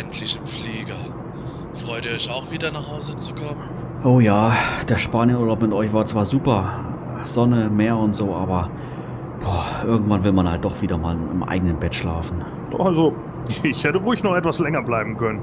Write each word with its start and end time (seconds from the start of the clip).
endlich 0.00 0.36
im 0.36 0.46
Flieger. 0.46 0.96
Freut 1.84 2.06
ihr 2.06 2.12
euch 2.12 2.30
auch 2.30 2.50
wieder 2.50 2.70
nach 2.70 2.90
Hause 2.90 3.16
zu 3.16 3.34
kommen? 3.34 3.68
Oh 4.02 4.20
ja, 4.20 4.52
der 4.88 4.98
Spanienurlaub 4.98 5.60
mit 5.60 5.72
euch 5.72 5.92
war 5.92 6.06
zwar 6.06 6.24
super. 6.24 6.84
Sonne, 7.24 7.68
Meer 7.68 7.96
und 7.96 8.14
so, 8.14 8.34
aber 8.34 8.70
boah, 9.40 9.64
irgendwann 9.84 10.24
will 10.24 10.32
man 10.32 10.50
halt 10.50 10.64
doch 10.64 10.80
wieder 10.80 10.96
mal 10.96 11.14
im 11.14 11.42
eigenen 11.42 11.78
Bett 11.78 11.94
schlafen. 11.94 12.42
Also, 12.78 13.14
ich 13.62 13.84
hätte 13.84 13.98
ruhig 13.98 14.22
noch 14.22 14.34
etwas 14.34 14.58
länger 14.58 14.82
bleiben 14.82 15.16
können. 15.16 15.42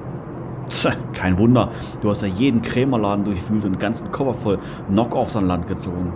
Tja, 0.69 0.93
kein 1.13 1.37
Wunder, 1.37 1.71
du 2.01 2.09
hast 2.09 2.23
ja 2.23 2.27
jeden 2.27 2.61
Krämerladen 2.61 3.23
durchwühlt 3.23 3.63
und 3.63 3.73
den 3.73 3.79
ganzen 3.79 4.11
Koffer 4.11 4.33
voll 4.33 4.59
Knock-Offs 4.89 5.35
an 5.35 5.47
Land 5.47 5.67
gezogen. 5.67 6.11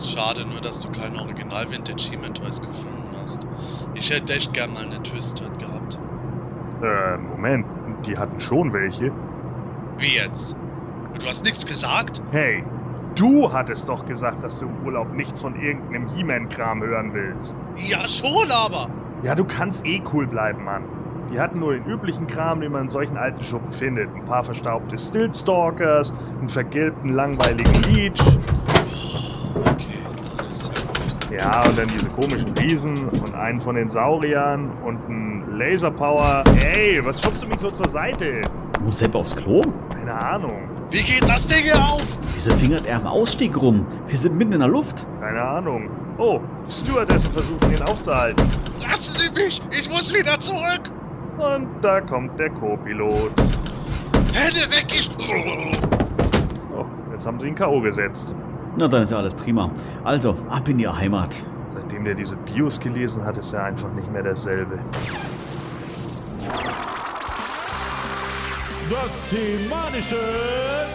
Schade 0.00 0.46
nur, 0.46 0.60
dass 0.60 0.80
du 0.80 0.88
keine 0.90 1.20
Original 1.20 1.68
Vintage 1.70 2.08
He-Man 2.10 2.32
Toys 2.32 2.60
gefunden 2.60 3.16
hast. 3.20 3.40
Ich 3.94 4.10
hätte 4.10 4.32
echt 4.32 4.52
gern 4.54 4.72
mal 4.72 4.84
eine 4.84 5.02
Twisted 5.02 5.58
gehabt. 5.58 5.77
Äh, 6.82 7.18
Moment, 7.18 7.66
die 8.06 8.16
hatten 8.16 8.40
schon 8.40 8.72
welche. 8.72 9.10
Wie 9.98 10.14
jetzt? 10.14 10.54
Du 11.18 11.26
hast 11.26 11.44
nichts 11.44 11.66
gesagt? 11.66 12.20
Hey, 12.30 12.62
du 13.16 13.52
hattest 13.52 13.88
doch 13.88 14.06
gesagt, 14.06 14.42
dass 14.44 14.60
du 14.60 14.66
im 14.66 14.86
Urlaub 14.86 15.12
nichts 15.12 15.40
von 15.40 15.60
irgendeinem 15.60 16.06
He-Man-Kram 16.08 16.82
hören 16.82 17.12
willst. 17.12 17.56
Ja, 17.76 18.06
schon 18.06 18.50
aber! 18.50 18.88
Ja, 19.22 19.34
du 19.34 19.44
kannst 19.44 19.84
eh 19.84 20.00
cool 20.12 20.26
bleiben, 20.26 20.64
Mann. 20.64 20.84
Die 21.32 21.40
hatten 21.40 21.58
nur 21.58 21.72
den 21.74 21.84
üblichen 21.84 22.26
Kram, 22.26 22.60
den 22.60 22.72
man 22.72 22.84
in 22.84 22.90
solchen 22.90 23.16
alten 23.16 23.42
Schuppen 23.42 23.72
findet. 23.72 24.08
Ein 24.14 24.24
paar 24.24 24.44
verstaubte 24.44 24.96
Stillstalkers, 24.96 26.14
einen 26.38 26.48
vergilbten, 26.48 27.12
langweiligen 27.12 27.82
Leech. 27.92 28.20
Okay, 29.54 29.98
alles 30.38 30.68
gut. 30.68 31.38
Ja, 31.38 31.62
und 31.68 31.78
dann 31.78 31.88
diese 31.88 32.08
komischen 32.08 32.56
Riesen 32.56 33.08
und 33.08 33.34
einen 33.34 33.60
von 33.60 33.74
den 33.74 33.90
Sauriern 33.90 34.70
und 34.84 35.08
ein 35.08 35.27
Laserpower. 35.58 36.44
Ey, 36.62 37.04
was 37.04 37.20
schubst 37.20 37.42
du 37.42 37.48
mich 37.48 37.58
so 37.58 37.68
zur 37.70 37.88
Seite? 37.88 38.42
Muss 38.80 39.00
Sepp 39.00 39.16
aufs 39.16 39.34
Klo? 39.34 39.60
Keine 39.90 40.14
Ahnung. 40.14 40.68
Wie 40.90 41.02
geht 41.02 41.28
das 41.28 41.48
Ding 41.48 41.64
hier 41.64 41.82
auf? 41.82 42.06
Wieso 42.32 42.56
fingert 42.56 42.86
er 42.86 42.98
am 42.98 43.08
Ausstieg 43.08 43.60
rum? 43.60 43.84
Wir 44.06 44.16
sind 44.16 44.36
mitten 44.36 44.52
in 44.52 44.60
der 44.60 44.68
Luft. 44.68 45.04
Keine 45.20 45.42
Ahnung. 45.42 45.90
Oh, 46.16 46.40
die 46.68 46.72
Stewardessen 46.72 47.32
versuchen 47.32 47.72
ihn 47.72 47.82
aufzuhalten. 47.82 48.48
Lassen 48.80 49.14
Sie 49.16 49.30
mich! 49.30 49.60
Ich 49.76 49.90
muss 49.90 50.14
wieder 50.14 50.38
zurück! 50.38 50.90
Und 51.38 51.68
da 51.82 52.00
kommt 52.02 52.38
der 52.38 52.50
Co-Pilot. 52.50 53.32
Hände 54.32 54.60
weg! 54.70 54.86
Ich... 54.90 55.10
Oh, 56.76 56.86
jetzt 57.12 57.26
haben 57.26 57.40
sie 57.40 57.48
ihn 57.48 57.56
K.O. 57.56 57.80
gesetzt. 57.80 58.32
Na, 58.76 58.86
dann 58.86 59.02
ist 59.02 59.10
ja 59.10 59.18
alles 59.18 59.34
prima. 59.34 59.72
Also, 60.04 60.36
ab 60.50 60.68
in 60.68 60.78
die 60.78 60.86
Heimat. 60.86 61.34
Seitdem 61.74 62.04
der 62.04 62.14
diese 62.14 62.36
Bios 62.36 62.78
gelesen 62.78 63.24
hat, 63.24 63.38
ist 63.38 63.52
er 63.52 63.64
einfach 63.64 63.92
nicht 63.94 64.10
mehr 64.12 64.22
derselbe. 64.22 64.78
Das 68.90 69.30
semanische 69.30 70.18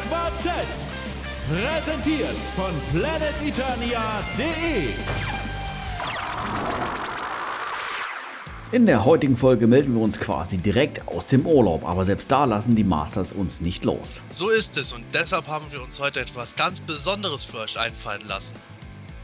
Quartett. 0.07 0.53
Präsentiert 1.49 2.37
von 2.55 2.71
planeteternia.de. 2.91 4.89
In 8.71 8.85
der 8.87 9.05
heutigen 9.05 9.37
Folge 9.37 9.67
melden 9.67 9.93
wir 9.93 10.01
uns 10.01 10.19
quasi 10.19 10.57
direkt 10.57 11.07
aus 11.07 11.27
dem 11.27 11.45
Urlaub, 11.45 11.87
aber 11.87 12.03
selbst 12.05 12.31
da 12.31 12.45
lassen 12.45 12.75
die 12.75 12.83
Masters 12.83 13.31
uns 13.31 13.61
nicht 13.61 13.85
los. 13.85 14.23
So 14.29 14.49
ist 14.49 14.75
es 14.77 14.91
und 14.91 15.03
deshalb 15.13 15.47
haben 15.47 15.71
wir 15.71 15.83
uns 15.83 15.99
heute 15.99 16.21
etwas 16.21 16.55
ganz 16.55 16.79
Besonderes 16.79 17.43
für 17.43 17.59
euch 17.59 17.77
einfallen 17.77 18.27
lassen. 18.27 18.55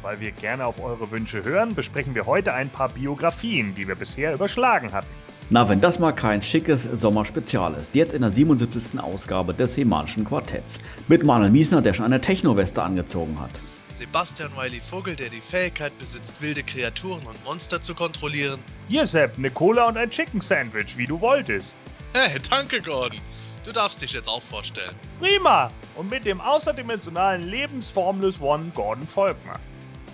Weil 0.04 0.20
wir 0.20 0.32
gerne 0.32 0.68
auf 0.68 0.80
eure 0.80 1.10
Wünsche 1.10 1.44
hören, 1.44 1.74
besprechen 1.74 2.14
wir 2.14 2.28
heute 2.28 2.54
ein 2.54 2.70
paar 2.70 2.90
Biografien, 2.90 3.74
die 3.74 3.88
wir 3.88 3.96
bisher 3.96 4.36
überschlagen 4.36 4.94
hatten. 4.94 5.08
Na, 5.52 5.68
wenn 5.68 5.82
das 5.82 5.98
mal 5.98 6.12
kein 6.12 6.44
schickes 6.44 6.84
Sommerspezial 6.84 7.74
ist. 7.74 7.96
Jetzt 7.96 8.14
in 8.14 8.22
der 8.22 8.30
77. 8.30 9.00
Ausgabe 9.00 9.52
des 9.56 9.76
Hemanischen 9.76 10.24
Quartetts. 10.24 10.78
Mit 11.08 11.26
Manuel 11.26 11.50
Miesner, 11.50 11.82
der 11.82 11.96
schon 11.96 12.06
eine 12.06 12.22
Techno-Weste 12.22 12.84
angezogen 12.84 13.36
hat. 13.42 13.50
Sebastian 13.98 14.52
Wiley 14.56 14.80
Vogel, 14.80 15.16
der 15.16 15.30
die 15.30 15.42
Fähigkeit 15.42 15.98
besitzt, 15.98 16.36
wilde 16.40 16.62
Kreaturen 16.62 17.26
und 17.26 17.44
Monster 17.46 17.82
zu 17.82 17.96
kontrollieren. 17.96 18.60
Hier, 18.88 19.08
Sepp, 19.08 19.40
eine 19.40 19.50
Cola 19.50 19.88
und 19.88 19.98
ein 19.98 20.12
Chicken 20.12 20.40
Sandwich, 20.40 20.96
wie 20.96 21.06
du 21.06 21.20
wolltest. 21.20 21.76
Hey, 22.14 22.38
danke 22.48 22.80
Gordon. 22.80 23.20
Du 23.66 23.72
darfst 23.72 24.04
dich 24.04 24.14
jetzt 24.14 24.30
auch 24.30 24.44
vorstellen. 24.44 24.96
Prima! 25.20 25.72
Und 25.96 26.12
mit 26.12 26.26
dem 26.28 26.40
außerdimensionalen 26.40 27.42
Lebensformless 27.42 28.40
One 28.40 28.72
Gordon 28.76 29.08
Volkmer. 29.08 29.60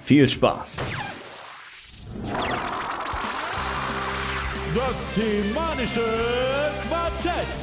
Viel 0.06 0.30
Spaß. 0.30 0.78
Das 4.76 5.16
semanische 5.16 6.02
Quartett. 6.90 7.62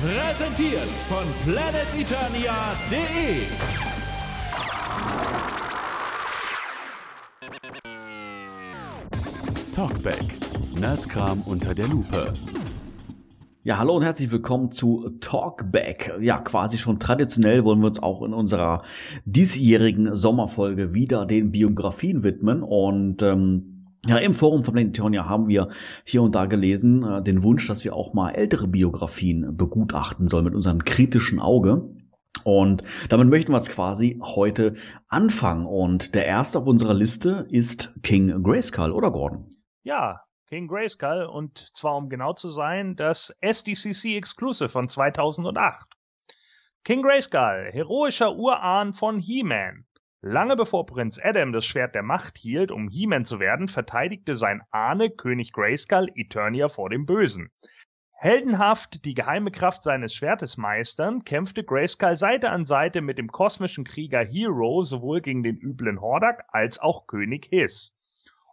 Präsentiert 0.00 0.88
von 1.06 1.26
planeteternia.de. 1.44 3.42
Talkback. 9.72 10.24
Nerdkram 10.80 11.42
unter 11.42 11.74
der 11.74 11.88
Lupe. 11.88 12.32
Ja, 13.64 13.76
hallo 13.76 13.96
und 13.96 14.02
herzlich 14.04 14.30
willkommen 14.30 14.72
zu 14.72 15.10
Talkback. 15.20 16.14
Ja, 16.22 16.38
quasi 16.38 16.78
schon 16.78 16.98
traditionell 16.98 17.62
wollen 17.64 17.80
wir 17.80 17.88
uns 17.88 18.02
auch 18.02 18.22
in 18.22 18.32
unserer 18.32 18.84
diesjährigen 19.26 20.16
Sommerfolge 20.16 20.94
wieder 20.94 21.26
den 21.26 21.52
Biografien 21.52 22.22
widmen 22.22 22.62
und 22.62 23.20
ähm, 23.20 23.77
ja, 24.08 24.16
im 24.16 24.34
Forum 24.34 24.64
von 24.64 24.74
Planetonia 24.74 25.28
haben 25.28 25.48
wir 25.48 25.68
hier 26.04 26.22
und 26.22 26.34
da 26.34 26.46
gelesen 26.46 27.02
äh, 27.02 27.22
den 27.22 27.42
Wunsch, 27.42 27.66
dass 27.66 27.84
wir 27.84 27.94
auch 27.94 28.14
mal 28.14 28.30
ältere 28.30 28.66
Biografien 28.66 29.56
begutachten 29.56 30.28
sollen 30.28 30.44
mit 30.44 30.54
unserem 30.54 30.84
kritischen 30.84 31.38
Auge. 31.38 31.88
Und 32.44 32.82
damit 33.10 33.28
möchten 33.28 33.52
wir 33.52 33.58
es 33.58 33.68
quasi 33.68 34.18
heute 34.22 34.74
anfangen. 35.08 35.66
Und 35.66 36.14
der 36.14 36.24
erste 36.24 36.58
auf 36.58 36.66
unserer 36.66 36.94
Liste 36.94 37.46
ist 37.50 37.92
King 38.02 38.42
Grayskull, 38.42 38.92
oder 38.92 39.10
Gordon? 39.10 39.50
Ja, 39.82 40.22
King 40.48 40.68
Grayskull 40.68 41.28
und 41.30 41.70
zwar 41.74 41.96
um 41.96 42.08
genau 42.08 42.32
zu 42.32 42.48
sein, 42.48 42.96
das 42.96 43.36
SDCC 43.42 44.16
Exclusive 44.16 44.70
von 44.70 44.88
2008. 44.88 45.86
King 46.84 47.02
Grayskull, 47.02 47.68
heroischer 47.72 48.34
Urahn 48.34 48.94
von 48.94 49.18
He-Man. 49.18 49.84
Lange 50.20 50.56
bevor 50.56 50.84
Prinz 50.84 51.20
Adam 51.22 51.52
das 51.52 51.64
Schwert 51.64 51.94
der 51.94 52.02
Macht 52.02 52.38
hielt, 52.38 52.72
um 52.72 52.88
He-Man 52.88 53.24
zu 53.24 53.38
werden, 53.38 53.68
verteidigte 53.68 54.34
sein 54.34 54.62
Ahne 54.72 55.10
König 55.10 55.52
Grayskull 55.52 56.10
Eternia 56.16 56.68
vor 56.68 56.90
dem 56.90 57.06
Bösen. 57.06 57.52
Heldenhaft 58.14 59.04
die 59.04 59.14
geheime 59.14 59.52
Kraft 59.52 59.82
seines 59.82 60.12
Schwertes 60.12 60.56
meistern, 60.56 61.24
kämpfte 61.24 61.62
Grayskull 61.62 62.16
Seite 62.16 62.50
an 62.50 62.64
Seite 62.64 63.00
mit 63.00 63.16
dem 63.16 63.28
kosmischen 63.28 63.84
Krieger 63.84 64.24
Hero 64.24 64.82
sowohl 64.82 65.20
gegen 65.20 65.44
den 65.44 65.56
üblen 65.56 66.00
Hordak 66.00 66.42
als 66.48 66.80
auch 66.80 67.06
König 67.06 67.46
Hiss. 67.50 67.97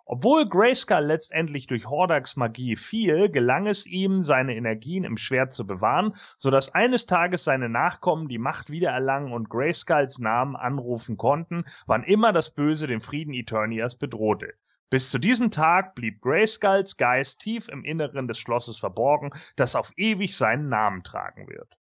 Obwohl 0.07 0.47
Grayskull 0.47 1.03
letztendlich 1.03 1.65
durch 1.65 1.89
Hordaks 1.89 2.35
Magie 2.35 2.75
fiel, 2.75 3.29
gelang 3.29 3.65
es 3.65 3.87
ihm, 3.87 4.21
seine 4.21 4.55
Energien 4.55 5.03
im 5.03 5.17
Schwert 5.17 5.53
zu 5.53 5.65
bewahren, 5.65 6.15
so 6.37 6.51
dass 6.51 6.75
eines 6.75 7.07
Tages 7.07 7.43
seine 7.43 7.69
Nachkommen 7.69 8.27
die 8.27 8.37
Macht 8.37 8.69
wiedererlangen 8.69 9.33
und 9.33 9.49
Grayskulls 9.49 10.19
Namen 10.19 10.55
anrufen 10.55 11.17
konnten, 11.17 11.65
wann 11.87 12.03
immer 12.03 12.33
das 12.33 12.53
Böse 12.53 12.85
den 12.85 13.01
Frieden 13.01 13.33
Eternias 13.33 13.97
bedrohte. 13.97 14.53
Bis 14.91 15.09
zu 15.09 15.17
diesem 15.17 15.49
Tag 15.49 15.95
blieb 15.95 16.21
Grayskulls 16.21 16.97
Geist 16.97 17.41
tief 17.41 17.67
im 17.67 17.83
Inneren 17.83 18.27
des 18.27 18.37
Schlosses 18.37 18.77
verborgen, 18.77 19.31
das 19.55 19.75
auf 19.75 19.91
ewig 19.97 20.37
seinen 20.37 20.69
Namen 20.69 21.03
tragen 21.03 21.47
wird. 21.47 21.73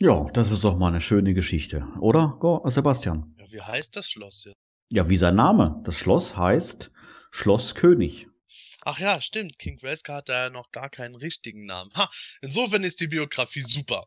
Ja, 0.00 0.24
das 0.32 0.50
ist 0.50 0.64
doch 0.64 0.76
mal 0.76 0.88
eine 0.88 1.00
schöne 1.00 1.34
Geschichte, 1.34 1.86
oder, 2.00 2.36
Go- 2.40 2.62
Sebastian? 2.68 3.36
Ja, 3.38 3.44
wie 3.52 3.60
heißt 3.60 3.94
das 3.96 4.08
Schloss 4.08 4.44
jetzt? 4.44 4.58
Ja, 4.88 5.08
wie 5.08 5.16
sein 5.16 5.36
Name. 5.36 5.80
Das 5.84 5.94
Schloss 5.96 6.36
heißt 6.36 6.90
Schloss 7.30 7.74
König. 7.74 8.26
Ach 8.82 8.98
ja, 8.98 9.20
stimmt. 9.20 9.58
King 9.58 9.76
Grayskull 9.78 10.14
hat 10.16 10.28
da 10.28 10.44
ja 10.44 10.50
noch 10.50 10.70
gar 10.72 10.88
keinen 10.90 11.14
richtigen 11.14 11.66
Namen. 11.66 11.90
Ha, 11.94 12.10
insofern 12.40 12.82
ist 12.84 13.00
die 13.00 13.06
Biografie 13.08 13.60
super. 13.62 14.06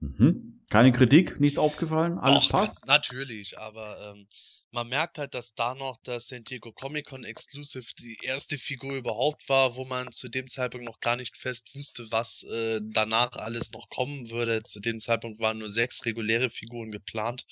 Mhm. 0.00 0.60
Keine 0.70 0.92
Kritik, 0.92 1.40
nichts 1.40 1.58
aufgefallen, 1.58 2.18
alles 2.18 2.44
Doch, 2.44 2.50
passt. 2.50 2.84
na- 2.86 2.94
Natürlich, 2.94 3.58
aber 3.58 4.12
ähm, 4.14 4.28
man 4.70 4.88
merkt 4.88 5.18
halt, 5.18 5.34
dass 5.34 5.54
da 5.54 5.74
noch 5.74 5.96
das 6.02 6.26
San 6.28 6.42
Diego 6.44 6.72
Comic 6.72 7.06
Con 7.06 7.24
Exclusive 7.24 7.86
die 7.98 8.18
erste 8.22 8.58
Figur 8.58 8.94
überhaupt 8.96 9.48
war, 9.48 9.76
wo 9.76 9.84
man 9.84 10.10
zu 10.10 10.28
dem 10.28 10.48
Zeitpunkt 10.48 10.84
noch 10.84 10.98
gar 11.00 11.16
nicht 11.16 11.36
fest 11.36 11.70
wusste, 11.74 12.06
was 12.10 12.42
äh, 12.44 12.80
danach 12.82 13.32
alles 13.36 13.70
noch 13.70 13.88
kommen 13.88 14.30
würde. 14.30 14.62
Zu 14.64 14.80
dem 14.80 15.00
Zeitpunkt 15.00 15.40
waren 15.40 15.58
nur 15.58 15.70
sechs 15.70 16.04
reguläre 16.04 16.50
Figuren 16.50 16.90
geplant 16.90 17.46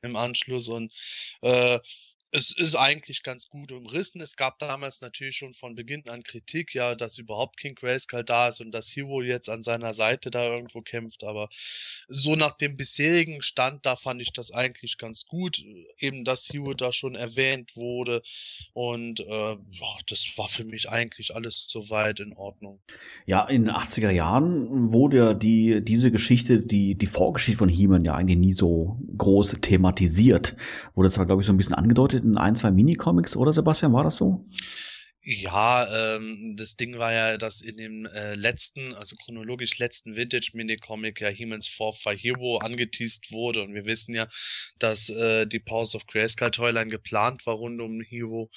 im 0.00 0.16
Anschluss 0.16 0.68
und 0.68 0.92
äh, 1.42 1.78
es 2.34 2.50
ist 2.50 2.76
eigentlich 2.76 3.22
ganz 3.22 3.48
gut 3.48 3.72
umrissen. 3.72 4.22
Es 4.22 4.36
gab 4.36 4.58
damals 4.58 5.02
natürlich 5.02 5.36
schon 5.36 5.52
von 5.52 5.74
Beginn 5.74 6.08
an 6.08 6.22
Kritik, 6.22 6.74
ja, 6.74 6.94
dass 6.94 7.18
überhaupt 7.18 7.58
King 7.58 7.74
Grayskull 7.74 8.24
da 8.24 8.48
ist 8.48 8.62
und 8.62 8.72
dass 8.72 8.96
Hero 8.96 9.20
jetzt 9.20 9.50
an 9.50 9.62
seiner 9.62 9.92
Seite 9.92 10.30
da 10.30 10.42
irgendwo 10.42 10.80
kämpft. 10.80 11.24
Aber 11.24 11.50
so 12.08 12.34
nach 12.34 12.52
dem 12.52 12.78
bisherigen 12.78 13.42
Stand, 13.42 13.84
da 13.84 13.96
fand 13.96 14.22
ich 14.22 14.32
das 14.32 14.50
eigentlich 14.50 14.96
ganz 14.96 15.26
gut. 15.26 15.62
Eben, 15.98 16.24
dass 16.24 16.48
Hero 16.48 16.72
da 16.72 16.90
schon 16.90 17.16
erwähnt 17.16 17.76
wurde. 17.76 18.22
Und 18.72 19.20
äh, 19.20 19.52
ja, 19.52 19.96
das 20.08 20.26
war 20.36 20.48
für 20.48 20.64
mich 20.64 20.88
eigentlich 20.88 21.34
alles 21.34 21.66
soweit 21.68 22.18
in 22.18 22.32
Ordnung. 22.32 22.80
Ja, 23.26 23.46
in 23.46 23.66
den 23.66 23.74
80er 23.74 24.10
Jahren 24.10 24.90
wurde 24.90 25.16
ja 25.18 25.34
die, 25.34 25.84
diese 25.84 26.10
Geschichte, 26.10 26.62
die, 26.62 26.94
die 26.94 27.06
Vorgeschichte 27.06 27.58
von 27.58 27.68
He-Man 27.68 28.06
ja 28.06 28.14
eigentlich 28.14 28.38
nie 28.38 28.52
so 28.52 28.98
groß 29.18 29.58
thematisiert. 29.60 30.56
Wurde 30.94 31.10
zwar, 31.10 31.26
glaube 31.26 31.42
ich, 31.42 31.46
so 31.46 31.52
ein 31.52 31.58
bisschen 31.58 31.74
angedeutet 31.74 32.21
in 32.22 32.38
ein, 32.38 32.56
zwei 32.56 32.70
Minicomics, 32.70 33.36
oder 33.36 33.52
Sebastian, 33.52 33.92
war 33.92 34.04
das 34.04 34.16
so? 34.16 34.44
Ja, 35.24 36.16
ähm, 36.16 36.56
das 36.56 36.74
Ding 36.74 36.98
war 36.98 37.12
ja, 37.12 37.36
dass 37.38 37.60
in 37.60 37.76
dem 37.76 38.06
äh, 38.06 38.34
letzten, 38.34 38.92
also 38.94 39.14
chronologisch 39.14 39.78
letzten 39.78 40.16
Vintage-Minicomic 40.16 41.20
ja 41.20 41.30
Fourth 41.76 41.98
for 41.98 42.12
Hero 42.12 42.56
angeteased 42.58 43.30
wurde 43.30 43.62
und 43.62 43.72
wir 43.72 43.84
wissen 43.84 44.16
ja, 44.16 44.28
dass 44.80 45.08
äh, 45.10 45.46
die 45.46 45.60
Pause 45.60 45.98
of 45.98 46.06
Grayskull 46.08 46.50
Toyline 46.50 46.90
geplant 46.90 47.46
war 47.46 47.54
rund 47.54 47.80
um 47.80 48.00
Hero 48.00 48.50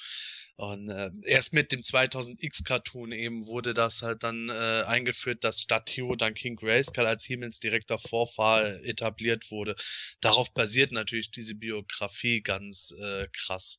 und 0.56 0.88
äh, 0.88 1.10
erst 1.24 1.52
mit 1.52 1.70
dem 1.70 1.82
2000X-Cartoon 1.82 3.12
eben 3.12 3.46
wurde 3.46 3.72
das 3.72 4.02
halt 4.02 4.24
dann 4.24 4.48
äh, 4.48 4.82
eingeführt, 4.86 5.44
dass 5.44 5.60
statt 5.60 5.88
Hero 5.94 6.16
dann 6.16 6.34
King 6.34 6.56
Grayskull 6.56 7.06
als 7.06 7.24
He-Mans 7.24 7.60
direkter 7.60 7.98
Vorfahr 7.98 8.82
etabliert 8.82 9.52
wurde. 9.52 9.76
Darauf 10.20 10.52
basiert 10.52 10.90
natürlich 10.90 11.30
diese 11.30 11.54
Biografie 11.54 12.40
ganz 12.42 12.92
äh, 13.00 13.28
krass. 13.32 13.78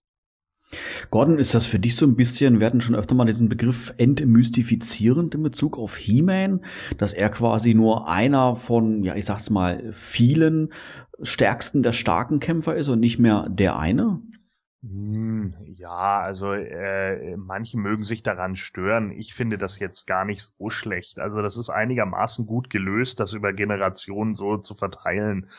Gordon, 1.11 1.39
ist 1.39 1.53
das 1.53 1.65
für 1.65 1.79
dich 1.79 1.95
so 1.95 2.05
ein 2.05 2.15
bisschen, 2.15 2.59
wir 2.59 2.67
hatten 2.67 2.81
schon 2.81 2.95
öfter 2.95 3.15
mal 3.15 3.25
diesen 3.25 3.47
Begriff 3.47 3.93
entmystifizierend 3.97 5.33
in 5.35 5.43
Bezug 5.43 5.77
auf 5.77 5.95
He-Man, 5.95 6.65
dass 6.97 7.13
er 7.13 7.29
quasi 7.29 7.73
nur 7.73 8.09
einer 8.09 8.55
von, 8.55 9.03
ja, 9.03 9.15
ich 9.15 9.25
sag's 9.25 9.49
mal, 9.49 9.91
vielen 9.93 10.73
stärksten 11.21 11.83
der 11.83 11.93
starken 11.93 12.39
Kämpfer 12.39 12.75
ist 12.75 12.89
und 12.89 12.99
nicht 12.99 13.17
mehr 13.17 13.45
der 13.49 13.79
eine? 13.79 14.21
Hm, 14.83 15.55
ja, 15.75 16.19
also 16.19 16.53
äh, 16.53 17.35
manche 17.35 17.77
mögen 17.77 18.03
sich 18.03 18.21
daran 18.21 18.55
stören. 18.55 19.11
Ich 19.11 19.33
finde 19.33 19.57
das 19.57 19.79
jetzt 19.79 20.05
gar 20.05 20.23
nicht 20.23 20.53
so 20.57 20.69
schlecht. 20.69 21.19
Also 21.19 21.41
das 21.41 21.57
ist 21.57 21.69
einigermaßen 21.69 22.45
gut 22.45 22.69
gelöst, 22.69 23.19
das 23.19 23.33
über 23.33 23.53
Generationen 23.53 24.35
so 24.35 24.57
zu 24.57 24.75
verteilen. 24.75 25.49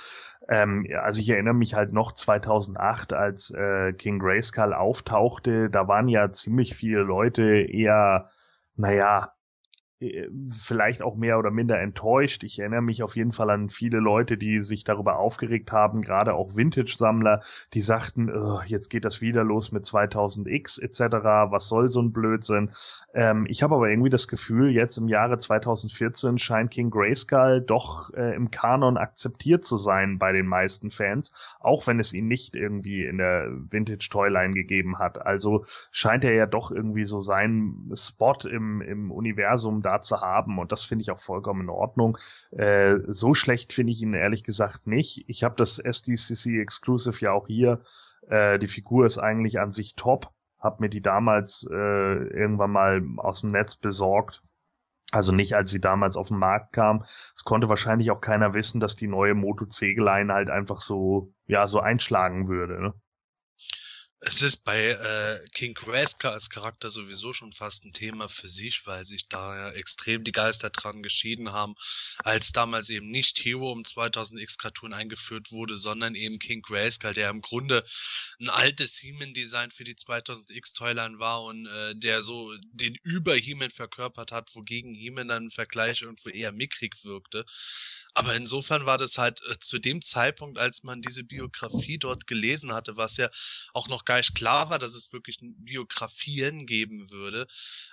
Ähm, 0.49 0.87
also 1.03 1.21
ich 1.21 1.29
erinnere 1.29 1.55
mich 1.55 1.75
halt 1.75 1.93
noch 1.93 2.13
2008, 2.13 3.13
als 3.13 3.51
äh, 3.51 3.93
King 3.93 4.19
Grayskull 4.19 4.73
auftauchte, 4.75 5.71
da 5.71 5.89
waren 5.89 6.09
ja 6.09 6.33
ziemlich 6.33 6.75
viele 6.75 7.01
Leute 7.03 7.45
eher, 7.45 8.31
naja, 8.77 9.33
vielleicht 10.61 11.03
auch 11.03 11.17
mehr 11.17 11.39
oder 11.39 11.51
minder 11.51 11.81
enttäuscht. 11.81 12.45
Ich 12.45 12.61
erinnere 12.61 12.83
mich 12.83 13.03
auf 13.03 13.17
jeden 13.17 13.33
Fall 13.33 13.51
an 13.51 13.69
viele 13.69 13.99
Leute, 13.99 14.37
die 14.39 14.61
sich 14.61 14.85
darüber 14.85 15.19
aufgeregt 15.19 15.73
haben, 15.73 16.03
gerade 16.03 16.35
auch 16.35 16.57
Vintage-Sammler, 16.57 17.43
die 17.75 17.81
sagten, 17.81 18.31
jetzt 18.67 18.91
geht 18.91 19.05
das 19.05 19.21
wieder 19.21 19.43
los 19.43 19.73
mit 19.73 19.85
2000X 19.85 20.81
etc., 20.81 21.01
was 21.51 21.69
soll 21.69 21.89
so 21.89 22.01
ein 22.01 22.13
Blödsinn. 22.13 22.71
Ähm, 23.13 23.47
ich 23.49 23.63
habe 23.63 23.75
aber 23.75 23.89
irgendwie 23.89 24.11
das 24.11 24.29
Gefühl, 24.29 24.71
jetzt 24.71 24.99
im 24.99 25.09
Jahre 25.09 25.39
2014 25.39 26.39
scheint 26.39 26.71
King 26.71 26.91
Grayskull 26.91 27.61
doch 27.61 28.13
äh, 28.15 28.37
im 28.37 28.51
Kanon 28.53 28.97
akzeptiert 28.97 29.65
zu 29.65 29.77
sein 29.77 30.19
bei 30.19 30.31
den 30.31 30.47
meisten 30.47 30.91
Fans, 30.91 31.35
auch 31.59 31.89
wenn 31.89 31.99
es 31.99 32.13
ihn 32.13 32.29
nicht 32.29 32.55
irgendwie 32.55 33.05
in 33.05 33.19
der 33.19 33.49
Vintage-Toyline 33.71 34.55
gegeben 34.55 34.99
hat. 34.99 35.25
Also 35.25 35.65
scheint 35.91 36.25
er 36.25 36.35
ja 36.35 36.47
doch 36.47 36.71
irgendwie 36.71 37.05
so 37.05 37.19
seinen 37.19 37.91
Spot 37.97 38.37
im, 38.49 38.81
im 38.81 39.11
Universum 39.11 39.83
da 39.89 40.03
zu 40.03 40.21
haben. 40.21 40.59
Und 40.59 40.73
das 40.73 40.85
finde 40.85 41.03
ich 41.03 41.11
auch 41.11 41.21
vollkommen 41.21 41.63
in 41.63 41.71
Ordnung. 41.71 42.19
Äh, 42.51 42.97
so 43.09 43.35
schlecht 43.35 43.73
finde 43.73 43.93
ich 43.93 44.03
ihn 44.03 44.15
ehrlich 44.15 44.45
gesagt 44.45 44.87
nicht. 44.87 45.25
Ich 45.29 45.43
habe 45.43 45.57
das 45.57 45.79
SDCC 45.79 46.61
Exclusive 46.61 47.25
ja 47.25 47.33
auch 47.33 47.47
hier. 47.47 47.81
Äh, 48.29 48.59
die 48.59 48.69
Figur 48.69 49.07
ist 49.07 49.19
eigentlich 49.19 49.61
an 49.61 49.73
sich 49.73 49.97
top. 49.97 50.33
Hab 50.59 50.81
mir 50.81 50.89
die 50.89 51.03
damals 51.03 51.67
äh, 51.71 51.75
irgendwann 51.75 52.73
mal 52.73 53.03
aus 53.17 53.41
dem 53.43 53.51
Netz 53.51 53.77
besorgt. 53.77 54.43
Also 55.11 55.33
nicht, 55.33 55.55
als 55.55 55.71
sie 55.71 55.81
damals 55.81 56.17
auf 56.17 56.29
den 56.29 56.39
Markt 56.39 56.73
kam. 56.75 57.05
Es 57.35 57.45
konnte 57.45 57.69
wahrscheinlich 57.71 58.11
auch 58.11 58.21
keiner 58.21 58.53
wissen, 58.53 58.81
dass 58.81 58.95
die 58.97 59.07
neue 59.07 59.35
Moto 59.35 59.65
C-Line 59.65 60.33
halt 60.33 60.51
einfach 60.51 60.81
so, 60.83 61.33
ja, 61.47 61.67
so 61.67 61.81
einschlagen 61.81 62.49
würde. 62.49 62.83
Ne? 62.83 62.95
Es 64.21 64.43
ist 64.43 64.65
bei 64.65 64.89
äh, 64.89 65.47
King 65.55 65.75
Grayskull 65.75 66.31
als 66.31 66.51
Charakter 66.51 66.91
sowieso 66.91 67.33
schon 67.33 67.53
fast 67.53 67.85
ein 67.85 67.93
Thema 67.93 68.29
für 68.29 68.49
sich, 68.49 68.85
weil 68.85 69.05
sich 69.05 69.29
da 69.29 69.57
ja 69.57 69.71
extrem 69.71 70.25
die 70.25 70.33
Geister 70.33 70.71
dran 70.71 71.05
geschieden 71.05 71.53
haben, 71.53 71.77
als 72.25 72.51
damals 72.51 72.89
eben 72.89 73.11
nicht 73.11 73.39
Hero 73.39 73.73
im 73.73 73.85
2000X 73.85 74.59
Cartoon 74.59 74.93
eingeführt 74.93 75.53
wurde, 75.53 75.77
sondern 75.77 76.17
eben 76.17 76.41
King 76.41 76.63
Grayskull, 76.63 77.15
der 77.15 77.31
im 77.31 77.43
Grunde 77.43 77.85
ein 78.41 78.51
altes 78.51 78.99
He-Man-Design 78.99 79.71
für 79.71 79.85
die 79.85 79.95
2000X 79.95 80.75
Toyline 80.75 81.21
war 81.21 81.45
und 81.45 81.67
äh, 81.67 81.95
der 81.95 82.23
so 82.23 82.57
den 82.73 82.97
Über-He-Man 83.05 83.71
verkörpert 83.71 84.33
hat, 84.33 84.53
wogegen 84.57 84.95
He-Man 84.95 85.29
dann 85.29 85.45
im 85.45 85.51
Vergleich 85.53 86.03
irgendwo 86.03 86.31
eher 86.31 86.51
mickrig 86.51 87.05
wirkte. 87.05 87.47
Aber 88.15 88.35
insofern 88.35 88.87
war 88.87 88.99
das 88.99 89.19
halt 89.19 89.41
äh, 89.49 89.59
zu 89.59 89.79
dem 89.79 90.03
Zeitpunkt, 90.03 90.59
als 90.59 90.83
man 90.83 91.03
diese 91.03 91.25
Biografie 91.25 91.99
dort 91.99 92.27
gelesen 92.27 92.73
hatte, 92.73 92.97
was 92.97 93.17
ja 93.17 93.31
auch 93.75 93.89
noch 93.89 94.05
gar 94.05 94.17
nicht 94.17 94.35
klar 94.35 94.71
war, 94.71 94.79
dass 94.79 94.95
es 94.95 95.13
wirklich 95.13 95.39
Biografien 95.41 96.67
geben 96.67 97.11
würde, 97.11 97.47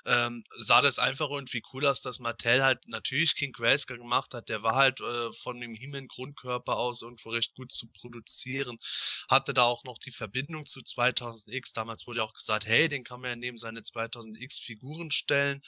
ähm, 0.06 0.44
sah 0.58 0.82
das 0.82 1.00
einfach 1.00 1.30
irgendwie 1.30 1.62
cool 1.74 1.86
aus, 1.86 2.02
dass 2.02 2.20
Mattel 2.20 2.64
halt 2.64 2.88
natürlich 2.88 3.36
King 3.36 3.52
Grayskull 3.52 3.98
gemacht 3.98 4.34
hat. 4.34 4.50
Der 4.50 4.64
war 4.64 4.76
halt 4.76 5.00
äh, 5.02 5.34
von 5.34 5.60
dem 5.60 5.76
Himmel-Grundkörper 5.76 6.76
aus 6.76 7.02
irgendwo 7.02 7.30
recht 7.30 7.54
gut 7.56 7.72
zu 7.72 7.88
produzieren. 7.88 8.80
Hatte 9.30 9.54
da 9.54 9.64
auch 9.64 9.84
noch 9.84 9.98
die 9.98 10.12
Verbindung 10.12 10.66
zu 10.66 10.80
2000X. 10.80 11.74
Damals 11.74 12.08
wurde 12.08 12.20
ja 12.20 12.24
auch 12.24 12.34
gesagt, 12.34 12.66
hey, 12.66 12.88
den 12.90 13.04
kann 13.04 13.22
man 13.22 13.30
ja 13.32 13.36
neben 13.36 13.58
seine 13.58 13.82
2000X 13.82 14.62
Figuren 14.62 15.12
stellen. 15.12 15.62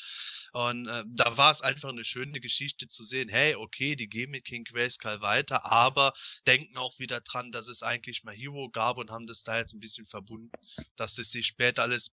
Und 0.53 0.87
äh, 0.87 1.03
da 1.07 1.37
war 1.37 1.51
es 1.51 1.61
einfach 1.61 1.89
eine 1.89 2.03
schöne 2.03 2.39
Geschichte 2.39 2.87
zu 2.87 3.03
sehen, 3.03 3.29
hey, 3.29 3.55
okay, 3.55 3.95
die 3.95 4.07
geben 4.09 4.33
mit 4.37 4.45
King 4.45 4.63
Grayskull 4.63 5.21
weiter, 5.21 5.65
aber 5.65 6.13
denken 6.45 6.77
auch 6.77 6.99
wieder 6.99 7.21
dran, 7.21 7.51
dass 7.51 7.67
es 7.67 7.83
eigentlich 7.83 8.23
mal 8.23 8.35
Hero 8.35 8.69
gab 8.69 8.97
und 8.97 9.09
haben 9.11 9.27
das 9.27 9.43
da 9.43 9.57
jetzt 9.57 9.73
ein 9.73 9.79
bisschen 9.79 10.05
verbunden. 10.05 10.51
Dass 10.95 11.17
es 11.17 11.31
sich 11.31 11.47
später 11.47 11.83
alles 11.83 12.11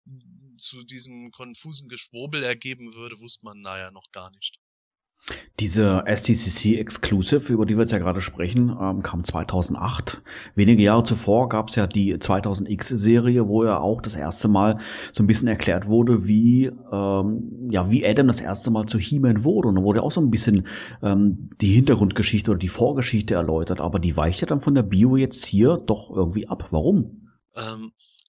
zu 0.57 0.85
diesem 0.85 1.31
konfusen 1.31 1.89
Geschwurbel 1.89 2.43
ergeben 2.43 2.95
würde, 2.95 3.19
wusste 3.21 3.45
man 3.45 3.61
naja 3.61 3.91
noch 3.91 4.11
gar 4.13 4.31
nicht. 4.31 4.59
Diese 5.61 6.05
STCC 6.07 6.79
Exclusive, 6.79 7.53
über 7.53 7.65
die 7.65 7.77
wir 7.77 7.83
jetzt 7.83 7.93
ja 7.93 7.99
gerade 7.99 8.21
sprechen, 8.21 8.77
ähm, 8.81 9.03
kam 9.03 9.25
2008. 9.25 10.23
Wenige 10.55 10.83
Jahre 10.83 11.05
zuvor 11.05 11.49
gab 11.49 11.69
es 11.69 11.77
ja 11.77 11.87
die 11.87 12.15
2000X-Serie, 12.15 13.49
wo 13.49 13.65
ja 13.65 13.79
auch 13.79 14.03
das 14.03 14.17
erste 14.17 14.49
Mal 14.49 14.79
so 15.13 15.23
ein 15.23 15.27
bisschen 15.27 15.49
erklärt 15.49 15.87
wurde, 15.87 16.27
wie, 16.27 16.71
ähm, 16.93 17.69
ja, 17.71 17.91
wie 17.91 18.07
Adam 18.07 18.27
das 18.27 18.41
erste 18.41 18.71
Mal 18.71 18.87
zu 18.87 18.99
He-Man 18.99 19.45
wurde. 19.45 19.69
Und 19.69 19.77
da 19.77 19.83
wurde 19.83 20.03
auch 20.03 20.13
so 20.13 20.21
ein 20.21 20.31
bisschen 20.31 20.67
ähm, 21.03 21.51
die 21.61 21.73
Hintergrundgeschichte 21.73 22.51
oder 22.51 22.59
die 22.59 22.69
Vorgeschichte 22.69 23.35
erläutert. 23.35 23.81
Aber 23.81 23.99
die 23.99 24.17
weicht 24.17 24.43
ja 24.43 24.47
dann 24.47 24.61
von 24.61 24.75
der 24.75 24.83
Bio 24.83 25.17
jetzt 25.17 25.47
hier 25.47 25.79
doch 25.79 26.11
irgendwie 26.15 26.49
ab. 26.49 26.69
Warum? 26.71 27.29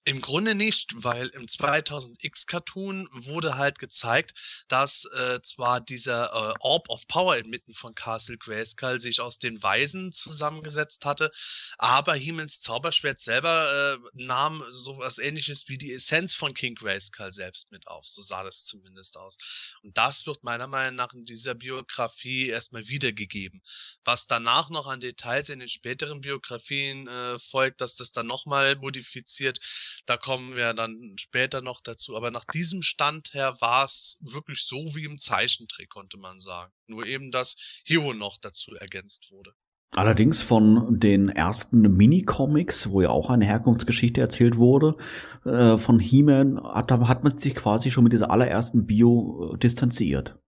Im 0.08 0.20
Grunde 0.20 0.54
nicht, 0.54 0.92
weil 0.94 1.26
im 1.30 1.46
2000X 1.46 2.46
Cartoon 2.46 3.08
wurde 3.10 3.56
halt 3.56 3.80
gezeigt, 3.80 4.34
dass 4.68 5.04
äh, 5.06 5.40
zwar 5.42 5.80
dieser 5.80 6.26
äh, 6.26 6.54
Orb 6.60 6.88
of 6.90 7.08
Power 7.08 7.36
inmitten 7.36 7.74
von 7.74 7.92
Castle 7.96 8.38
Grayskull 8.38 9.00
sich 9.00 9.20
aus 9.20 9.40
den 9.40 9.60
Weisen 9.64 10.12
zusammengesetzt 10.12 11.04
hatte, 11.04 11.32
aber 11.76 12.14
Hiemens 12.14 12.60
Zauberschwert 12.60 13.18
selber 13.18 13.98
äh, 13.98 14.08
nahm 14.12 14.62
sowas 14.70 15.18
ähnliches 15.18 15.66
wie 15.66 15.76
die 15.76 15.92
Essenz 15.92 16.36
von 16.36 16.54
King 16.54 16.76
Grayskull 16.76 17.32
selbst 17.32 17.72
mit 17.72 17.88
auf. 17.88 18.06
So 18.06 18.22
sah 18.22 18.44
das 18.44 18.64
zumindest 18.64 19.16
aus. 19.16 19.36
Und 19.82 19.98
das 19.98 20.24
wird 20.24 20.44
meiner 20.44 20.68
Meinung 20.68 20.94
nach 20.94 21.14
in 21.14 21.24
dieser 21.24 21.56
Biografie 21.56 22.48
erstmal 22.48 22.86
wiedergegeben. 22.86 23.60
Was 24.04 24.28
danach 24.28 24.70
noch 24.70 24.86
an 24.86 25.00
Details 25.00 25.48
in 25.48 25.58
den 25.58 25.68
späteren 25.68 26.20
Biografien 26.20 27.08
äh, 27.08 27.40
folgt, 27.40 27.80
dass 27.80 27.96
das 27.96 28.12
dann 28.12 28.28
nochmal 28.28 28.76
modifiziert, 28.76 29.58
da 30.04 30.16
kommen 30.16 30.54
wir 30.56 30.74
dann 30.74 31.16
später 31.18 31.62
noch 31.62 31.80
dazu. 31.80 32.16
Aber 32.16 32.30
nach 32.30 32.44
diesem 32.44 32.82
Stand 32.82 33.32
her 33.34 33.56
war 33.60 33.84
es 33.84 34.18
wirklich 34.20 34.62
so 34.64 34.94
wie 34.94 35.04
im 35.04 35.18
Zeichentrick, 35.18 35.88
konnte 35.88 36.18
man 36.18 36.40
sagen. 36.40 36.72
Nur 36.86 37.06
eben, 37.06 37.30
dass 37.30 37.56
Hero 37.84 38.12
noch 38.12 38.38
dazu 38.38 38.74
ergänzt 38.74 39.30
wurde. 39.30 39.52
Allerdings 39.92 40.42
von 40.42 40.98
den 41.00 41.28
ersten 41.30 41.80
Mini-Comics, 41.80 42.90
wo 42.90 43.00
ja 43.00 43.08
auch 43.08 43.30
eine 43.30 43.46
Herkunftsgeschichte 43.46 44.20
erzählt 44.20 44.56
wurde, 44.56 44.96
äh, 45.44 45.78
von 45.78 46.00
He-Man, 46.00 46.62
hat, 46.62 46.90
hat 46.90 47.24
man 47.24 47.36
sich 47.36 47.54
quasi 47.54 47.90
schon 47.90 48.04
mit 48.04 48.12
dieser 48.12 48.30
allerersten 48.30 48.86
Bio 48.86 49.54
äh, 49.54 49.58
distanziert. 49.58 50.38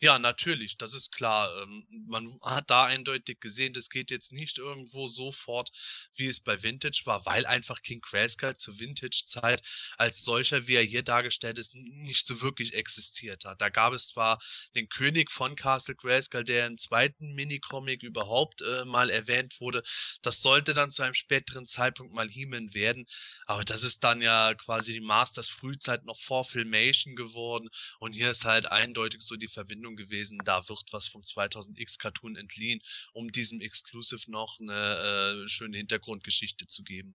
Ja, 0.00 0.18
natürlich, 0.18 0.76
das 0.78 0.94
ist 0.94 1.12
klar. 1.12 1.50
Ähm, 1.62 1.86
man 2.06 2.38
hat 2.42 2.70
da 2.70 2.84
eindeutig 2.84 3.40
gesehen, 3.40 3.72
das 3.72 3.88
geht 3.90 4.10
jetzt 4.10 4.32
nicht 4.32 4.58
irgendwo 4.58 5.06
so 5.08 5.32
fort, 5.32 5.70
wie 6.14 6.26
es 6.26 6.40
bei 6.40 6.62
Vintage 6.62 7.02
war, 7.04 7.24
weil 7.26 7.46
einfach 7.46 7.82
King 7.82 8.00
Grayskull 8.00 8.56
zur 8.56 8.78
Vintage-Zeit 8.78 9.62
als 9.96 10.22
solcher, 10.24 10.66
wie 10.66 10.74
er 10.74 10.82
hier 10.82 11.02
dargestellt 11.02 11.58
ist, 11.58 11.74
nicht 11.74 12.26
so 12.26 12.40
wirklich 12.40 12.74
existiert 12.74 13.44
hat. 13.44 13.60
Da 13.60 13.68
gab 13.68 13.92
es 13.92 14.08
zwar 14.08 14.40
den 14.74 14.88
König 14.88 15.30
von 15.30 15.56
Castle 15.56 15.94
Grayskull, 15.94 16.44
der 16.44 16.66
im 16.66 16.78
zweiten 16.78 17.34
Minicomic 17.34 18.02
überhaupt 18.02 18.62
äh, 18.62 18.84
mal 18.84 19.10
erwähnt 19.10 19.60
wurde. 19.60 19.82
Das 20.22 20.40
sollte 20.42 20.74
dann 20.74 20.90
zu 20.90 21.02
einem 21.02 21.14
späteren 21.14 21.66
Zeitpunkt 21.66 22.12
mal 22.14 22.28
He-Man 22.28 22.74
werden, 22.74 23.06
aber 23.46 23.64
das 23.64 23.82
ist 23.84 24.04
dann 24.04 24.20
ja 24.22 24.54
quasi 24.54 24.92
die 24.94 25.00
Masters 25.00 25.48
Frühzeit 25.48 26.04
noch 26.04 26.18
vor 26.18 26.44
Filmation 26.44 27.14
geworden 27.16 27.68
und 27.98 28.12
hier 28.12 28.30
ist 28.30 28.44
halt 28.44 28.66
eindeutig 28.66 29.22
so 29.22 29.36
die 29.36 29.48
Verbindung 29.50 29.96
gewesen, 29.96 30.38
da 30.44 30.68
wird 30.68 30.84
was 30.92 31.06
vom 31.06 31.22
2000X 31.22 31.98
Cartoon 31.98 32.36
entliehen, 32.36 32.80
um 33.12 33.30
diesem 33.30 33.60
Exclusive 33.60 34.30
noch 34.30 34.58
eine 34.60 35.42
äh, 35.44 35.48
schöne 35.48 35.76
Hintergrundgeschichte 35.76 36.66
zu 36.66 36.82
geben. 36.82 37.14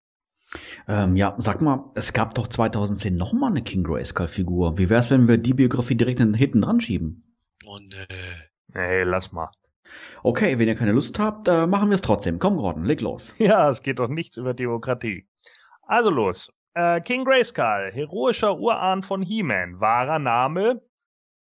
Ähm, 0.86 1.16
ja, 1.16 1.34
sag 1.38 1.60
mal, 1.60 1.90
es 1.94 2.12
gab 2.12 2.34
doch 2.34 2.48
2010 2.48 3.16
noch 3.16 3.32
mal 3.32 3.48
eine 3.48 3.62
King 3.62 3.82
Grayskull-Figur. 3.82 4.78
Wie 4.78 4.88
wär's, 4.88 5.10
wenn 5.10 5.28
wir 5.28 5.38
die 5.38 5.54
Biografie 5.54 5.96
direkt 5.96 6.20
hinten 6.20 6.60
dran 6.60 6.80
schieben? 6.80 7.36
Oh 7.64 7.78
nee. 7.78 8.06
Nee, 8.68 9.02
lass 9.02 9.32
mal. 9.32 9.50
Okay, 10.22 10.58
wenn 10.58 10.68
ihr 10.68 10.74
keine 10.74 10.92
Lust 10.92 11.18
habt, 11.18 11.48
äh, 11.48 11.66
machen 11.66 11.90
wir 11.90 11.94
es 11.94 12.02
trotzdem. 12.02 12.38
Komm, 12.38 12.56
Gordon, 12.56 12.84
leg 12.84 13.00
los. 13.00 13.34
Ja, 13.38 13.68
es 13.70 13.82
geht 13.82 13.98
doch 13.98 14.08
nichts 14.08 14.36
über 14.36 14.54
Demokratie. 14.54 15.28
Also 15.82 16.10
los. 16.10 16.52
Äh, 16.74 17.00
King 17.00 17.24
Grayskull, 17.24 17.90
heroischer 17.92 18.58
Urahn 18.58 19.02
von 19.02 19.22
He-Man, 19.22 19.80
wahrer 19.80 20.18
Name. 20.18 20.82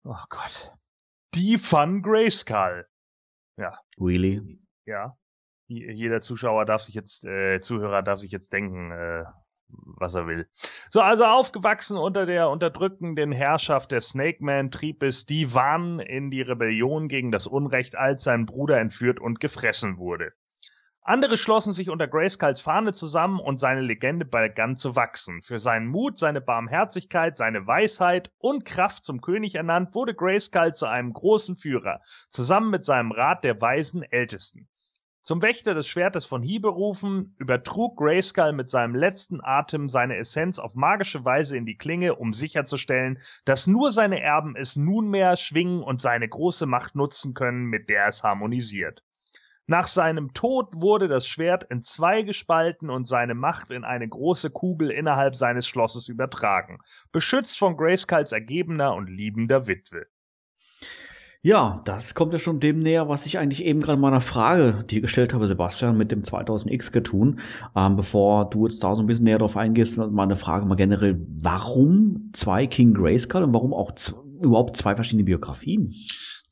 Oh 0.04 0.16
Gott. 0.28 0.79
Die 1.34 1.58
Fun 1.58 2.02
Grayskull. 2.02 2.86
Ja. 3.56 3.78
Really? 3.98 4.60
Ja. 4.86 5.16
Jeder 5.68 6.20
Zuschauer 6.20 6.64
darf 6.64 6.82
sich 6.82 6.94
jetzt, 6.94 7.24
äh, 7.24 7.60
Zuhörer 7.60 8.02
darf 8.02 8.18
sich 8.18 8.32
jetzt 8.32 8.52
denken, 8.52 8.90
äh, 8.90 9.24
was 9.68 10.14
er 10.14 10.26
will. 10.26 10.48
So, 10.88 11.00
also 11.00 11.24
aufgewachsen 11.24 11.96
unter 11.96 12.26
der 12.26 12.50
unterdrückenden 12.50 13.30
Herrschaft 13.30 13.92
der 13.92 14.00
Snake 14.00 14.42
Man 14.44 14.72
trieb 14.72 15.02
es 15.04 15.26
Divan 15.26 16.00
in 16.00 16.30
die 16.30 16.42
Rebellion 16.42 17.06
gegen 17.06 17.30
das 17.30 17.46
Unrecht, 17.46 17.96
als 17.96 18.24
sein 18.24 18.46
Bruder 18.46 18.78
entführt 18.78 19.20
und 19.20 19.38
gefressen 19.38 19.98
wurde. 19.98 20.32
Andere 21.02 21.38
schlossen 21.38 21.72
sich 21.72 21.88
unter 21.88 22.06
Grayskulls 22.06 22.60
Fahne 22.60 22.92
zusammen 22.92 23.40
und 23.40 23.58
seine 23.58 23.80
Legende 23.80 24.26
begann 24.26 24.76
zu 24.76 24.96
wachsen. 24.96 25.40
Für 25.40 25.58
seinen 25.58 25.86
Mut, 25.86 26.18
seine 26.18 26.42
Barmherzigkeit, 26.42 27.38
seine 27.38 27.66
Weisheit 27.66 28.30
und 28.36 28.66
Kraft 28.66 29.02
zum 29.02 29.22
König 29.22 29.54
ernannt, 29.54 29.94
wurde 29.94 30.14
Grayskull 30.14 30.74
zu 30.74 30.86
einem 30.86 31.14
großen 31.14 31.56
Führer, 31.56 32.02
zusammen 32.28 32.70
mit 32.70 32.84
seinem 32.84 33.12
Rat 33.12 33.44
der 33.44 33.60
weisen 33.62 34.02
Ältesten. 34.02 34.68
Zum 35.22 35.42
Wächter 35.42 35.74
des 35.74 35.86
Schwertes 35.86 36.26
von 36.26 36.42
Hie 36.42 36.58
berufen, 36.58 37.34
übertrug 37.38 37.96
Grayskull 37.96 38.52
mit 38.52 38.68
seinem 38.68 38.94
letzten 38.94 39.42
Atem 39.42 39.88
seine 39.88 40.16
Essenz 40.16 40.58
auf 40.58 40.74
magische 40.74 41.24
Weise 41.24 41.56
in 41.56 41.64
die 41.64 41.76
Klinge, 41.76 42.16
um 42.16 42.34
sicherzustellen, 42.34 43.18
dass 43.44 43.66
nur 43.66 43.90
seine 43.90 44.20
Erben 44.20 44.54
es 44.54 44.76
nunmehr 44.76 45.36
schwingen 45.36 45.82
und 45.82 46.02
seine 46.02 46.28
große 46.28 46.66
Macht 46.66 46.94
nutzen 46.94 47.32
können, 47.32 47.64
mit 47.64 47.88
der 47.88 48.08
es 48.08 48.22
harmonisiert. 48.22 49.02
Nach 49.66 49.86
seinem 49.86 50.34
Tod 50.34 50.74
wurde 50.74 51.06
das 51.06 51.26
Schwert 51.26 51.64
in 51.64 51.82
zwei 51.82 52.22
gespalten 52.22 52.90
und 52.90 53.06
seine 53.06 53.34
Macht 53.34 53.70
in 53.70 53.84
eine 53.84 54.08
große 54.08 54.50
Kugel 54.50 54.90
innerhalb 54.90 55.36
seines 55.36 55.66
Schlosses 55.66 56.08
übertragen, 56.08 56.78
beschützt 57.12 57.58
von 57.58 57.76
Grayskulls 57.76 58.32
ergebener 58.32 58.94
und 58.94 59.08
liebender 59.08 59.66
Witwe. 59.66 60.06
Ja, 61.42 61.80
das 61.86 62.14
kommt 62.14 62.34
ja 62.34 62.38
schon 62.38 62.60
dem 62.60 62.80
näher, 62.80 63.08
was 63.08 63.24
ich 63.24 63.38
eigentlich 63.38 63.64
eben 63.64 63.80
gerade 63.80 63.98
meiner 63.98 64.20
Frage 64.20 64.84
dir 64.84 65.00
gestellt 65.00 65.32
habe, 65.32 65.46
Sebastian, 65.46 65.96
mit 65.96 66.12
dem 66.12 66.22
2000X 66.22 66.92
getun. 66.92 67.40
Ähm, 67.74 67.96
bevor 67.96 68.50
du 68.50 68.66
jetzt 68.66 68.84
da 68.84 68.94
so 68.94 69.02
ein 69.02 69.06
bisschen 69.06 69.24
näher 69.24 69.38
drauf 69.38 69.56
eingehst, 69.56 69.96
meine 69.96 70.36
Frage 70.36 70.66
mal 70.66 70.74
generell, 70.74 71.18
warum 71.40 72.30
zwei 72.34 72.66
King 72.66 72.92
Grayskull 72.92 73.42
und 73.42 73.54
warum 73.54 73.72
auch 73.72 73.92
überhaupt 74.42 74.76
zwei 74.76 74.94
verschiedene 74.94 75.24
Biografien? 75.24 75.94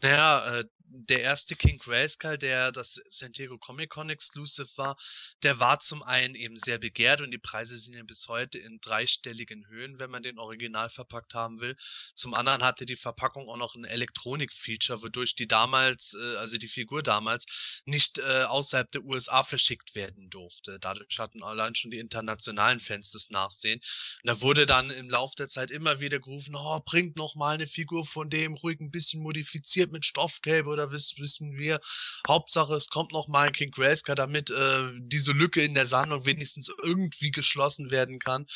Naja, 0.01 0.61
äh, 0.61 0.65
der 1.07 1.21
erste 1.23 1.57
King 1.57 1.79
Grayskull, 1.79 2.39
der 2.39 2.73
das 2.73 3.01
San 3.11 3.33
Diego 3.33 3.59
Comic 3.59 3.91
Con 3.91 4.11
Exclusive 4.11 4.69
war, 4.77 4.97
der 5.43 5.61
war 5.61 5.81
zum 5.81 6.03
einen 6.03 6.35
eben 6.35 6.59
sehr 6.59 6.79
begehrt 6.79 7.21
und 7.21 7.31
die 7.31 7.39
Preise 7.39 7.79
sind 7.79 7.95
ja 7.95 8.03
bis 8.03 8.29
heute 8.29 8.59
in 8.59 8.81
dreistelligen 8.81 9.67
Höhen, 9.69 9.99
wenn 9.99 10.11
man 10.11 10.23
den 10.23 10.39
original 10.39 10.91
verpackt 10.91 11.35
haben 11.35 11.61
will. 11.61 11.77
Zum 12.15 12.35
anderen 12.35 12.63
hatte 12.63 12.87
die 12.87 12.97
Verpackung 12.97 13.49
auch 13.49 13.57
noch 13.57 13.75
ein 13.75 13.85
Elektronik-Feature, 13.85 15.03
wodurch 15.03 15.35
die 15.35 15.47
damals, 15.47 16.15
äh, 16.15 16.37
also 16.37 16.59
die 16.59 16.69
Figur 16.69 17.03
damals, 17.03 17.47
nicht 17.85 18.19
äh, 18.19 18.45
außerhalb 18.45 18.91
der 18.91 19.05
USA 19.05 19.45
verschickt 19.45 19.95
werden 19.95 20.31
durfte. 20.31 20.79
Dadurch 20.81 21.19
hatten 21.19 21.43
allein 21.43 21.75
schon 21.75 21.91
die 21.91 21.99
internationalen 21.99 22.81
Fans 22.81 23.13
das 23.13 23.31
Nachsehen. 23.31 23.81
Und 24.23 24.29
da 24.29 24.41
wurde 24.41 24.67
dann 24.67 24.91
im 24.91 25.09
Laufe 25.09 25.37
der 25.37 25.49
Zeit 25.49 25.71
immer 25.71 26.01
wieder 26.01 26.19
gerufen, 26.19 26.55
oh, 26.57 26.81
bringt 26.85 27.17
noch 27.17 27.35
mal 27.37 27.55
eine 27.55 27.67
Figur 27.67 28.05
von 28.05 28.31
dem, 28.31 28.55
ruhig 28.55 28.81
ein 28.81 28.91
bisschen 28.91 29.23
modifiziert 29.23 29.93
mit 29.93 30.05
Stoffgelbe 30.05 30.69
oder 30.69 30.88
wiss, 30.91 31.15
wissen 31.19 31.57
wir. 31.57 31.81
Hauptsache, 32.27 32.75
es 32.75 32.89
kommt 32.89 33.13
noch 33.13 33.29
mal 33.29 33.47
ein 33.49 33.53
King 33.53 33.71
Grayskull, 33.71 34.15
damit 34.15 34.51
äh, 34.51 34.91
diese 34.99 35.33
Lücke 35.33 35.63
in 35.63 35.75
der 35.75 35.87
Sammlung 35.87 36.25
wenigstens 36.25 36.71
irgendwie 36.83 37.31
geschlossen 37.31 37.91
werden 37.91 38.19
kann. 38.19 38.47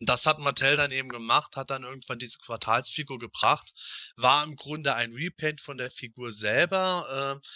Und 0.00 0.08
das 0.08 0.26
hat 0.26 0.38
Mattel 0.38 0.76
dann 0.76 0.90
eben 0.90 1.08
gemacht, 1.08 1.56
hat 1.56 1.70
dann 1.70 1.84
irgendwann 1.84 2.18
diese 2.18 2.38
Quartalsfigur 2.38 3.18
gebracht. 3.18 3.72
War 4.16 4.44
im 4.44 4.56
Grunde 4.56 4.94
ein 4.94 5.12
Repaint 5.12 5.60
von 5.60 5.76
der 5.76 5.90
Figur 5.90 6.32
selber. 6.32 7.40
Äh, 7.42 7.48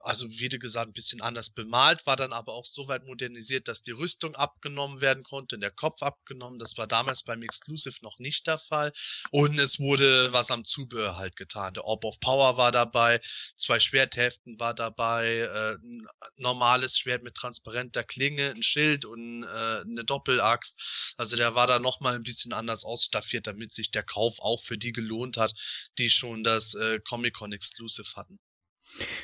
also 0.00 0.28
wie 0.30 0.48
gesagt, 0.48 0.88
ein 0.88 0.92
bisschen 0.92 1.20
anders 1.20 1.50
bemalt, 1.50 2.06
war 2.06 2.16
dann 2.16 2.32
aber 2.32 2.52
auch 2.52 2.64
so 2.64 2.88
weit 2.88 3.04
modernisiert, 3.04 3.68
dass 3.68 3.82
die 3.82 3.92
Rüstung 3.92 4.34
abgenommen 4.34 5.00
werden 5.00 5.24
konnte, 5.24 5.58
der 5.58 5.70
Kopf 5.70 6.02
abgenommen. 6.02 6.58
Das 6.58 6.76
war 6.76 6.86
damals 6.86 7.22
beim 7.22 7.42
Exclusive 7.42 7.96
noch 8.02 8.18
nicht 8.18 8.46
der 8.46 8.58
Fall. 8.58 8.92
Und 9.30 9.58
es 9.58 9.78
wurde 9.78 10.32
was 10.32 10.50
am 10.50 10.64
Zubehör 10.64 11.16
halt 11.16 11.36
getan. 11.36 11.74
Der 11.74 11.84
Orb 11.84 12.04
of 12.04 12.20
Power 12.20 12.56
war 12.56 12.72
dabei, 12.72 13.20
zwei 13.56 13.80
Schwertheften 13.80 14.58
war 14.58 14.74
dabei, 14.74 15.38
äh, 15.38 15.74
ein 15.74 16.06
normales 16.36 16.98
Schwert 16.98 17.22
mit 17.22 17.34
transparenter 17.34 18.04
Klinge, 18.04 18.50
ein 18.50 18.62
Schild 18.62 19.04
und 19.04 19.44
äh, 19.44 19.46
eine 19.46 20.04
Doppelaxt. 20.04 21.14
Also 21.16 21.36
der 21.36 21.54
war 21.54 21.66
da 21.66 21.78
nochmal 21.78 22.14
ein 22.14 22.22
bisschen 22.22 22.52
anders 22.52 22.84
ausstaffiert, 22.84 23.46
damit 23.46 23.72
sich 23.72 23.90
der 23.90 24.02
Kauf 24.02 24.38
auch 24.40 24.62
für 24.62 24.78
die 24.78 24.92
gelohnt 24.92 25.36
hat, 25.36 25.54
die 25.98 26.10
schon 26.10 26.42
das 26.42 26.74
äh, 26.74 27.00
Comic-Con 27.00 27.52
Exclusive 27.52 28.12
hatten. 28.16 28.38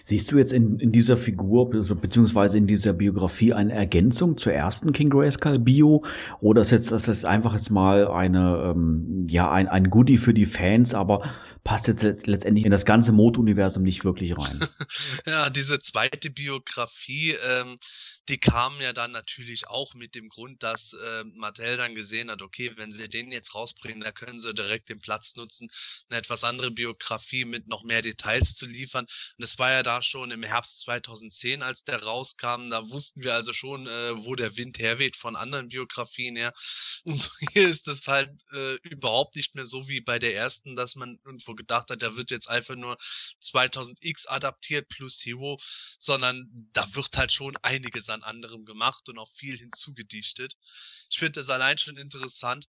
Siehst 0.05 0.33
du 0.33 0.39
jetzt 0.39 0.53
in, 0.53 0.79
in 0.79 0.93
dieser 0.93 1.17
Figur 1.17 1.71
beziehungsweise 1.71 2.57
in 2.57 2.67
dieser 2.67 2.93
Biografie 2.93 3.53
eine 3.53 3.73
Ergänzung 3.73 4.37
zur 4.37 4.53
ersten 4.53 4.93
King 4.93 5.11
Grayskull 5.11 5.59
Bio 5.59 6.05
oder 6.41 6.63
ist 6.63 6.71
jetzt 6.71 6.91
das 6.91 7.09
ist 7.09 7.25
einfach 7.25 7.55
jetzt 7.55 7.71
mal 7.71 8.09
eine 8.09 8.73
ähm, 8.75 9.27
ja 9.29 9.51
ein, 9.51 9.69
ein 9.69 9.91
Goodie 9.91 10.19
für 10.19 10.35
die 10.35 10.47
Fans, 10.47 10.95
aber 10.95 11.23
passt 11.65 11.89
jetzt 11.89 12.27
letztendlich 12.27 12.65
in 12.65 12.71
das 12.71 12.85
ganze 12.85 13.13
Mode-Universum 13.13 13.83
nicht 13.83 14.05
wirklich 14.05 14.37
rein? 14.39 14.61
ja, 15.27 15.51
diese 15.51 15.79
zweite 15.79 16.31
Biografie 16.31 17.37
ähm, 17.47 17.79
die 18.29 18.39
kamen 18.39 18.81
ja 18.81 18.93
dann 18.93 19.13
natürlich 19.13 19.69
auch 19.69 19.95
mit 19.95 20.15
dem 20.15 20.29
Grund, 20.29 20.63
dass 20.63 20.93
äh, 20.93 21.25
Mattel 21.25 21.79
dann 21.79 21.95
gesehen 21.95 22.31
hat, 22.31 22.43
okay, 22.43 22.73
wenn 22.77 22.93
sie 22.93 23.09
den 23.09 23.33
jetzt 23.33 23.55
rausbringen, 23.55 24.03
da 24.03 24.13
können 24.13 24.39
sie 24.39 24.53
direkt 24.53 24.91
den 24.91 25.01
Platz 25.01 25.35
nutzen, 25.35 25.71
eine 26.11 26.19
etwas 26.19 26.45
andere 26.45 26.71
Biografie 26.71 27.47
mit 27.47 27.69
noch 27.69 27.85
mehr 27.85 28.03
Details 28.03 28.55
zu 28.57 28.67
liefern. 28.67 29.05
Und 29.05 29.43
das 29.43 29.59
war 29.59 29.73
ja 29.73 29.83
da 29.83 30.03
schon 30.03 30.31
im 30.31 30.43
Herbst 30.43 30.81
2010, 30.81 31.63
als 31.63 31.85
der 31.85 32.03
rauskam. 32.03 32.69
Da 32.71 32.89
wussten 32.91 33.23
wir 33.23 33.35
also 33.35 33.53
schon, 33.53 33.87
äh, 33.87 34.25
wo 34.25 34.35
der 34.35 34.57
Wind 34.57 34.79
herweht 34.79 35.17
von 35.17 35.35
anderen 35.35 35.69
Biografien 35.69 36.37
her. 36.37 36.53
Und 37.05 37.31
hier 37.53 37.69
ist 37.69 37.89
es 37.89 38.07
halt 38.09 38.31
äh, 38.53 38.75
überhaupt 38.83 39.37
nicht 39.37 39.55
mehr 39.55 39.67
so 39.67 39.89
wie 39.89 40.01
bei 40.01 40.19
der 40.19 40.35
ersten, 40.35 40.77
dass 40.77 40.97
man 40.97 41.19
irgendwo 41.25 41.55
gedacht 41.55 41.91
hat, 41.91 42.03
da 42.03 42.15
wird 42.17 42.31
jetzt 42.31 42.49
einfach 42.49 42.77
nur 42.77 42.99
2000X 43.43 44.29
adaptiert 44.29 44.89
plus 44.89 45.25
Hero, 45.25 45.59
sondern 45.99 46.69
da 46.73 46.87
wird 46.95 47.17
halt 47.17 47.33
schon 47.33 47.57
einiges 47.63 48.09
an 48.11 48.18
an 48.19 48.37
anderem 48.37 48.65
gemacht 48.65 49.09
und 49.09 49.19
auch 49.19 49.31
viel 49.33 49.57
hinzugedichtet. 49.59 50.57
Ich 51.11 51.19
finde 51.19 51.41
das 51.41 51.51
allein 51.51 51.79
schon 51.79 51.97
interessant, 51.97 52.67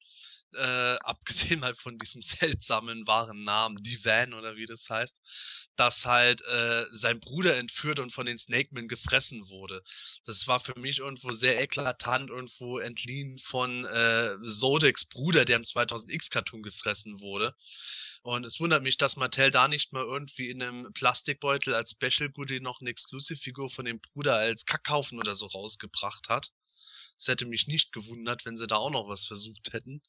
äh, 0.55 0.97
abgesehen 1.01 1.61
mal 1.61 1.75
von 1.75 1.99
diesem 1.99 2.23
seltsamen 2.23 3.07
wahren 3.07 3.45
Namen, 3.45 3.83
Divan 3.83 4.35
oder 4.35 4.57
wie 4.57 4.67
das 4.67 4.89
heißt, 4.89 5.21
dass 5.77 6.07
halt 6.07 6.43
äh, 6.43 6.87
sein 6.93 7.21
Bruder 7.21 7.57
entführt 7.57 7.99
und 7.99 8.13
von 8.13 8.27
den 8.27 8.39
Snakemen 8.39 8.89
gefressen 8.89 9.49
wurde. 9.49 9.83
Das 10.25 10.47
war 10.47 10.61
für 10.61 10.79
mich 10.79 10.99
irgendwo 10.99 11.33
sehr 11.33 11.61
eklatant, 11.61 12.31
irgendwo 12.31 12.79
entliehen 12.79 13.39
von 13.39 13.85
äh, 13.85 14.37
Zodeks 14.47 15.07
Bruder, 15.07 15.45
der 15.45 15.57
im 15.57 15.63
2000X-Cartoon 15.63 16.63
gefressen 16.63 17.21
wurde. 17.21 17.55
Und 18.23 18.45
es 18.45 18.61
wundert 18.61 18.83
mich, 18.83 18.97
dass 18.97 19.17
Mattel 19.17 19.51
da 19.51 19.69
nicht 19.69 19.93
mal 19.93 20.05
irgendwie 20.05 20.51
in 20.51 20.63
einem 20.63 20.93
Plastikbeutel 20.93 21.75
als 21.75 21.93
Special 21.93 22.31
Goodie 22.31 22.61
noch 22.61 22.81
eine 22.81 22.91
Exclusive-Figur 22.91 23.71
von 23.71 23.85
dem 23.85 24.01
Bruder 24.01 24.35
als 24.37 24.65
Kackhaufen 24.67 25.19
oder 25.19 25.35
so 25.35 25.47
rausgebracht 25.47 26.29
hat. 26.29 26.51
Es 27.19 27.29
hätte 27.29 27.47
mich 27.47 27.67
nicht 27.67 27.93
gewundert, 27.93 28.47
wenn 28.47 28.57
sie 28.57 28.67
da 28.67 28.77
auch 28.77 28.91
noch 28.91 29.09
was 29.09 29.27
versucht 29.27 29.73
hätten. 29.73 30.03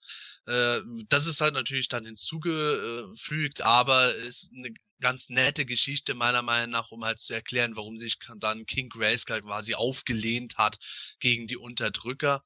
Äh, 0.46 0.82
das 1.08 1.25
ist 1.25 1.42
halt 1.42 1.54
natürlich 1.54 1.89
dann 1.89 2.06
hinzugefügt, 2.06 3.62
aber 3.62 4.16
ist 4.16 4.51
eine 4.56 4.74
ganz 5.01 5.30
nette 5.30 5.66
Geschichte 5.66 6.13
meiner 6.13 6.42
Meinung 6.42 6.72
nach, 6.72 6.92
um 6.92 7.06
halt 7.06 7.20
zu 7.20 7.34
erklären, 7.34 7.75
warum 7.75 7.98
sich 7.98 8.18
dann 8.38 8.66
King 8.66 8.89
Grayskull 8.89 9.42
quasi 9.42 9.75
aufgelehnt 9.75 10.58
hat 10.58 10.78
gegen 11.20 11.48
die 11.48 11.58
Unterdrücker 11.58 12.44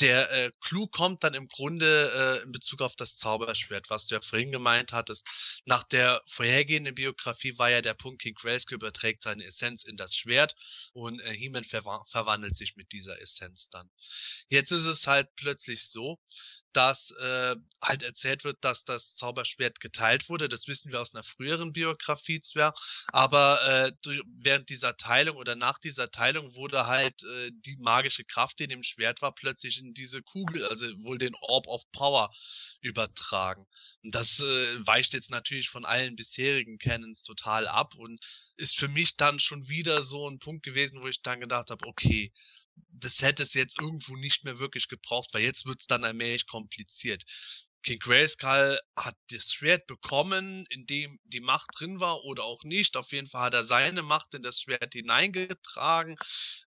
der 0.00 0.30
äh, 0.30 0.52
Clou 0.60 0.86
kommt 0.86 1.24
dann 1.24 1.34
im 1.34 1.48
Grunde 1.48 2.40
äh, 2.40 2.42
in 2.42 2.52
Bezug 2.52 2.82
auf 2.82 2.96
das 2.96 3.16
Zauberschwert, 3.16 3.90
was 3.90 4.06
du 4.06 4.16
ja 4.16 4.20
vorhin 4.20 4.52
gemeint 4.52 4.92
hattest. 4.92 5.26
Nach 5.64 5.82
der 5.84 6.22
vorhergehenden 6.26 6.94
Biografie 6.94 7.58
war 7.58 7.70
ja 7.70 7.80
der 7.80 7.94
Punkt, 7.94 8.22
King 8.22 8.34
Grayskull 8.34 8.76
überträgt 8.76 9.22
seine 9.22 9.44
Essenz 9.44 9.84
in 9.84 9.96
das 9.96 10.16
Schwert 10.16 10.54
und 10.92 11.20
äh, 11.20 11.32
He-Man 11.32 11.64
ver 11.64 11.82
verwandelt 12.06 12.56
sich 12.56 12.76
mit 12.76 12.92
dieser 12.92 13.20
Essenz 13.20 13.68
dann. 13.68 13.90
Jetzt 14.48 14.72
ist 14.72 14.86
es 14.86 15.06
halt 15.06 15.28
plötzlich 15.36 15.84
so, 15.84 16.18
dass 16.76 17.12
äh, 17.12 17.56
halt 17.82 18.02
erzählt 18.02 18.44
wird, 18.44 18.58
dass 18.62 18.84
das 18.84 19.14
Zauberschwert 19.14 19.80
geteilt 19.80 20.28
wurde. 20.28 20.48
Das 20.48 20.66
wissen 20.66 20.90
wir 20.90 21.00
aus 21.00 21.14
einer 21.14 21.22
früheren 21.22 21.72
Biografie 21.72 22.40
zwar, 22.40 22.74
aber 23.08 23.60
äh, 23.66 23.92
während 24.26 24.68
dieser 24.68 24.96
Teilung 24.96 25.36
oder 25.36 25.56
nach 25.56 25.78
dieser 25.78 26.10
Teilung 26.10 26.54
wurde 26.54 26.86
halt 26.86 27.22
äh, 27.24 27.50
die 27.52 27.76
magische 27.76 28.24
Kraft, 28.24 28.58
die 28.58 28.64
in 28.64 28.70
dem 28.70 28.82
Schwert 28.82 29.22
war, 29.22 29.34
plötzlich 29.34 29.78
in 29.80 29.94
diese 29.94 30.22
Kugel, 30.22 30.66
also 30.66 30.86
wohl 31.02 31.18
den 31.18 31.34
Orb 31.36 31.66
of 31.68 31.82
Power 31.92 32.30
übertragen. 32.80 33.66
Und 34.02 34.14
das 34.14 34.40
äh, 34.40 34.86
weicht 34.86 35.14
jetzt 35.14 35.30
natürlich 35.30 35.68
von 35.68 35.84
allen 35.84 36.16
bisherigen 36.16 36.78
Canons 36.78 37.22
total 37.22 37.66
ab 37.66 37.94
und 37.94 38.20
ist 38.56 38.76
für 38.76 38.88
mich 38.88 39.16
dann 39.16 39.38
schon 39.38 39.68
wieder 39.68 40.02
so 40.02 40.28
ein 40.28 40.38
Punkt 40.38 40.64
gewesen, 40.64 41.02
wo 41.02 41.08
ich 41.08 41.22
dann 41.22 41.40
gedacht 41.40 41.70
habe, 41.70 41.86
okay, 41.86 42.32
das 42.76 43.22
hätte 43.22 43.42
es 43.42 43.54
jetzt 43.54 43.80
irgendwo 43.80 44.16
nicht 44.16 44.44
mehr 44.44 44.58
wirklich 44.58 44.88
gebraucht, 44.88 45.30
weil 45.32 45.42
jetzt 45.42 45.66
wird 45.66 45.80
es 45.80 45.86
dann 45.86 46.04
allmählich 46.04 46.46
kompliziert. 46.46 47.24
King 47.82 47.98
Grayskull 47.98 48.80
hat 48.96 49.16
das 49.30 49.52
Schwert 49.52 49.86
bekommen, 49.86 50.64
in 50.70 50.86
dem 50.86 51.20
die 51.24 51.40
Macht 51.40 51.68
drin 51.78 52.00
war 52.00 52.24
oder 52.24 52.44
auch 52.44 52.64
nicht. 52.64 52.96
Auf 52.96 53.12
jeden 53.12 53.28
Fall 53.28 53.42
hat 53.42 53.54
er 53.54 53.64
seine 53.64 54.02
Macht 54.02 54.32
in 54.34 54.42
das 54.42 54.60
Schwert 54.60 54.94
hineingetragen. 54.94 56.16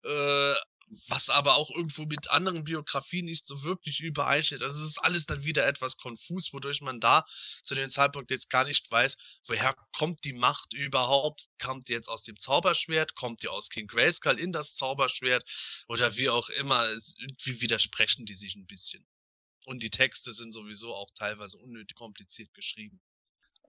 Äh, 0.04 0.54
was 1.10 1.30
aber 1.30 1.56
auch 1.56 1.70
irgendwo 1.70 2.06
mit 2.06 2.32
anderen 2.32 2.64
Biografien 2.64 3.26
nicht 3.26 3.46
so 3.46 3.64
wirklich 3.64 4.00
übereinstimmt. 4.00 4.64
Also 4.64 4.80
es 4.80 4.92
ist 4.92 4.98
alles 5.00 5.26
dann 5.26 5.44
wieder 5.44 5.66
etwas 5.68 5.98
konfus, 5.98 6.54
wodurch 6.54 6.82
man 6.82 7.00
da 7.00 7.26
zu 7.62 7.76
dem 7.76 7.90
Zeitpunkt 7.90 8.32
jetzt 8.32 8.50
gar 8.50 8.64
nicht 8.64 8.90
weiß, 8.90 9.18
woher 9.48 9.76
kommt 9.98 10.24
die 10.24 10.34
Macht 10.34 10.74
überhaupt? 10.74 11.48
Kommt 11.62 11.90
die 11.90 11.94
jetzt 11.94 12.08
aus 12.08 12.24
dem 12.24 12.38
Zauberschwert? 12.38 13.16
Kommt 13.16 13.44
die 13.44 13.50
aus 13.50 13.70
King 13.70 13.88
Grayskull 13.88 14.40
in 14.40 14.52
das 14.52 14.76
Zauberschwert? 14.76 15.44
Oder 15.88 16.16
wie 16.16 16.30
auch 16.30 16.50
immer, 16.50 16.88
irgendwie 16.90 17.62
widersprechen 17.62 18.26
die 18.26 18.36
sich 18.36 18.56
ein 18.56 18.66
bisschen. 18.66 19.06
Und 19.66 19.84
die 19.84 19.90
Texte 19.90 20.32
sind 20.32 20.54
sowieso 20.54 20.94
auch 20.94 21.10
teilweise 21.16 21.58
unnötig 21.58 21.98
kompliziert 21.98 22.54
geschrieben. 22.54 23.02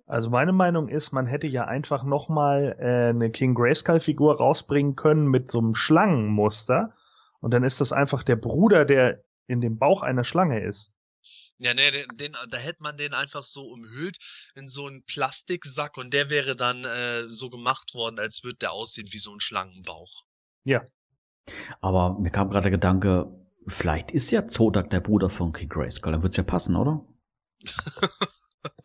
Also 0.06 0.30
meine 0.30 0.52
Meinung 0.52 0.88
ist, 0.88 1.12
man 1.12 1.26
hätte 1.26 1.48
ja 1.48 1.66
einfach 1.66 2.04
nochmal 2.04 2.76
äh, 2.78 3.10
eine 3.10 3.30
King 3.30 3.54
Grayskull-Figur 3.54 4.38
rausbringen 4.38 4.96
können 4.96 5.26
mit 5.26 5.50
so 5.50 5.58
einem 5.58 5.74
Schlangenmuster 5.74 6.94
und 7.40 7.52
dann 7.52 7.64
ist 7.64 7.80
das 7.80 7.92
einfach 7.92 8.22
der 8.22 8.36
Bruder, 8.36 8.84
der 8.84 9.22
in 9.46 9.60
dem 9.60 9.78
Bauch 9.78 10.02
einer 10.02 10.24
Schlange 10.24 10.62
ist. 10.62 10.94
Ja, 11.58 11.74
ne, 11.74 11.90
den, 11.90 12.06
den, 12.16 12.36
da 12.50 12.56
hätte 12.56 12.82
man 12.82 12.96
den 12.96 13.14
einfach 13.14 13.42
so 13.42 13.64
umhüllt 13.64 14.18
in 14.54 14.68
so 14.68 14.86
einen 14.86 15.02
Plastiksack 15.04 15.96
und 15.96 16.14
der 16.14 16.30
wäre 16.30 16.54
dann 16.54 16.84
äh, 16.84 17.28
so 17.28 17.50
gemacht 17.50 17.94
worden, 17.94 18.20
als 18.20 18.44
würde 18.44 18.58
der 18.58 18.72
aussehen 18.72 19.08
wie 19.10 19.18
so 19.18 19.34
ein 19.34 19.40
Schlangenbauch. 19.40 20.22
Ja. 20.64 20.84
Aber 21.80 22.18
mir 22.20 22.30
kam 22.30 22.50
gerade 22.50 22.64
der 22.64 22.70
Gedanke, 22.72 23.26
vielleicht 23.66 24.12
ist 24.12 24.30
ja 24.30 24.46
Zodak 24.46 24.90
der 24.90 25.00
Bruder 25.00 25.30
von 25.30 25.52
King 25.52 25.68
Grayskull, 25.68 26.12
dann 26.12 26.22
wird's 26.22 26.36
ja 26.36 26.44
passen, 26.44 26.76
oder? 26.76 27.04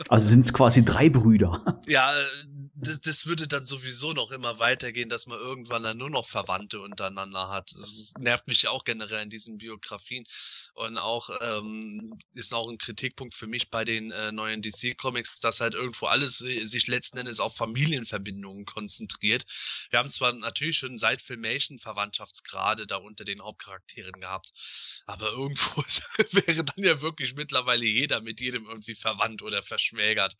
also 0.09 0.29
sind 0.29 0.41
es 0.41 0.53
quasi 0.53 0.83
drei 0.85 1.09
Brüder. 1.09 1.81
Ja, 1.87 2.13
das, 2.83 3.01
das 3.01 3.25
würde 3.25 3.47
dann 3.47 3.65
sowieso 3.65 4.13
noch 4.13 4.31
immer 4.31 4.59
weitergehen, 4.59 5.09
dass 5.09 5.25
man 5.25 5.39
irgendwann 5.39 5.83
dann 5.83 5.97
nur 5.97 6.09
noch 6.09 6.27
Verwandte 6.27 6.81
untereinander 6.81 7.49
hat. 7.49 7.71
Das 7.75 8.13
nervt 8.19 8.47
mich 8.47 8.63
ja 8.63 8.71
auch 8.71 8.83
generell 8.83 9.23
in 9.23 9.29
diesen 9.29 9.57
Biografien. 9.57 10.25
Und 10.73 10.97
auch 10.97 11.29
ähm, 11.41 12.19
ist 12.33 12.53
auch 12.53 12.69
ein 12.69 12.77
Kritikpunkt 12.77 13.33
für 13.33 13.47
mich 13.47 13.69
bei 13.69 13.85
den 13.85 14.11
äh, 14.11 14.31
neuen 14.31 14.61
DC-Comics, 14.61 15.39
dass 15.39 15.61
halt 15.61 15.75
irgendwo 15.75 16.07
alles 16.07 16.37
sich 16.37 16.87
letzten 16.87 17.17
Endes 17.17 17.39
auf 17.39 17.55
Familienverbindungen 17.55 18.65
konzentriert. 18.65 19.45
Wir 19.89 19.99
haben 19.99 20.09
zwar 20.09 20.33
natürlich 20.33 20.77
schon 20.77 20.97
seit 20.97 21.21
Filmation 21.21 21.79
Verwandtschaftsgrade 21.79 22.87
da 22.87 22.97
unter 22.97 23.23
den 23.23 23.41
Hauptcharakteren 23.41 24.19
gehabt, 24.19 24.51
aber 25.05 25.31
irgendwo 25.31 25.81
wäre 26.31 26.63
dann 26.63 26.83
ja 26.83 27.01
wirklich 27.01 27.35
mittlerweile 27.35 27.85
jeder 27.85 28.21
mit 28.21 28.39
jedem 28.41 28.65
irgendwie 28.65 28.95
verwandt 28.95 29.41
oder 29.41 29.62
verschwägert. 29.63 30.35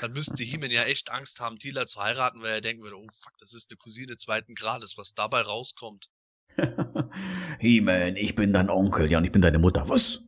Dann 0.00 0.12
müsste 0.12 0.42
Heeman 0.42 0.70
ja 0.70 0.84
echt 0.84 1.10
Angst 1.10 1.40
haben, 1.40 1.58
Tila 1.58 1.86
zu 1.86 2.00
heiraten, 2.00 2.42
weil 2.42 2.54
er 2.54 2.60
denken 2.60 2.82
würde, 2.82 2.96
oh 2.96 3.06
fuck, 3.10 3.32
das 3.38 3.54
ist 3.54 3.70
eine 3.70 3.76
Cousine 3.78 4.16
zweiten 4.16 4.54
Grades, 4.54 4.96
was 4.96 5.14
dabei 5.14 5.42
rauskommt. 5.42 6.08
He-Man, 7.58 8.16
ich 8.16 8.34
bin 8.34 8.52
dein 8.52 8.70
Onkel, 8.70 9.10
ja, 9.10 9.18
und 9.18 9.24
ich 9.24 9.32
bin 9.32 9.42
deine 9.42 9.58
Mutter. 9.58 9.88
Was? 9.88 10.20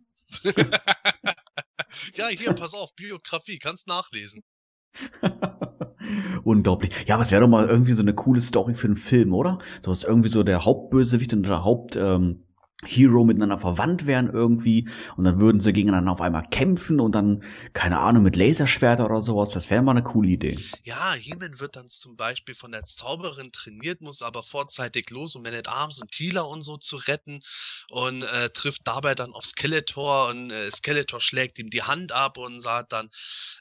ja, 2.15 2.29
hier, 2.29 2.53
pass 2.55 2.75
auf, 2.75 2.95
Biografie, 2.95 3.59
kannst 3.59 3.87
nachlesen. 3.87 4.43
Unglaublich. 6.45 6.93
Ja, 7.07 7.17
aber 7.17 7.25
es 7.25 7.31
wäre 7.31 7.43
doch 7.43 7.49
mal 7.49 7.69
irgendwie 7.69 7.93
so 7.93 8.03
eine 8.03 8.15
coole 8.15 8.41
Story 8.41 8.75
für 8.75 8.87
einen 8.87 8.97
Film, 8.97 9.35
oder? 9.35 9.59
So 9.83 9.91
was 9.91 10.05
irgendwie 10.05 10.29
so 10.29 10.43
der 10.43 10.65
Hauptbösewicht 10.65 11.33
und 11.33 11.43
der 11.43 11.65
Haupt, 11.65 11.97
ähm, 11.97 12.46
Hero 12.85 13.25
miteinander 13.25 13.59
verwandt 13.59 14.07
wären 14.07 14.29
irgendwie 14.29 14.87
und 15.17 15.25
dann 15.25 15.41
würden 15.41 15.63
sie 15.63 15.73
gegeneinander 15.73 16.13
auf 16.13 16.21
einmal 16.21 16.43
kämpfen 16.43 17.01
und 17.01 17.13
dann, 17.13 17.43
keine 17.73 18.01
Ahnung, 18.01 18.23
mit 18.23 18.37
Laserschwerter 18.37 19.07
oder 19.07 19.23
sowas. 19.23 19.51
Das 19.51 19.71
wäre 19.71 19.83
mal 19.83 19.93
eine 19.93 20.03
coole 20.03 20.29
Idee. 20.29 20.59
Ja, 20.85 21.15
Heeman 21.15 21.59
wird 21.59 21.77
dann 21.77 21.89
zum 21.89 22.17
Beispiel 22.17 22.55
von 22.55 22.73
der 22.73 22.85
Zauberin 22.85 23.51
trainiert, 23.51 24.03
muss 24.03 24.21
aber 24.21 24.43
vorzeitig 24.43 25.09
los, 25.09 25.35
um 25.37 25.43
Man 25.43 25.55
at 25.55 25.69
Arms 25.69 26.03
und 26.03 26.11
Tila 26.11 26.43
und 26.43 26.61
so 26.61 26.77
zu 26.77 26.97
retten 26.97 27.41
und 27.89 28.23
äh, 28.23 28.51
trifft 28.51 28.83
dabei 28.85 29.15
dann 29.15 29.33
auf 29.33 29.47
Skeletor 29.47 30.29
und 30.29 30.51
äh, 30.51 30.71
Skeletor 30.71 31.23
schlägt 31.23 31.59
ihm 31.59 31.71
die 31.71 31.83
Hand 31.83 32.13
ab 32.13 32.37
und 32.37 32.61
sagt 32.61 32.93
dann, 32.93 33.09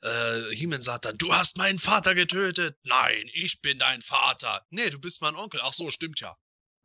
äh, 0.02 0.54
Heeman 0.54 0.82
sagt 0.82 1.06
dann, 1.06 1.18
du 1.18 1.34
hast 1.34 1.58
meinen 1.58 1.80
Vater 1.80 2.16
getötet. 2.16 2.78
Nein, 2.84 3.30
ich 3.34 3.62
bin 3.62 3.80
dein 3.80 4.02
Vater. 4.02 4.66
Nee, 4.72 4.90
du 4.90 5.00
bist 5.00 5.22
mein 5.22 5.36
Onkel. 5.36 5.62
Ach 5.64 5.74
so, 5.74 5.90
stimmt 5.90 6.20
ja. 6.20 6.36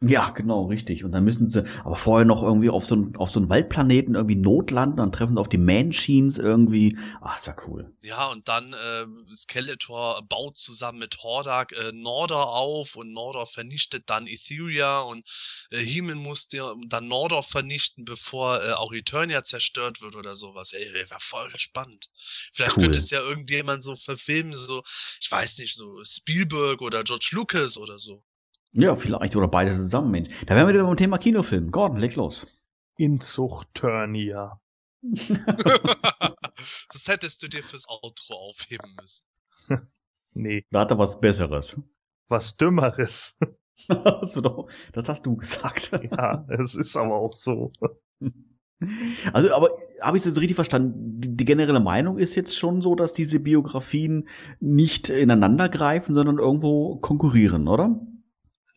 Ja, 0.02 0.30
genau, 0.30 0.64
richtig. 0.64 1.04
Und 1.04 1.12
dann 1.12 1.24
müssen 1.24 1.50
sie 1.50 1.62
aber 1.84 1.94
vorher 1.94 2.24
noch 2.24 2.42
irgendwie 2.42 2.70
auf 2.70 2.86
so 2.86 2.94
einen, 2.94 3.16
auf 3.16 3.28
so 3.28 3.38
einen 3.38 3.50
Waldplaneten 3.50 4.14
irgendwie 4.14 4.36
notlanden, 4.36 4.96
dann 4.96 5.12
treffen 5.12 5.34
sie 5.34 5.40
auf 5.40 5.50
die 5.50 5.58
Manchines 5.58 6.38
irgendwie. 6.38 6.96
Ach, 7.20 7.36
ist 7.36 7.46
ja 7.46 7.54
cool. 7.66 7.92
Ja, 8.00 8.28
und 8.28 8.48
dann 8.48 8.72
äh, 8.72 9.04
Skeletor 9.30 10.22
baut 10.26 10.56
zusammen 10.56 11.00
mit 11.00 11.22
Hordak 11.22 11.72
äh, 11.72 11.92
Nordor 11.92 12.56
auf 12.56 12.96
und 12.96 13.12
Nordor 13.12 13.46
vernichtet 13.46 14.04
dann 14.08 14.26
Etheria 14.26 15.00
und 15.00 15.28
äh, 15.70 15.80
Heeman 15.80 16.16
muss 16.16 16.48
dann 16.48 17.06
Nordor 17.06 17.42
vernichten, 17.42 18.06
bevor 18.06 18.64
äh, 18.64 18.72
auch 18.72 18.94
Eternia 18.94 19.44
zerstört 19.44 20.00
wird 20.00 20.16
oder 20.16 20.34
sowas. 20.34 20.72
Ey, 20.72 20.94
wäre 20.94 21.14
voll 21.18 21.50
gespannt. 21.50 22.08
Vielleicht 22.54 22.78
cool. 22.78 22.84
könnte 22.84 23.00
es 23.00 23.10
ja 23.10 23.20
irgendjemand 23.20 23.82
so 23.82 23.96
verfilmen, 23.96 24.56
so, 24.56 24.82
ich 25.20 25.30
weiß 25.30 25.58
nicht, 25.58 25.76
so 25.76 26.02
Spielberg 26.06 26.80
oder 26.80 27.04
George 27.04 27.28
Lucas 27.32 27.76
oder 27.76 27.98
so. 27.98 28.24
Ja, 28.72 28.94
vielleicht. 28.94 29.34
Oder 29.36 29.48
beide 29.48 29.74
zusammen, 29.74 30.10
Mensch. 30.10 30.30
Da 30.46 30.54
wären 30.54 30.66
wir 30.68 30.74
wieder 30.74 30.84
beim 30.84 30.96
Thema 30.96 31.18
Kinofilm. 31.18 31.70
Gordon, 31.70 31.98
leg 31.98 32.14
los. 32.16 32.60
Inzucht-Turnier. 32.96 34.60
das 36.92 37.08
hättest 37.08 37.42
du 37.42 37.48
dir 37.48 37.62
fürs 37.62 37.88
Outro 37.88 38.34
aufheben 38.34 38.90
müssen. 39.00 39.26
nee. 40.34 40.64
Da 40.70 40.80
hat 40.80 40.90
er 40.90 40.98
was 40.98 41.20
Besseres. 41.20 41.76
Was 42.28 42.56
Dümmeres. 42.56 43.36
das 43.88 45.08
hast 45.08 45.26
du 45.26 45.36
gesagt. 45.36 45.90
ja, 46.10 46.46
es 46.48 46.74
ist 46.74 46.96
aber 46.96 47.16
auch 47.16 47.34
so. 47.34 47.72
Also, 49.32 49.54
aber 49.54 49.70
habe 50.00 50.16
ich 50.16 50.22
es 50.22 50.26
jetzt 50.26 50.40
richtig 50.40 50.54
verstanden? 50.54 51.20
Die, 51.20 51.36
die, 51.36 51.44
generelle 51.44 51.80
Meinung 51.80 52.18
ist 52.18 52.34
jetzt 52.34 52.56
schon 52.56 52.80
so, 52.80 52.94
dass 52.94 53.12
diese 53.12 53.40
Biografien 53.40 54.28
nicht 54.58 55.10
ineinander 55.10 55.68
greifen, 55.68 56.14
sondern 56.14 56.38
irgendwo 56.38 56.96
konkurrieren, 56.96 57.68
oder? 57.68 58.00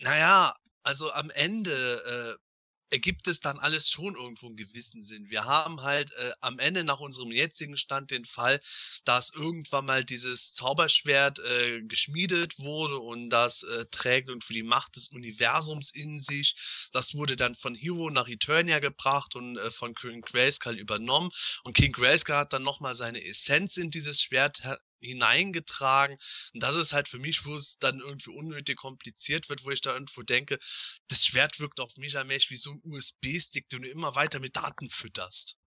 Naja, 0.04 0.54
also 0.84 1.14
am 1.14 1.30
Ende 1.30 2.38
äh, 2.38 2.94
ergibt 2.94 3.28
es 3.28 3.40
dann 3.40 3.58
alles 3.58 3.90
schon 3.90 4.16
irgendwo 4.16 4.48
einen 4.48 4.58
gewissen 4.58 5.02
Sinn. 5.02 5.30
Wir 5.30 5.46
haben 5.46 5.82
halt 5.82 6.12
äh, 6.12 6.34
am 6.42 6.60
Ende 6.60 6.84
nach 6.84 7.00
unserem 7.00 7.32
jetzigen 7.32 7.78
Stand 7.78 8.12
den 8.12 8.26
Fall, 8.26 8.60
dass 9.06 9.32
irgendwann 9.32 9.86
mal 9.86 10.04
dieses 10.04 10.54
Zauberschwert 10.56 11.40
äh, 11.40 11.82
geschmiedet 11.84 12.60
wurde 12.60 13.00
und 13.00 13.30
das 13.30 13.64
äh, 13.64 13.86
trägt 13.92 14.30
und 14.30 14.44
für 14.44 14.54
die 14.54 14.62
Macht 14.62 14.98
des 14.98 15.08
Universums 15.08 15.90
in 15.90 16.20
sich. 16.20 16.56
Das 16.92 17.16
wurde 17.16 17.38
dann 17.38 17.56
von 17.56 17.74
Hero 17.74 18.10
nach 18.10 18.28
Eternia 18.28 18.80
gebracht 18.80 19.38
und 19.38 19.58
äh, 19.58 19.72
von 19.72 19.96
King 19.96 20.20
Grayskull 20.20 20.78
übernommen. 20.78 21.32
Und 21.64 21.78
King 21.78 21.94
Grayskull 21.94 22.36
hat 22.36 22.52
dann 22.52 22.64
nochmal 22.64 22.94
seine 22.94 23.24
Essenz 23.24 23.78
in 23.78 23.90
dieses 23.90 24.22
Schwert 24.22 24.64
hineingetragen. 25.04 26.18
Und 26.54 26.64
das 26.64 26.76
ist 26.76 26.94
halt 26.94 27.08
für 27.08 27.20
mich, 27.20 27.46
wo 27.46 27.56
es 27.56 27.78
dann 27.80 28.00
irgendwie 28.00 28.32
unnötig 28.32 28.78
kompliziert 28.78 29.50
wird, 29.50 29.64
wo 29.64 29.72
ich 29.72 29.82
da 29.82 29.94
irgendwo 29.94 30.22
denke, 30.22 30.60
das 31.08 31.26
Schwert 31.26 31.60
wirkt 31.60 31.80
auf 31.80 31.98
mich 31.98 32.18
allmählich 32.18 32.50
wie 32.50 32.58
so 32.58 32.72
ein 32.72 32.82
USB-Stick, 32.84 33.70
den 33.70 33.84
du 33.84 33.90
immer 33.90 34.16
weiter 34.16 34.40
mit 34.40 34.56
Daten 34.56 34.90
fütterst. 34.90 35.58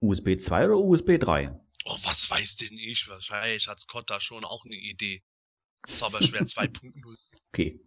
USB 0.00 0.38
2 0.38 0.66
oder 0.66 0.78
USB 0.78 1.18
3? 1.18 1.58
Oh, 1.84 1.96
was 2.02 2.28
weiß 2.30 2.56
denn 2.56 2.78
ich? 2.78 3.08
Wahrscheinlich 3.08 3.68
hat 3.68 3.80
Scott 3.80 4.10
da 4.10 4.20
schon 4.20 4.44
auch 4.44 4.64
eine 4.64 4.76
Idee. 4.76 5.22
Zauberschwert 5.86 6.42
2.0. 6.48 7.16
Okay. 7.48 7.80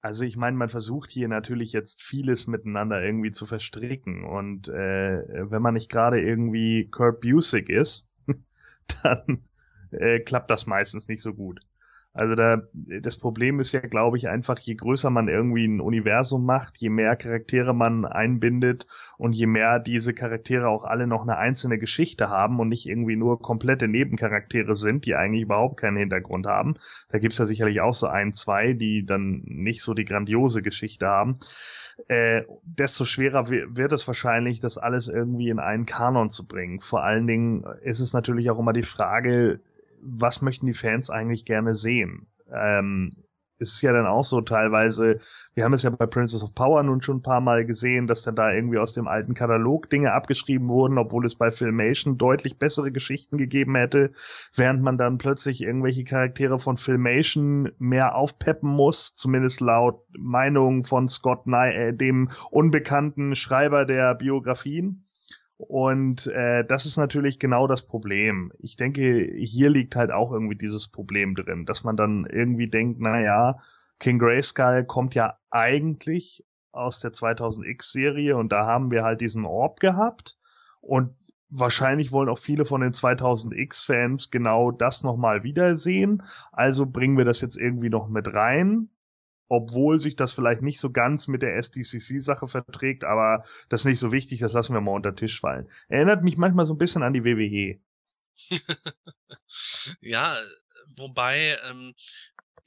Also 0.00 0.22
ich 0.22 0.36
meine, 0.36 0.56
man 0.56 0.68
versucht 0.68 1.10
hier 1.10 1.26
natürlich 1.26 1.72
jetzt 1.72 2.00
vieles 2.00 2.46
miteinander 2.46 3.02
irgendwie 3.02 3.32
zu 3.32 3.44
verstricken 3.44 4.24
und 4.24 4.68
äh, 4.68 5.50
wenn 5.50 5.60
man 5.60 5.74
nicht 5.74 5.90
gerade 5.90 6.20
irgendwie 6.20 6.88
Kurt 6.90 7.20
Busiek 7.20 7.68
ist, 7.68 8.05
dann 9.02 9.44
äh, 9.90 10.20
klappt 10.20 10.50
das 10.50 10.66
meistens 10.66 11.08
nicht 11.08 11.22
so 11.22 11.34
gut. 11.34 11.60
Also 12.16 12.34
da, 12.34 12.62
das 13.02 13.18
Problem 13.18 13.60
ist 13.60 13.72
ja, 13.72 13.80
glaube 13.80 14.16
ich, 14.16 14.26
einfach, 14.26 14.58
je 14.58 14.74
größer 14.74 15.10
man 15.10 15.28
irgendwie 15.28 15.66
ein 15.66 15.82
Universum 15.82 16.46
macht, 16.46 16.78
je 16.78 16.88
mehr 16.88 17.14
Charaktere 17.14 17.74
man 17.74 18.06
einbindet 18.06 18.86
und 19.18 19.34
je 19.34 19.44
mehr 19.44 19.80
diese 19.80 20.14
Charaktere 20.14 20.66
auch 20.66 20.84
alle 20.84 21.06
noch 21.06 21.24
eine 21.24 21.36
einzelne 21.36 21.78
Geschichte 21.78 22.30
haben 22.30 22.58
und 22.58 22.70
nicht 22.70 22.86
irgendwie 22.86 23.16
nur 23.16 23.42
komplette 23.42 23.86
Nebencharaktere 23.86 24.74
sind, 24.74 25.04
die 25.04 25.14
eigentlich 25.14 25.42
überhaupt 25.42 25.78
keinen 25.78 25.98
Hintergrund 25.98 26.46
haben. 26.46 26.76
Da 27.10 27.18
gibt's 27.18 27.36
ja 27.36 27.44
sicherlich 27.44 27.82
auch 27.82 27.92
so 27.92 28.06
ein, 28.06 28.32
zwei, 28.32 28.72
die 28.72 29.04
dann 29.04 29.42
nicht 29.44 29.82
so 29.82 29.92
die 29.92 30.06
grandiose 30.06 30.62
Geschichte 30.62 31.06
haben. 31.06 31.38
Äh, 32.08 32.42
desto 32.62 33.04
schwerer 33.04 33.48
wird 33.48 33.92
es 33.92 34.06
wahrscheinlich, 34.06 34.60
das 34.60 34.78
alles 34.78 35.08
irgendwie 35.08 35.48
in 35.48 35.58
einen 35.58 35.86
Kanon 35.86 36.30
zu 36.30 36.46
bringen. 36.46 36.80
Vor 36.80 37.02
allen 37.02 37.26
Dingen 37.26 37.64
ist 37.82 38.00
es 38.00 38.12
natürlich 38.12 38.50
auch 38.50 38.58
immer 38.58 38.72
die 38.72 38.82
Frage, 38.82 39.60
was 40.00 40.42
möchten 40.42 40.66
die 40.66 40.74
Fans 40.74 41.10
eigentlich 41.10 41.44
gerne 41.44 41.74
sehen? 41.74 42.26
Ähm, 42.52 43.16
ist 43.58 43.80
ja 43.82 43.92
dann 43.92 44.06
auch 44.06 44.24
so 44.24 44.40
teilweise, 44.40 45.18
wir 45.54 45.64
haben 45.64 45.72
es 45.72 45.82
ja 45.82 45.90
bei 45.90 46.06
Princess 46.06 46.42
of 46.42 46.54
Power 46.54 46.82
nun 46.82 47.00
schon 47.00 47.18
ein 47.18 47.22
paar 47.22 47.40
Mal 47.40 47.64
gesehen, 47.64 48.06
dass 48.06 48.22
dann 48.22 48.36
da 48.36 48.52
irgendwie 48.52 48.78
aus 48.78 48.94
dem 48.94 49.08
alten 49.08 49.34
Katalog 49.34 49.88
Dinge 49.90 50.12
abgeschrieben 50.12 50.68
wurden, 50.68 50.98
obwohl 50.98 51.24
es 51.24 51.36
bei 51.36 51.50
Filmation 51.50 52.18
deutlich 52.18 52.58
bessere 52.58 52.92
Geschichten 52.92 53.38
gegeben 53.38 53.74
hätte, 53.76 54.10
während 54.54 54.82
man 54.82 54.98
dann 54.98 55.18
plötzlich 55.18 55.62
irgendwelche 55.62 56.04
Charaktere 56.04 56.58
von 56.58 56.76
Filmation 56.76 57.72
mehr 57.78 58.14
aufpeppen 58.14 58.70
muss, 58.70 59.14
zumindest 59.16 59.60
laut 59.60 60.02
Meinung 60.18 60.84
von 60.84 61.08
Scott 61.08 61.46
Nye, 61.46 61.72
äh, 61.72 61.92
dem 61.92 62.30
unbekannten 62.50 63.34
Schreiber 63.34 63.84
der 63.84 64.14
Biografien. 64.14 65.04
Und 65.58 66.26
äh, 66.26 66.64
das 66.66 66.84
ist 66.84 66.98
natürlich 66.98 67.38
genau 67.38 67.66
das 67.66 67.86
Problem. 67.86 68.52
Ich 68.58 68.76
denke, 68.76 69.24
hier 69.36 69.70
liegt 69.70 69.96
halt 69.96 70.10
auch 70.10 70.30
irgendwie 70.30 70.56
dieses 70.56 70.88
Problem 70.90 71.34
drin, 71.34 71.64
dass 71.64 71.82
man 71.82 71.96
dann 71.96 72.26
irgendwie 72.26 72.68
denkt, 72.68 73.00
na 73.00 73.20
ja, 73.20 73.58
King 73.98 74.18
Grayskull 74.18 74.84
kommt 74.84 75.14
ja 75.14 75.38
eigentlich 75.50 76.44
aus 76.72 77.00
der 77.00 77.12
2000X-Serie 77.12 78.36
und 78.36 78.52
da 78.52 78.66
haben 78.66 78.90
wir 78.90 79.02
halt 79.02 79.22
diesen 79.22 79.46
Orb 79.46 79.80
gehabt 79.80 80.36
und 80.82 81.14
wahrscheinlich 81.48 82.12
wollen 82.12 82.28
auch 82.28 82.38
viele 82.38 82.66
von 82.66 82.82
den 82.82 82.92
2000X-Fans 82.92 84.30
genau 84.30 84.72
das 84.72 85.02
nochmal 85.04 85.42
wiedersehen. 85.42 86.22
Also 86.52 86.84
bringen 86.84 87.16
wir 87.16 87.24
das 87.24 87.40
jetzt 87.40 87.56
irgendwie 87.56 87.88
noch 87.88 88.08
mit 88.08 88.34
rein 88.34 88.90
obwohl 89.48 90.00
sich 90.00 90.16
das 90.16 90.32
vielleicht 90.32 90.62
nicht 90.62 90.80
so 90.80 90.92
ganz 90.92 91.28
mit 91.28 91.42
der 91.42 91.56
SDCC-Sache 91.56 92.46
verträgt, 92.46 93.04
aber 93.04 93.44
das 93.68 93.82
ist 93.82 93.86
nicht 93.86 93.98
so 93.98 94.12
wichtig, 94.12 94.40
das 94.40 94.52
lassen 94.52 94.74
wir 94.74 94.80
mal 94.80 94.92
unter 94.92 95.12
den 95.12 95.16
Tisch 95.16 95.40
fallen. 95.40 95.68
Erinnert 95.88 96.22
mich 96.22 96.36
manchmal 96.36 96.66
so 96.66 96.74
ein 96.74 96.78
bisschen 96.78 97.02
an 97.02 97.12
die 97.12 97.24
WWE. 97.24 97.78
ja, 100.00 100.36
wobei 100.96 101.58
ähm, 101.70 101.94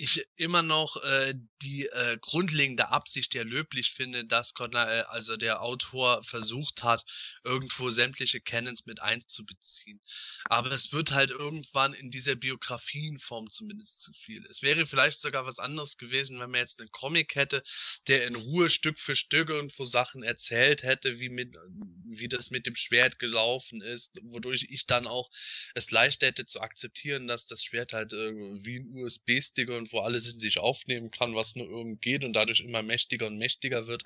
ich 0.02 0.26
immer 0.38 0.64
noch 0.64 0.96
äh, 1.04 1.34
die 1.62 1.88
äh, 1.88 2.18
grundlegende 2.22 2.88
Absicht 2.88 3.36
ja 3.36 3.44
löblich 3.44 3.92
finde, 3.92 4.24
dass 4.24 4.54
Conner, 4.54 4.88
äh, 4.90 5.02
also 5.10 5.36
der 5.36 5.62
Autor 5.62 6.24
versucht 6.24 6.84
hat, 6.84 7.04
irgendwo 7.44 7.90
sämtliche 7.90 8.40
Canons 8.40 8.86
mit 8.86 9.02
einzubeziehen. 9.02 10.00
Aber 10.46 10.72
es 10.72 10.94
wird 10.94 11.12
halt 11.12 11.32
irgendwann 11.32 11.94
in 11.94 12.12
dieser 12.12 12.36
Biografienform 12.36 13.50
zumindest 13.50 14.00
zu 14.00 14.14
viel. 14.14 14.46
Es 14.50 14.62
wäre 14.62 14.86
vielleicht 14.86 15.20
sogar 15.20 15.46
was 15.46 15.60
anderes 15.60 15.98
gewesen, 15.98 16.40
wenn 16.40 16.50
man 16.50 16.62
jetzt 16.62 16.80
einen 16.80 16.92
Comic 16.92 17.36
hätte, 17.36 17.62
der 18.08 18.26
in 18.26 18.36
Ruhe 18.36 18.70
Stück 18.70 19.00
für 19.00 19.18
Stück 19.18 19.50
irgendwo 19.50 19.84
Sachen 19.84 20.24
erzählt 20.24 20.84
hätte, 20.84 21.20
wie 21.20 21.30
mit, 21.30 21.58
wie 22.06 22.30
das 22.30 22.52
mit 22.52 22.66
dem 22.68 22.78
Schwert 22.78 23.20
gelaufen 23.20 23.82
ist, 23.82 24.18
wodurch 24.24 24.68
ich 24.70 24.86
dann 24.86 25.08
auch 25.08 25.30
es 25.76 25.92
leicht 25.92 26.22
hätte 26.22 26.46
zu 26.46 26.62
akzeptieren, 26.62 27.28
dass 27.28 27.48
das 27.48 27.62
Schwert 27.62 27.92
halt 27.92 28.14
äh, 28.14 28.32
wie 28.64 28.78
ein 28.78 28.94
USB-Stick 28.94 29.68
und 29.68 29.89
wo 29.92 30.00
alles 30.00 30.32
in 30.32 30.40
sich 30.40 30.60
aufnehmen 30.60 31.12
kann, 31.12 31.36
was 31.36 31.56
nur 31.56 31.70
irgend 31.70 32.02
geht 32.02 32.24
und 32.24 32.34
dadurch 32.34 32.62
immer 32.62 32.84
mächtiger 32.84 33.28
und 33.28 33.38
mächtiger 33.38 33.88
wird. 33.88 34.04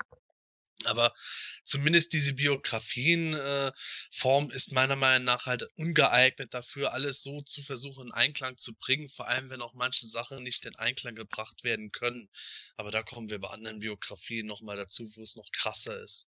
Aber 0.84 1.14
zumindest 1.64 2.12
diese 2.12 2.34
Biografien-Form 2.34 4.50
äh, 4.50 4.54
ist 4.54 4.72
meiner 4.72 4.96
Meinung 4.96 5.24
nach 5.24 5.46
halt 5.46 5.62
ungeeignet 5.76 6.52
dafür, 6.52 6.92
alles 6.92 7.22
so 7.22 7.40
zu 7.42 7.62
versuchen 7.62 8.08
in 8.08 8.12
Einklang 8.12 8.58
zu 8.58 8.74
bringen, 8.74 9.08
vor 9.08 9.28
allem 9.28 9.50
wenn 9.50 9.62
auch 9.62 9.74
manche 9.74 10.06
Sachen 10.06 10.42
nicht 10.42 10.66
in 10.66 10.76
Einklang 10.76 11.14
gebracht 11.14 11.64
werden 11.64 11.92
können. 11.92 12.28
Aber 12.76 12.90
da 12.90 13.02
kommen 13.02 13.30
wir 13.30 13.38
bei 13.38 13.48
anderen 13.48 13.80
Biografien 13.80 14.46
nochmal 14.46 14.76
dazu, 14.76 15.04
wo 15.16 15.22
es 15.22 15.36
noch 15.36 15.50
krasser 15.52 16.02
ist. 16.02 16.26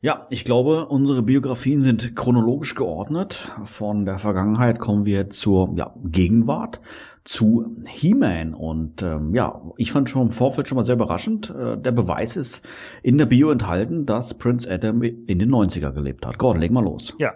Ja, 0.00 0.28
ich 0.30 0.44
glaube, 0.44 0.86
unsere 0.86 1.22
Biografien 1.22 1.80
sind 1.80 2.14
chronologisch 2.14 2.76
geordnet. 2.76 3.50
Von 3.64 4.04
der 4.04 4.18
Vergangenheit 4.18 4.78
kommen 4.78 5.04
wir 5.04 5.28
zur 5.30 5.74
ja, 5.76 5.92
Gegenwart, 6.04 6.80
zu 7.24 7.76
He-Man. 7.86 8.54
Und 8.54 9.02
ähm, 9.02 9.34
ja, 9.34 9.60
ich 9.76 9.90
fand 9.90 10.08
schon 10.08 10.28
im 10.28 10.30
Vorfeld 10.30 10.68
schon 10.68 10.76
mal 10.76 10.84
sehr 10.84 10.94
überraschend. 10.94 11.50
Äh, 11.50 11.76
der 11.76 11.90
Beweis 11.90 12.36
ist 12.36 12.66
in 13.02 13.18
der 13.18 13.26
Bio 13.26 13.50
enthalten, 13.50 14.06
dass 14.06 14.38
Prince 14.38 14.70
Adam 14.70 15.02
in 15.02 15.38
den 15.38 15.50
90er 15.50 15.90
gelebt 15.92 16.24
hat. 16.24 16.38
Gordon, 16.38 16.60
leg 16.60 16.70
mal 16.70 16.84
los. 16.84 17.16
Ja. 17.18 17.34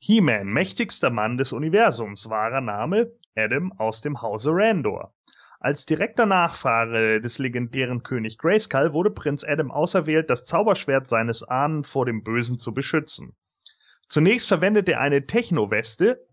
He-Man, 0.00 0.48
mächtigster 0.48 1.10
Mann 1.10 1.36
des 1.38 1.52
Universums, 1.52 2.28
wahrer 2.28 2.60
Name 2.60 3.12
Adam 3.36 3.72
aus 3.78 4.00
dem 4.00 4.20
Hause 4.20 4.50
Randor. 4.52 5.14
Als 5.64 5.86
direkter 5.86 6.26
Nachfahre 6.26 7.20
des 7.20 7.38
legendären 7.38 8.02
König 8.02 8.36
Grayskull 8.36 8.94
wurde 8.94 9.12
Prinz 9.12 9.44
Adam 9.44 9.70
auserwählt, 9.70 10.28
das 10.28 10.44
Zauberschwert 10.44 11.06
seines 11.06 11.44
Ahnen 11.44 11.84
vor 11.84 12.04
dem 12.04 12.24
Bösen 12.24 12.58
zu 12.58 12.74
beschützen. 12.74 13.36
Zunächst 14.08 14.48
verwendet 14.48 14.88
er 14.88 14.98
eine 14.98 15.24
Techno-Weste 15.24 16.26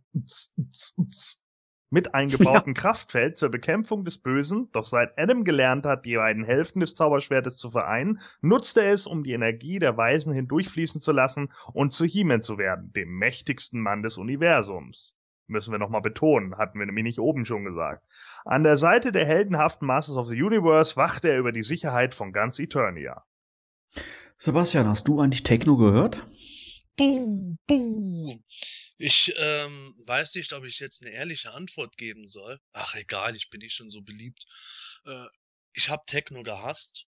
mit 1.91 2.15
eingebautem 2.15 2.73
ja. 2.75 2.81
Kraftfeld 2.81 3.37
zur 3.37 3.49
Bekämpfung 3.49 4.03
des 4.03 4.17
Bösen, 4.17 4.71
doch 4.71 4.87
seit 4.87 5.15
Adam 5.19 5.43
gelernt 5.43 5.85
hat, 5.85 6.07
die 6.07 6.15
beiden 6.15 6.43
Hälften 6.43 6.79
des 6.79 6.95
Zauberschwertes 6.95 7.57
zu 7.57 7.69
vereinen, 7.69 8.21
nutzt 8.41 8.77
er 8.77 8.91
es, 8.91 9.05
um 9.05 9.23
die 9.23 9.33
Energie 9.33 9.77
der 9.77 9.95
Weisen 9.95 10.33
hindurchfließen 10.33 11.01
zu 11.01 11.11
lassen 11.11 11.53
und 11.71 11.93
zu 11.93 12.05
He-Man 12.05 12.41
zu 12.41 12.57
werden, 12.57 12.91
dem 12.93 13.19
mächtigsten 13.19 13.79
Mann 13.79 14.01
des 14.01 14.17
Universums. 14.17 15.18
Müssen 15.49 15.71
wir 15.71 15.79
nochmal 15.79 16.01
betonen, 16.01 16.57
hatten 16.57 16.79
wir 16.79 16.85
nämlich 16.85 17.03
nicht 17.03 17.19
oben 17.19 17.45
schon 17.45 17.65
gesagt. 17.65 18.05
An 18.45 18.63
der 18.63 18.77
Seite 18.77 19.11
der 19.11 19.25
heldenhaften 19.25 19.87
Masters 19.87 20.15
of 20.15 20.27
the 20.27 20.41
Universe 20.41 20.95
wacht 20.95 21.25
er 21.25 21.37
über 21.37 21.51
die 21.51 21.63
Sicherheit 21.63 22.13
von 22.13 22.31
ganz 22.31 22.59
Eternia. 22.59 23.25
Sebastian, 24.37 24.87
hast 24.87 25.07
du 25.07 25.19
eigentlich 25.19 25.43
Techno 25.43 25.75
gehört? 25.75 26.25
Buh, 26.95 27.55
buh. 27.65 28.39
Ich 28.97 29.33
ähm, 29.37 29.95
weiß 30.05 30.35
nicht, 30.35 30.53
ob 30.53 30.65
ich 30.65 30.79
jetzt 30.79 31.01
eine 31.01 31.13
ehrliche 31.13 31.51
Antwort 31.51 31.97
geben 31.97 32.25
soll. 32.25 32.59
Ach 32.73 32.95
egal, 32.95 33.35
ich 33.35 33.49
bin 33.49 33.59
nicht 33.59 33.73
schon 33.73 33.89
so 33.89 34.01
beliebt. 34.01 34.45
Äh, 35.05 35.25
ich 35.73 35.89
habe 35.89 36.03
Techno 36.05 36.43
gehasst. 36.43 37.07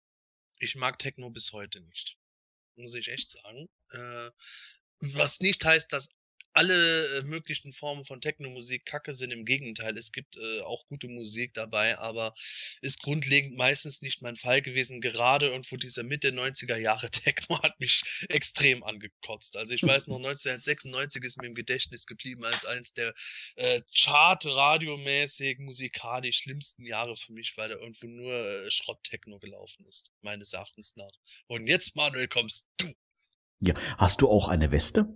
Ich 0.59 0.75
mag 0.75 0.99
Techno 0.99 1.31
bis 1.31 1.53
heute 1.53 1.81
nicht. 1.81 2.17
Muss 2.75 2.95
ich 2.95 3.09
echt 3.09 3.31
sagen. 3.31 3.69
Äh, 3.91 4.31
was 5.01 5.41
nicht 5.41 5.65
heißt, 5.65 5.93
dass 5.93 6.09
alle 6.57 7.19
äh, 7.19 7.23
möglichen 7.23 7.73
Formen 7.73 8.05
von 8.05 8.21
Techno-Musik 8.21 8.87
kacke 8.87 9.13
sind. 9.13 9.31
Im 9.31 9.45
Gegenteil, 9.45 9.97
es 9.99 10.11
gibt 10.11 10.37
äh, 10.37 10.61
auch 10.61 10.87
gute 10.89 11.09
Musik 11.09 11.55
dabei, 11.55 11.99
aber 11.99 12.35
ist 12.81 13.03
grundlegend 13.03 13.57
meistens 13.57 14.03
nicht 14.03 14.23
mein 14.23 14.37
Fall 14.37 14.63
gewesen. 14.63 15.01
Gerade 15.01 15.49
irgendwo 15.49 15.77
dieser 15.77 16.03
Mitte 16.03 16.31
90er 16.31 16.77
Jahre 16.77 17.11
Techno 17.11 17.63
hat 17.63 17.79
mich 17.79 18.03
extrem 18.29 18.83
angekotzt. 18.83 19.57
Also 19.57 19.75
ich 19.75 19.83
weiß 19.83 20.07
noch, 20.07 20.17
1996 20.27 21.23
ist 21.25 21.41
mir 21.41 21.49
im 21.49 21.55
Gedächtnis 21.55 22.07
geblieben 22.07 22.45
als 22.45 22.65
eines 22.65 22.93
der 22.95 23.15
äh, 23.57 23.83
Chart-radiomäßig 23.95 25.59
musikalisch 25.59 26.39
schlimmsten 26.39 26.87
Jahre 26.87 27.17
für 27.17 27.33
mich, 27.33 27.57
weil 27.57 27.69
da 27.69 27.77
irgendwo 27.77 28.07
nur 28.07 28.33
äh, 28.33 28.71
Schrott-Techno 28.71 29.39
gelaufen 29.39 29.85
ist, 29.87 30.11
meines 30.23 30.53
Erachtens 30.53 30.97
nach. 30.97 31.11
Und 31.47 31.67
jetzt, 31.67 31.97
Manuel, 31.97 32.29
kommst 32.29 32.67
du. 32.79 32.95
Ja, 33.61 33.75
hast 33.99 34.21
du 34.21 34.29
auch 34.29 34.49
eine 34.49 34.71
Weste? 34.71 35.09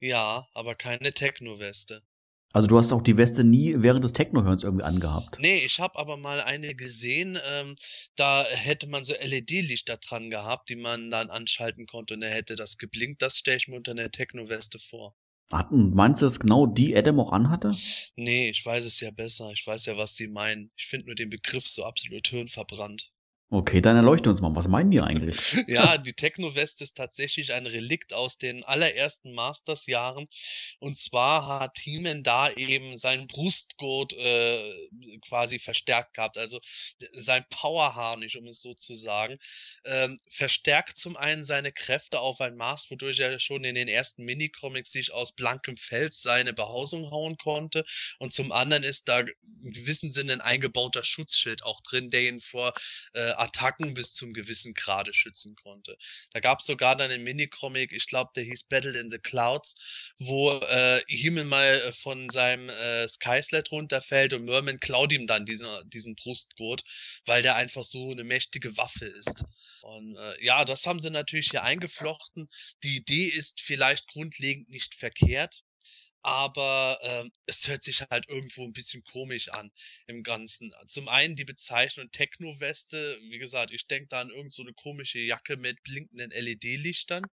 Ja, 0.00 0.46
aber 0.52 0.74
keine 0.74 1.12
Techno-Weste. 1.12 2.02
Also 2.52 2.68
du 2.68 2.78
hast 2.78 2.92
auch 2.92 3.02
die 3.02 3.18
Weste 3.18 3.44
nie 3.44 3.74
während 3.76 4.02
des 4.02 4.14
Techno-Hörens 4.14 4.64
irgendwie 4.64 4.84
angehabt. 4.84 5.38
Nee, 5.40 5.64
ich 5.64 5.78
habe 5.78 5.98
aber 5.98 6.16
mal 6.16 6.40
eine 6.40 6.74
gesehen, 6.74 7.38
ähm, 7.50 7.74
da 8.14 8.44
hätte 8.44 8.86
man 8.86 9.04
so 9.04 9.12
LED-Lichter 9.12 9.98
dran 9.98 10.30
gehabt, 10.30 10.70
die 10.70 10.76
man 10.76 11.10
dann 11.10 11.28
anschalten 11.28 11.86
konnte 11.86 12.14
und 12.14 12.22
er 12.22 12.30
hätte 12.30 12.54
das 12.54 12.78
geblinkt. 12.78 13.20
Das 13.20 13.36
stelle 13.36 13.58
ich 13.58 13.68
mir 13.68 13.76
unter 13.76 13.90
einer 13.90 14.10
Techno-Weste 14.10 14.78
vor. 14.78 15.14
Hat, 15.52 15.70
meinst 15.70 16.22
du, 16.22 16.26
dass 16.26 16.40
genau 16.40 16.66
die 16.66 16.96
Adam 16.96 17.20
auch 17.20 17.32
anhatte? 17.32 17.72
Nee, 18.16 18.48
ich 18.50 18.64
weiß 18.64 18.84
es 18.84 19.00
ja 19.00 19.10
besser. 19.10 19.50
Ich 19.52 19.66
weiß 19.66 19.86
ja, 19.86 19.96
was 19.96 20.16
sie 20.16 20.26
meinen. 20.26 20.72
Ich 20.76 20.86
finde 20.86 21.06
nur 21.06 21.14
den 21.14 21.30
Begriff 21.30 21.68
so 21.68 21.84
absolut 21.84 22.26
hirnverbrannt. 22.26 23.12
Okay, 23.48 23.80
dann 23.80 23.94
erleuchte 23.94 24.28
uns 24.28 24.40
mal. 24.40 24.56
Was 24.56 24.66
meinen 24.66 24.90
die 24.90 25.00
eigentlich? 25.00 25.36
Ja, 25.68 25.98
die 25.98 26.14
Techno-Weste 26.14 26.82
ist 26.82 26.96
tatsächlich 26.96 27.52
ein 27.52 27.66
Relikt 27.66 28.12
aus 28.12 28.38
den 28.38 28.64
allerersten 28.64 29.32
Masters-Jahren. 29.32 30.26
Und 30.80 30.98
zwar 30.98 31.60
hat 31.60 31.78
He-Man 31.78 32.24
da 32.24 32.50
eben 32.50 32.96
seinen 32.96 33.28
Brustgurt 33.28 34.12
äh, 34.14 34.72
quasi 35.28 35.60
verstärkt 35.60 36.14
gehabt. 36.14 36.38
Also 36.38 36.60
sein 37.12 37.44
Powerharnisch, 37.50 38.36
um 38.36 38.48
es 38.48 38.60
so 38.60 38.74
zu 38.74 38.94
sagen. 38.94 39.38
Ähm, 39.84 40.18
verstärkt 40.28 40.96
zum 40.96 41.16
einen 41.16 41.44
seine 41.44 41.72
Kräfte 41.72 42.20
auf 42.20 42.40
ein 42.40 42.56
Maß, 42.56 42.90
wodurch 42.90 43.20
er 43.20 43.38
schon 43.38 43.62
in 43.62 43.76
den 43.76 43.88
ersten 43.88 44.24
Minicomics 44.24 44.90
sich 44.90 45.12
aus 45.12 45.32
blankem 45.32 45.76
Fels 45.76 46.20
seine 46.20 46.52
Behausung 46.52 47.10
hauen 47.12 47.36
konnte. 47.36 47.84
Und 48.18 48.32
zum 48.32 48.50
anderen 48.50 48.82
ist 48.82 49.08
da 49.08 49.20
in 49.20 49.70
gewissem 49.70 50.10
Sinne 50.10 50.32
ein 50.32 50.40
eingebauter 50.40 51.04
Schutzschild 51.04 51.62
auch 51.62 51.80
drin, 51.82 52.10
der 52.10 52.22
ihn 52.22 52.40
vor 52.40 52.74
äh, 53.12 53.35
Attacken 53.38 53.94
bis 53.94 54.12
zum 54.14 54.32
gewissen 54.32 54.74
Grade 54.74 55.12
schützen 55.12 55.54
konnte. 55.56 55.96
Da 56.30 56.40
gab 56.40 56.60
es 56.60 56.66
sogar 56.66 56.96
dann 56.96 57.10
einen 57.10 57.24
Minicomic, 57.24 57.92
ich 57.92 58.06
glaube, 58.06 58.30
der 58.34 58.44
hieß 58.44 58.64
Battle 58.64 58.98
in 58.98 59.10
the 59.10 59.18
Clouds, 59.18 59.74
wo 60.18 60.52
äh, 60.52 61.02
Himmel 61.08 61.44
mal 61.44 61.74
äh, 61.74 61.92
von 61.92 62.28
seinem 62.30 62.68
äh, 62.68 63.06
Skyslet 63.08 63.70
runterfällt 63.70 64.32
und 64.32 64.44
Merman 64.44 64.80
klaut 64.80 65.12
ihm 65.12 65.26
dann 65.26 65.46
diesen, 65.46 65.68
diesen 65.90 66.14
Brustgurt, 66.14 66.82
weil 67.26 67.42
der 67.42 67.56
einfach 67.56 67.84
so 67.84 68.10
eine 68.10 68.24
mächtige 68.24 68.76
Waffe 68.76 69.06
ist. 69.06 69.44
Und 69.82 70.16
äh, 70.16 70.44
ja, 70.44 70.64
das 70.64 70.86
haben 70.86 71.00
sie 71.00 71.10
natürlich 71.10 71.50
hier 71.50 71.62
eingeflochten. 71.62 72.48
Die 72.82 72.96
Idee 72.96 73.26
ist 73.26 73.60
vielleicht 73.60 74.08
grundlegend 74.08 74.68
nicht 74.68 74.94
verkehrt 74.94 75.62
aber 76.26 76.98
ähm, 77.02 77.32
es 77.46 77.68
hört 77.68 77.82
sich 77.84 78.02
halt 78.10 78.28
irgendwo 78.28 78.64
ein 78.64 78.72
bisschen 78.72 79.04
komisch 79.04 79.48
an 79.48 79.70
im 80.08 80.24
Ganzen. 80.24 80.72
Zum 80.88 81.08
einen 81.08 81.36
die 81.36 81.44
Bezeichnung 81.44 82.10
Techno-Weste, 82.10 83.18
wie 83.30 83.38
gesagt, 83.38 83.72
ich 83.72 83.86
denke 83.86 84.08
da 84.08 84.20
an 84.22 84.30
irgend 84.30 84.52
so 84.52 84.62
eine 84.62 84.72
komische 84.72 85.20
Jacke 85.20 85.56
mit 85.56 85.82
blinkenden 85.84 86.32
LED-Lichtern. 86.32 87.24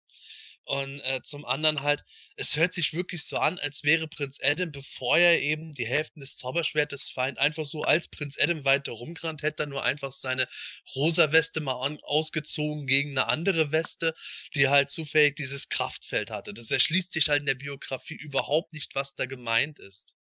Und 0.64 1.01
äh, 1.01 1.20
zum 1.22 1.44
anderen 1.44 1.83
halt, 1.83 2.05
es 2.37 2.57
hört 2.57 2.72
sich 2.72 2.92
wirklich 2.92 3.25
so 3.25 3.37
an, 3.38 3.59
als 3.59 3.83
wäre 3.83 4.07
Prinz 4.07 4.38
Adam, 4.42 4.70
bevor 4.70 5.18
er 5.18 5.40
eben 5.40 5.75
die 5.75 5.87
Hälften 5.87 6.20
des 6.20 6.37
Zauberschwertes 6.37 7.11
feind, 7.11 7.38
einfach 7.38 7.64
so 7.64 7.83
als 7.83 8.09
Prinz 8.09 8.38
Adam 8.40 8.64
weiter 8.64 8.92
rumgerannt, 8.92 9.42
hätte 9.42 9.64
er 9.64 9.66
nur 9.66 9.83
einfach 9.83 10.12
seine 10.12 10.46
rosa 10.94 11.33
Weste 11.33 11.61
mal 11.61 11.85
an, 11.85 11.98
ausgezogen 12.03 12.87
gegen 12.87 13.11
eine 13.11 13.29
andere 13.29 13.72
Weste, 13.72 14.14
die 14.55 14.68
halt 14.68 14.90
zufällig 14.90 15.35
dieses 15.37 15.68
Kraftfeld 15.68 16.31
hatte. 16.31 16.55
Das 16.55 16.70
erschließt 16.70 17.12
sich 17.12 17.29
halt 17.29 17.40
in 17.40 17.46
der 17.46 17.55
Biografie 17.55 18.14
überhaupt 18.14 18.72
nicht, 18.72 18.94
was 18.94 19.14
da 19.16 19.27
gemeint 19.27 19.81
ist. 19.81 20.14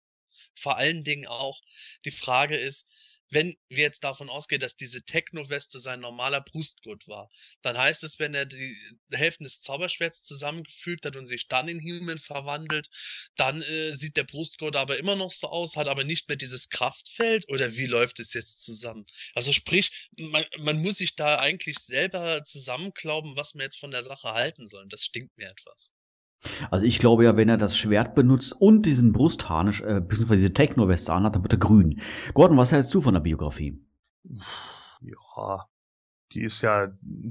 Vor 0.57 0.77
allen 0.77 1.05
Dingen 1.05 1.27
auch, 1.27 1.61
die 2.05 2.11
Frage 2.11 2.57
ist, 2.57 2.87
wenn 3.31 3.57
wir 3.69 3.85
jetzt 3.85 4.05
davon 4.05 4.29
ausgehen, 4.29 4.61
dass 4.61 4.77
diese 4.77 5.03
Techno-Weste 5.03 5.79
sein 5.79 6.01
normaler 6.01 6.41
Brustgurt 6.41 7.07
war, 7.07 7.31
dann 7.63 7.79
heißt 7.79 8.05
es, 8.05 8.19
wenn 8.19 8.35
er 8.35 8.47
die 8.47 8.77
Hälften 9.13 9.45
des 9.45 9.61
Zauberschwerts 9.61 10.23
zusammengefügt 10.25 11.07
hat 11.07 11.17
und 11.17 11.27
sich 11.27 11.49
dann 11.49 11.69
in 11.69 11.81
Human 11.81 12.19
verwandelt, 12.19 12.89
dann 13.37 13.63
äh, 13.63 13.93
sieht 13.93 14.17
der 14.17 14.25
Brustgurt 14.25 14.77
aber 14.77 14.99
immer 14.99 15.17
noch 15.17 15.33
so 15.33 15.49
aus, 15.49 15.77
hat 15.77 15.89
aber 15.89 16.05
nicht 16.05 16.29
mehr 16.29 16.37
dieses 16.37 16.69
Kraftfeld 16.69 17.49
oder 17.49 17.77
wie 17.77 17.87
läuft 17.87 18.21
es 18.21 18.33
jetzt 18.35 18.65
zusammen? 18.65 19.07
Also 19.35 19.53
sprich, 19.53 19.91
man, 20.17 20.45
man 20.59 20.83
muss 20.83 20.97
sich 20.97 21.15
da 21.15 21.39
eigentlich 21.39 21.79
selber 21.79 22.43
zusammenklauben, 22.45 23.37
was 23.37 23.55
man 23.55 23.65
jetzt 23.65 23.79
von 23.79 23.91
der 23.91 24.03
Sache 24.03 24.33
halten 24.33 24.67
soll. 24.67 24.87
Das 24.89 25.05
stinkt 25.05 25.37
mir 25.39 25.49
etwas. 25.51 25.93
Also 26.71 26.87
ich 26.87 26.99
glaube 26.99 27.25
ja, 27.25 27.37
wenn 27.37 27.49
er 27.49 27.57
das 27.57 27.77
Schwert 27.77 28.15
benutzt 28.15 28.53
und 28.59 28.87
diesen 28.87 29.13
Brustharnisch, 29.13 29.83
äh, 29.83 30.01
beziehungsweise 30.01 30.41
diese 30.41 30.55
Techno-Weste 30.55 31.13
anhat, 31.13 31.35
dann 31.35 31.43
wird 31.43 31.53
er 31.53 31.59
grün. 31.59 32.01
Gordon, 32.35 32.57
was 32.57 32.73
hältst 32.73 32.95
du 32.95 33.01
von 33.01 33.15
der 33.15 33.21
Biografie? 33.21 33.79
Ja, 35.01 35.67
die 36.33 36.43
ist 36.43 36.63
ja 36.63 36.89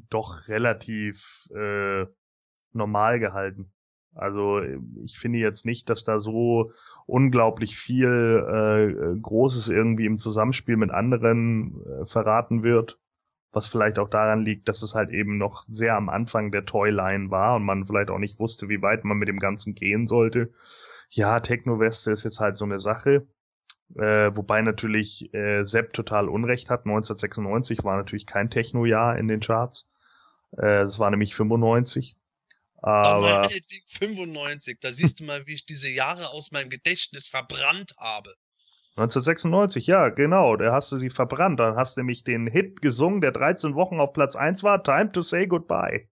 doch 0.09 0.47
relativ 0.47 1.47
äh, 1.55 2.05
normal 2.73 3.19
gehalten. 3.19 3.71
Also 4.15 4.61
ich 5.05 5.19
finde 5.19 5.39
jetzt 5.39 5.65
nicht, 5.65 5.89
dass 5.89 6.03
da 6.03 6.19
so 6.19 6.71
unglaublich 7.05 7.77
viel 7.77 8.07
äh, 8.07 9.19
Großes 9.19 9.69
irgendwie 9.69 10.05
im 10.05 10.17
Zusammenspiel 10.17 10.77
mit 10.77 10.91
anderen 10.91 11.81
äh, 11.85 12.05
verraten 12.05 12.63
wird 12.63 12.99
was 13.51 13.67
vielleicht 13.67 13.99
auch 13.99 14.09
daran 14.09 14.45
liegt, 14.45 14.67
dass 14.67 14.81
es 14.81 14.93
halt 14.93 15.09
eben 15.09 15.37
noch 15.37 15.63
sehr 15.67 15.95
am 15.95 16.09
Anfang 16.09 16.51
der 16.51 16.65
Toyline 16.65 17.31
war 17.31 17.55
und 17.55 17.63
man 17.63 17.87
vielleicht 17.87 18.09
auch 18.09 18.19
nicht 18.19 18.39
wusste, 18.39 18.69
wie 18.69 18.81
weit 18.81 19.03
man 19.05 19.17
mit 19.17 19.27
dem 19.27 19.39
Ganzen 19.39 19.75
gehen 19.75 20.07
sollte. 20.07 20.53
Ja, 21.09 21.39
Techno-Weste 21.39 22.11
ist 22.11 22.23
jetzt 22.23 22.39
halt 22.39 22.57
so 22.57 22.65
eine 22.65 22.79
Sache. 22.79 23.27
Äh, 23.95 24.35
wobei 24.35 24.61
natürlich 24.61 25.33
äh, 25.33 25.63
Sepp 25.63 25.93
total 25.93 26.29
Unrecht 26.29 26.69
hat. 26.69 26.85
1996 26.85 27.83
war 27.83 27.97
natürlich 27.97 28.27
kein 28.27 28.51
Techno-Jahr 28.51 29.17
in 29.17 29.27
den 29.27 29.39
Charts. 29.39 29.89
Äh, 30.51 30.83
das 30.83 30.99
war 30.99 31.09
nämlich 31.09 31.33
95. 31.33 32.15
Aber, 32.81 33.43
aber 33.43 33.49
95, 33.49 34.79
da 34.79 34.91
siehst 34.91 35.19
du 35.19 35.23
mal, 35.25 35.45
wie 35.47 35.55
ich 35.55 35.65
diese 35.65 35.89
Jahre 35.89 36.29
aus 36.29 36.51
meinem 36.51 36.69
Gedächtnis 36.69 37.27
verbrannt 37.27 37.95
habe. 37.97 38.35
1996, 38.95 39.87
ja, 39.87 40.09
genau. 40.09 40.55
Da 40.55 40.73
hast 40.73 40.91
du 40.91 40.97
die 40.97 41.09
verbrannt. 41.09 41.59
Dann 41.59 41.75
hast 41.75 41.95
du 41.95 42.01
nämlich 42.01 42.23
den 42.23 42.47
Hit 42.47 42.81
gesungen, 42.81 43.21
der 43.21 43.31
13 43.31 43.75
Wochen 43.75 43.99
auf 43.99 44.13
Platz 44.13 44.35
1 44.35 44.63
war, 44.63 44.83
Time 44.83 45.11
to 45.11 45.21
Say 45.21 45.47
Goodbye. 45.47 46.09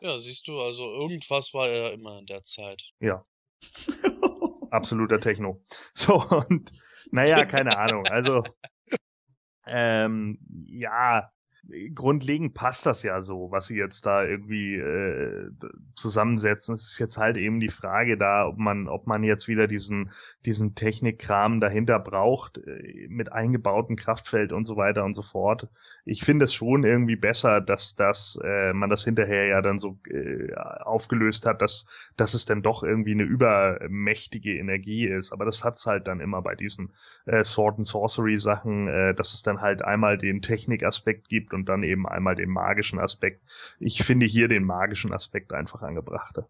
Ja, 0.00 0.18
siehst 0.18 0.46
du, 0.48 0.60
also 0.60 0.82
irgendwas 0.82 1.54
war 1.54 1.68
er 1.68 1.92
immer 1.92 2.18
in 2.18 2.26
der 2.26 2.42
Zeit. 2.42 2.82
Ja. 3.00 3.24
Absoluter 4.70 5.20
Techno. 5.20 5.62
So, 5.94 6.22
und 6.48 6.72
naja, 7.10 7.44
keine 7.44 7.78
Ahnung. 7.78 8.06
Also, 8.06 8.42
ähm, 9.66 10.38
ja, 10.50 11.30
grundlegend 11.94 12.54
passt 12.54 12.86
das 12.86 13.02
ja 13.02 13.20
so, 13.20 13.50
was 13.50 13.66
sie 13.66 13.76
jetzt 13.76 14.06
da 14.06 14.24
irgendwie 14.24 14.76
äh, 14.76 15.50
zusammensetzen. 15.94 16.74
Es 16.74 16.92
ist 16.92 16.98
jetzt 16.98 17.18
halt 17.18 17.36
eben 17.36 17.60
die 17.60 17.68
Frage 17.68 18.16
da, 18.16 18.46
ob 18.46 18.58
man, 18.58 18.88
ob 18.88 19.06
man 19.06 19.24
jetzt 19.24 19.48
wieder 19.48 19.66
diesen, 19.66 20.10
diesen 20.44 20.74
Technikkram 20.74 21.60
dahinter 21.60 21.98
braucht, 21.98 22.58
äh, 22.58 23.08
mit 23.08 23.32
eingebautem 23.32 23.96
Kraftfeld 23.96 24.52
und 24.52 24.64
so 24.64 24.76
weiter 24.76 25.04
und 25.04 25.14
so 25.14 25.22
fort. 25.22 25.68
Ich 26.04 26.22
finde 26.22 26.44
es 26.44 26.54
schon 26.54 26.84
irgendwie 26.84 27.16
besser, 27.16 27.60
dass 27.60 27.96
das, 27.96 28.38
äh, 28.44 28.72
man 28.72 28.90
das 28.90 29.04
hinterher 29.04 29.46
ja 29.46 29.60
dann 29.60 29.78
so 29.78 29.98
äh, 30.08 30.54
aufgelöst 30.54 31.46
hat, 31.46 31.62
dass, 31.62 31.88
dass 32.16 32.34
es 32.34 32.44
dann 32.44 32.62
doch 32.62 32.84
irgendwie 32.84 33.12
eine 33.12 33.24
übermächtige 33.24 34.56
Energie 34.56 35.06
ist. 35.06 35.32
Aber 35.32 35.44
das 35.44 35.64
hat's 35.64 35.86
halt 35.86 36.06
dann 36.06 36.20
immer 36.20 36.42
bei 36.42 36.54
diesen 36.54 36.92
äh, 37.24 37.42
Sword 37.42 37.78
and 37.78 37.86
Sorcery 37.86 38.36
Sachen, 38.36 38.86
äh, 38.86 39.14
dass 39.14 39.34
es 39.34 39.42
dann 39.42 39.60
halt 39.60 39.82
einmal 39.82 40.16
den 40.16 40.42
Technikaspekt 40.42 41.28
gibt 41.28 41.55
und 41.56 41.68
dann 41.68 41.82
eben 41.82 42.06
einmal 42.06 42.36
den 42.36 42.50
magischen 42.50 43.00
Aspekt. 43.00 43.42
Ich 43.80 44.04
finde 44.04 44.26
hier 44.26 44.46
den 44.46 44.62
magischen 44.62 45.12
Aspekt 45.12 45.52
einfach 45.52 45.82
angebrachter. 45.82 46.48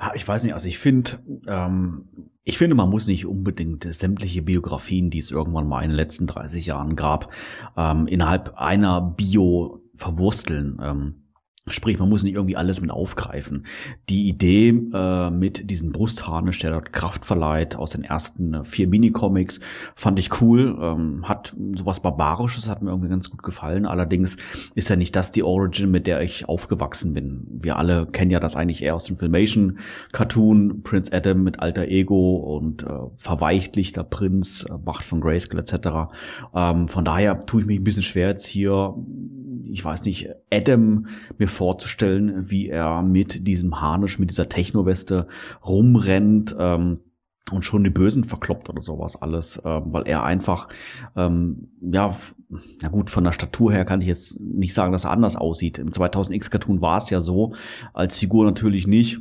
Ja, 0.00 0.12
ich 0.14 0.26
weiß 0.26 0.44
nicht, 0.44 0.54
also 0.54 0.68
ich 0.68 0.78
finde, 0.78 1.18
ähm, 1.46 2.30
ich 2.44 2.58
finde, 2.58 2.74
man 2.74 2.90
muss 2.90 3.06
nicht 3.06 3.26
unbedingt 3.26 3.84
sämtliche 3.84 4.42
Biografien, 4.42 5.10
die 5.10 5.18
es 5.18 5.30
irgendwann 5.30 5.68
mal 5.68 5.82
in 5.82 5.90
den 5.90 5.96
letzten 5.96 6.26
30 6.26 6.66
Jahren 6.66 6.96
gab, 6.96 7.32
ähm, 7.76 8.06
innerhalb 8.06 8.54
einer 8.56 9.00
Bio 9.00 9.82
verwursteln. 9.96 10.80
Ähm, 10.82 11.27
Sprich, 11.72 11.98
man 11.98 12.08
muss 12.08 12.22
nicht 12.22 12.34
irgendwie 12.34 12.56
alles 12.56 12.80
mit 12.80 12.90
aufgreifen. 12.90 13.66
Die 14.08 14.28
Idee 14.28 14.68
äh, 14.68 15.30
mit 15.30 15.70
diesem 15.70 15.92
Brustharnisch, 15.92 16.58
der 16.58 16.72
dort 16.72 16.92
Kraft 16.92 17.24
verleiht, 17.24 17.76
aus 17.76 17.90
den 17.90 18.04
ersten 18.04 18.54
äh, 18.54 18.64
vier 18.64 18.88
Minicomics, 18.88 19.60
fand 19.94 20.18
ich 20.18 20.40
cool. 20.40 20.76
Ähm, 20.80 21.28
hat 21.28 21.54
sowas 21.74 22.00
Barbarisches, 22.00 22.68
hat 22.68 22.82
mir 22.82 22.90
irgendwie 22.90 23.08
ganz 23.08 23.30
gut 23.30 23.42
gefallen. 23.42 23.86
Allerdings 23.86 24.36
ist 24.74 24.88
ja 24.88 24.96
nicht 24.96 25.14
das 25.16 25.32
die 25.32 25.42
Origin, 25.42 25.90
mit 25.90 26.06
der 26.06 26.20
ich 26.22 26.48
aufgewachsen 26.48 27.12
bin. 27.14 27.46
Wir 27.50 27.76
alle 27.76 28.06
kennen 28.06 28.30
ja 28.30 28.40
das 28.40 28.56
eigentlich 28.56 28.82
eher 28.82 28.94
aus 28.94 29.04
dem 29.04 29.16
Filmation-Cartoon, 29.16 30.82
Prince 30.82 31.12
Adam 31.12 31.42
mit 31.42 31.60
alter 31.60 31.88
Ego 31.88 32.36
und 32.36 32.82
äh, 32.82 32.88
verweichtlichter 33.16 34.04
Prinz, 34.04 34.64
äh, 34.68 34.74
Macht 34.84 35.04
von 35.04 35.20
Grayskull 35.20 35.60
etc. 35.60 36.12
Ähm, 36.54 36.88
von 36.88 37.04
daher 37.04 37.40
tue 37.40 37.62
ich 37.62 37.66
mich 37.66 37.80
ein 37.80 37.84
bisschen 37.84 38.02
schwer 38.02 38.28
jetzt 38.28 38.46
hier 38.46 38.94
ich 39.70 39.84
weiß 39.84 40.04
nicht, 40.04 40.28
Adam 40.52 41.06
mir 41.38 41.48
vorzustellen, 41.48 42.50
wie 42.50 42.68
er 42.68 43.02
mit 43.02 43.46
diesem 43.46 43.80
Harnisch, 43.80 44.18
mit 44.18 44.30
dieser 44.30 44.48
Techno-Weste 44.48 45.28
rumrennt 45.64 46.54
ähm, 46.58 47.00
und 47.50 47.64
schon 47.64 47.84
die 47.84 47.90
Bösen 47.90 48.24
verkloppt 48.24 48.68
oder 48.68 48.82
sowas 48.82 49.20
alles, 49.20 49.60
ähm, 49.64 49.84
weil 49.86 50.06
er 50.06 50.22
einfach, 50.22 50.68
ähm, 51.16 51.68
ja, 51.80 52.16
na 52.82 52.88
gut, 52.88 53.10
von 53.10 53.24
der 53.24 53.32
Statur 53.32 53.72
her 53.72 53.84
kann 53.84 54.00
ich 54.00 54.06
jetzt 54.06 54.40
nicht 54.40 54.74
sagen, 54.74 54.92
dass 54.92 55.04
er 55.04 55.10
anders 55.10 55.36
aussieht. 55.36 55.78
Im 55.78 55.90
2000X 55.90 56.50
Cartoon 56.50 56.80
war 56.80 56.98
es 56.98 57.10
ja 57.10 57.20
so, 57.20 57.54
als 57.92 58.18
Figur 58.18 58.44
natürlich 58.44 58.86
nicht. 58.86 59.20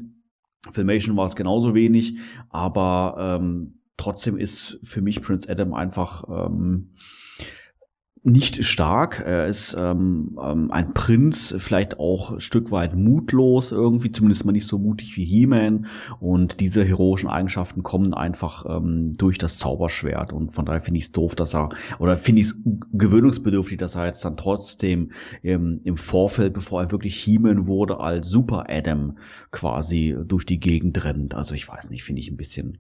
Filmation 0.72 1.16
war 1.16 1.26
es 1.26 1.36
genauso 1.36 1.74
wenig, 1.76 2.18
aber 2.50 3.40
ähm, 3.40 3.80
trotzdem 3.96 4.38
ist 4.38 4.80
für 4.84 5.02
mich 5.02 5.22
Prince 5.22 5.50
Adam 5.50 5.74
einfach 5.74 6.26
ähm, 6.30 6.94
nicht 8.24 8.64
stark. 8.66 9.22
Er 9.26 9.48
ist 9.48 9.76
ähm, 9.78 10.38
ähm, 10.44 10.72
ein 10.72 10.94
Prinz, 10.94 11.54
vielleicht 11.58 12.00
auch 12.00 12.32
ein 12.32 12.42
Stück 12.42 12.72
weit 12.72 12.96
mutlos 12.96 13.72
irgendwie, 13.72 14.12
zumindest 14.12 14.46
mal 14.46 14.52
nicht 14.52 14.68
so 14.68 14.78
mutig 14.78 15.16
wie 15.18 15.26
He-Man. 15.26 15.88
Und 16.20 16.60
diese 16.60 16.84
heroischen 16.84 17.30
Eigenschaften 17.30 17.84
kommen 17.84 18.14
einfach 18.14 18.66
ähm, 18.68 19.14
durch 19.14 19.38
das 19.38 19.58
Zauberschwert. 19.58 20.34
Und 20.34 20.52
von 20.52 20.66
daher 20.66 20.82
finde 20.82 21.00
ich 21.00 21.06
es 21.06 21.12
doof, 21.12 21.36
dass 21.36 21.56
er, 21.56 21.70
oder 22.00 22.16
finde 22.16 22.42
ich 22.42 22.50
es 22.50 22.56
gewöhnungsbedürftig, 22.94 23.78
dass 23.78 23.96
er 23.96 24.06
jetzt 24.08 24.24
dann 24.26 24.38
trotzdem 24.38 25.12
im, 25.42 25.82
im 25.84 25.98
Vorfeld, 25.98 26.54
bevor 26.54 26.82
er 26.82 26.92
wirklich 26.92 27.16
He-Man 27.20 27.68
wurde, 27.68 28.00
als 28.00 28.30
Super 28.30 28.66
Adam 28.70 29.18
quasi 29.52 30.16
durch 30.26 30.46
die 30.46 30.60
Gegend 30.60 31.04
rennt. 31.04 31.36
Also 31.36 31.54
ich 31.54 31.68
weiß 31.68 31.90
nicht, 31.90 32.04
finde 32.04 32.22
ich 32.22 32.30
ein 32.30 32.38
bisschen 32.38 32.80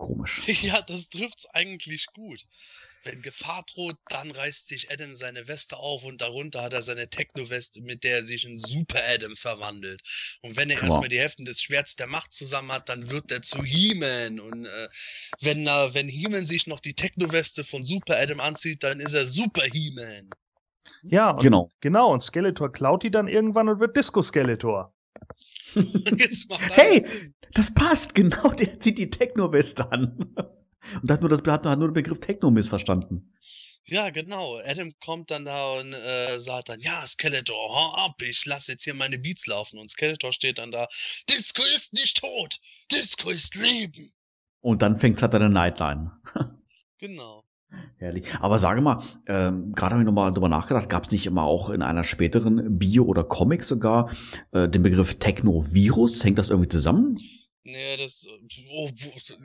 komisch. 0.00 0.42
Ja, 0.62 0.82
das 0.82 1.08
trifft's 1.08 1.46
eigentlich 1.46 2.06
gut. 2.12 2.46
Wenn 3.04 3.22
Gefahr 3.22 3.64
droht, 3.72 3.96
dann 4.08 4.30
reißt 4.30 4.68
sich 4.68 4.90
Adam 4.90 5.14
seine 5.14 5.48
Weste 5.48 5.76
auf 5.78 6.04
und 6.04 6.20
darunter 6.20 6.62
hat 6.62 6.72
er 6.74 6.82
seine 6.82 7.08
Techno-Weste, 7.08 7.80
mit 7.80 8.04
der 8.04 8.16
er 8.16 8.22
sich 8.22 8.44
in 8.44 8.56
Super 8.58 9.00
Adam 9.08 9.36
verwandelt. 9.36 10.02
Und 10.42 10.56
wenn 10.56 10.68
er 10.70 10.76
Wow. 10.76 10.84
erstmal 10.84 11.08
die 11.08 11.18
Hälften 11.18 11.44
des 11.44 11.62
Schwerts 11.62 11.96
der 11.96 12.06
Macht 12.06 12.32
zusammen 12.32 12.72
hat, 12.72 12.88
dann 12.88 13.08
wird 13.08 13.30
er 13.32 13.42
zu 13.42 13.62
He-Man. 13.64 14.38
Und 14.40 14.66
äh, 14.66 14.88
wenn, 15.40 15.66
er, 15.66 15.94
wenn 15.94 16.08
He-Man 16.08 16.44
sich 16.46 16.66
noch 16.66 16.80
die 16.80 16.94
Techno-Weste 16.94 17.64
von 17.64 17.84
Super 17.84 18.18
Adam 18.18 18.40
anzieht, 18.40 18.82
dann 18.82 19.00
ist 19.00 19.14
er 19.14 19.24
Super 19.24 19.62
He-Man. 19.64 20.28
Ja, 21.02 21.30
und, 21.30 21.42
Genau. 21.42 21.70
genau. 21.80 22.12
Und 22.12 22.22
Skeletor 22.22 22.70
klaut 22.72 23.02
die 23.02 23.10
dann 23.10 23.28
irgendwann 23.28 23.68
und 23.68 23.80
wird 23.80 23.96
Disco 23.96 24.22
Skeletor. 24.22 24.94
Jetzt 25.74 26.48
macht 26.48 26.62
alles 26.70 26.76
Hey! 26.76 27.00
Sinn. 27.00 27.34
Das 27.54 27.72
passt, 27.74 28.14
genau, 28.14 28.50
der 28.50 28.78
zieht 28.80 28.98
die 28.98 29.10
Techno-Weste 29.10 29.90
an. 29.90 30.34
Und 31.02 31.10
hat 31.10 31.20
nur, 31.20 31.30
das, 31.30 31.42
hat 31.46 31.64
nur 31.64 31.88
den 31.88 31.94
Begriff 31.94 32.20
Techno 32.20 32.50
missverstanden. 32.50 33.34
Ja, 33.86 34.10
genau. 34.10 34.58
Adam 34.64 34.92
kommt 35.04 35.30
dann 35.30 35.44
da 35.44 35.74
und 35.80 35.92
äh, 35.92 36.38
sagt 36.38 36.68
dann, 36.68 36.80
ja, 36.80 37.06
Skeletor, 37.06 37.56
hau 37.56 37.94
ab, 37.94 38.22
ich 38.22 38.44
lasse 38.46 38.72
jetzt 38.72 38.84
hier 38.84 38.94
meine 38.94 39.18
Beats 39.18 39.46
laufen. 39.46 39.78
Und 39.78 39.90
Skeletor 39.90 40.32
steht 40.32 40.58
dann 40.58 40.70
da, 40.70 40.86
Disco 41.28 41.62
ist 41.74 41.92
nicht 41.92 42.20
tot, 42.20 42.60
Disco 42.92 43.30
ist 43.30 43.54
Leben. 43.54 44.12
Und 44.60 44.82
dann 44.82 44.96
fängt 44.96 45.20
halt 45.20 45.34
eine 45.34 45.48
Nightline. 45.48 46.12
Genau. 46.98 47.44
Herrlich. 47.96 48.26
Aber 48.40 48.58
sage 48.58 48.82
mal, 48.82 49.02
ähm, 49.26 49.72
gerade 49.72 49.94
habe 49.94 50.02
ich 50.02 50.06
nochmal 50.06 50.32
drüber 50.32 50.50
nachgedacht, 50.50 50.90
gab 50.90 51.04
es 51.04 51.10
nicht 51.10 51.24
immer 51.24 51.44
auch 51.44 51.70
in 51.70 51.80
einer 51.80 52.04
späteren 52.04 52.78
Bio 52.78 53.04
oder 53.04 53.24
Comic 53.24 53.64
sogar 53.64 54.10
äh, 54.52 54.68
den 54.68 54.82
Begriff 54.82 55.18
Techno-Virus? 55.18 56.22
Hängt 56.24 56.38
das 56.38 56.50
irgendwie 56.50 56.68
zusammen? 56.68 57.18
Nee, 57.70 57.96
das, 57.96 58.26
oh, 58.68 58.90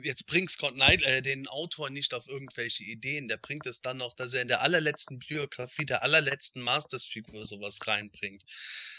jetzt 0.02 0.26
bringt 0.26 0.50
Scott 0.50 0.74
Knight 0.74 1.02
äh, 1.02 1.22
den 1.22 1.46
Autor 1.48 1.90
nicht 1.90 2.14
auf 2.14 2.26
irgendwelche 2.26 2.84
Ideen. 2.84 3.28
Der 3.28 3.36
bringt 3.36 3.66
es 3.66 3.80
dann 3.80 3.98
noch, 3.98 4.14
dass 4.14 4.34
er 4.34 4.42
in 4.42 4.48
der 4.48 4.62
allerletzten 4.62 5.18
Biografie 5.18 5.86
der 5.86 6.02
allerletzten 6.02 6.62
Masters-Figur 6.62 7.44
sowas 7.44 7.78
reinbringt. 7.86 8.44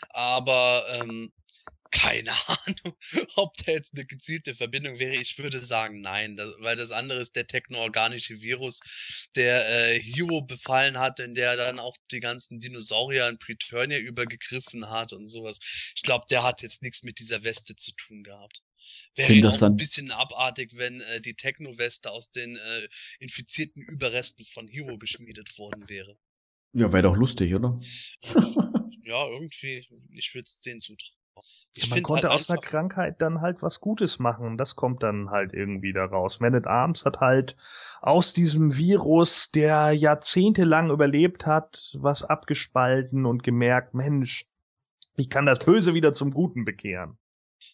Aber 0.09 0.85
ähm, 0.89 1.31
keine 1.91 2.31
Ahnung, 2.47 2.97
ob 3.35 3.55
da 3.57 3.71
jetzt 3.71 3.93
eine 3.93 4.05
gezielte 4.05 4.55
Verbindung 4.55 4.99
wäre. 4.99 5.15
Ich 5.15 5.37
würde 5.37 5.61
sagen, 5.61 6.01
nein, 6.01 6.35
das, 6.35 6.53
weil 6.59 6.75
das 6.75 6.91
andere 6.91 7.19
ist 7.21 7.35
der 7.35 7.47
technoorganische 7.47 8.41
Virus, 8.41 8.79
der 9.35 9.67
äh, 9.69 9.99
Hero 9.99 10.41
befallen 10.41 10.99
hat, 10.99 11.19
in 11.19 11.35
der 11.35 11.55
dann 11.57 11.79
auch 11.79 11.95
die 12.11 12.19
ganzen 12.19 12.59
Dinosaurier 12.59 13.27
in 13.27 13.39
Preturnia 13.39 13.97
übergegriffen 13.97 14.89
hat 14.89 15.13
und 15.13 15.25
sowas. 15.27 15.59
Ich 15.95 16.03
glaube, 16.03 16.25
der 16.29 16.43
hat 16.43 16.61
jetzt 16.61 16.81
nichts 16.81 17.03
mit 17.03 17.19
dieser 17.19 17.43
Weste 17.43 17.75
zu 17.75 17.91
tun 17.93 18.23
gehabt. 18.23 18.63
Wäre 19.15 19.41
das 19.41 19.55
ein 19.55 19.59
dann- 19.61 19.75
bisschen 19.77 20.11
abartig, 20.11 20.71
wenn 20.75 21.01
äh, 21.01 21.21
die 21.21 21.33
Techno-Weste 21.33 22.11
aus 22.11 22.31
den 22.31 22.55
äh, 22.55 22.87
infizierten 23.19 23.81
Überresten 23.83 24.45
von 24.45 24.67
Hero 24.67 24.97
geschmiedet 24.97 25.57
worden 25.57 25.87
wäre. 25.89 26.17
Ja, 26.73 26.91
wäre 26.91 27.03
doch 27.03 27.15
lustig, 27.15 27.53
oder? 27.55 27.79
Ja, 29.07 29.25
irgendwie, 29.25 29.87
ich 30.11 30.33
würde 30.33 30.43
es 30.43 30.59
denen 30.59 30.81
zutrauen. 30.81 31.15
Ich 31.73 31.85
Ja, 31.85 31.95
man 31.95 32.03
konnte 32.03 32.27
halt 32.27 32.41
aus 32.41 32.49
einer 32.49 32.59
Krankheit 32.59 33.21
dann 33.21 33.39
halt 33.39 33.61
was 33.61 33.79
Gutes 33.79 34.19
machen. 34.19 34.45
Und 34.45 34.57
das 34.57 34.75
kommt 34.75 35.01
dann 35.01 35.29
halt 35.29 35.53
irgendwie 35.53 35.93
da 35.93 36.03
raus. 36.03 36.41
Man 36.41 36.53
at 36.53 36.67
Arms 36.67 37.05
hat 37.05 37.21
halt 37.21 37.55
aus 38.01 38.33
diesem 38.33 38.75
Virus, 38.75 39.49
der 39.51 39.93
jahrzehntelang 39.93 40.89
überlebt 40.89 41.45
hat, 41.45 41.93
was 41.93 42.25
abgespalten 42.25 43.25
und 43.25 43.43
gemerkt, 43.43 43.93
Mensch, 43.93 44.45
ich 45.15 45.29
kann 45.29 45.45
das 45.45 45.59
Böse 45.59 45.93
wieder 45.93 46.11
zum 46.11 46.31
Guten 46.31 46.65
bekehren. 46.65 47.17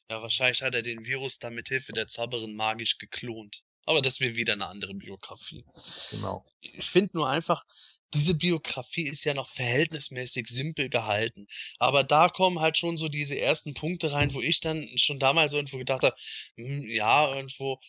Ja, 0.10 0.22
wahrscheinlich 0.22 0.62
hat 0.62 0.76
er 0.76 0.82
den 0.82 1.06
Virus 1.06 1.40
dann 1.40 1.56
mit 1.56 1.70
Hilfe 1.70 1.94
der 1.94 2.08
Zauberin 2.08 2.56
magisch 2.56 2.98
geklont. 2.98 3.64
Aber 3.86 4.02
das 4.02 4.20
wäre 4.20 4.36
wieder 4.36 4.54
eine 4.54 4.68
andere 4.68 4.94
Biografie. 4.94 5.66
Genau. 6.12 6.46
Ich 6.62 6.90
finde 6.90 7.18
nur 7.18 7.30
einfach, 7.30 7.66
diese 8.14 8.36
Biografie 8.36 9.04
ist 9.04 9.24
ja 9.24 9.34
noch 9.34 9.50
verhältnismäßig 9.50 10.48
simpel 10.48 10.90
gehalten. 10.90 11.48
Aber 11.80 12.04
da 12.04 12.30
kommen 12.30 12.60
halt 12.60 12.78
schon 12.78 12.98
so 12.98 13.10
diese 13.10 13.38
ersten 13.40 13.74
Punkte 13.74 14.12
rein, 14.12 14.34
wo 14.34 14.42
ich 14.42 14.60
dann 14.60 14.88
schon 14.98 15.20
damals 15.20 15.54
irgendwo 15.54 15.78
gedacht 15.78 16.04
habe, 16.04 16.16
hm, 16.56 16.90
ja, 16.90 17.36
irgendwo 17.36 17.80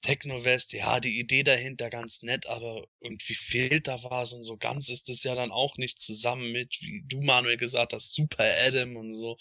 Techno-West, 0.00 0.72
ja, 0.72 1.00
die 1.00 1.18
Idee 1.18 1.42
dahinter 1.42 1.90
ganz 1.90 2.22
nett, 2.22 2.46
aber 2.46 2.86
irgendwie 3.00 3.34
fehlt 3.34 3.88
da 3.88 4.02
was 4.02 4.32
und 4.32 4.44
so 4.44 4.56
ganz 4.56 4.88
ist 4.88 5.08
es 5.08 5.22
ja 5.22 5.34
dann 5.34 5.50
auch 5.50 5.76
nicht 5.76 5.98
zusammen 5.98 6.52
mit, 6.52 6.76
wie 6.80 7.02
du, 7.06 7.20
Manuel, 7.20 7.56
gesagt 7.56 7.92
hast, 7.92 8.14
Super 8.14 8.44
Adam 8.66 8.96
und 8.96 9.12
so. 9.12 9.36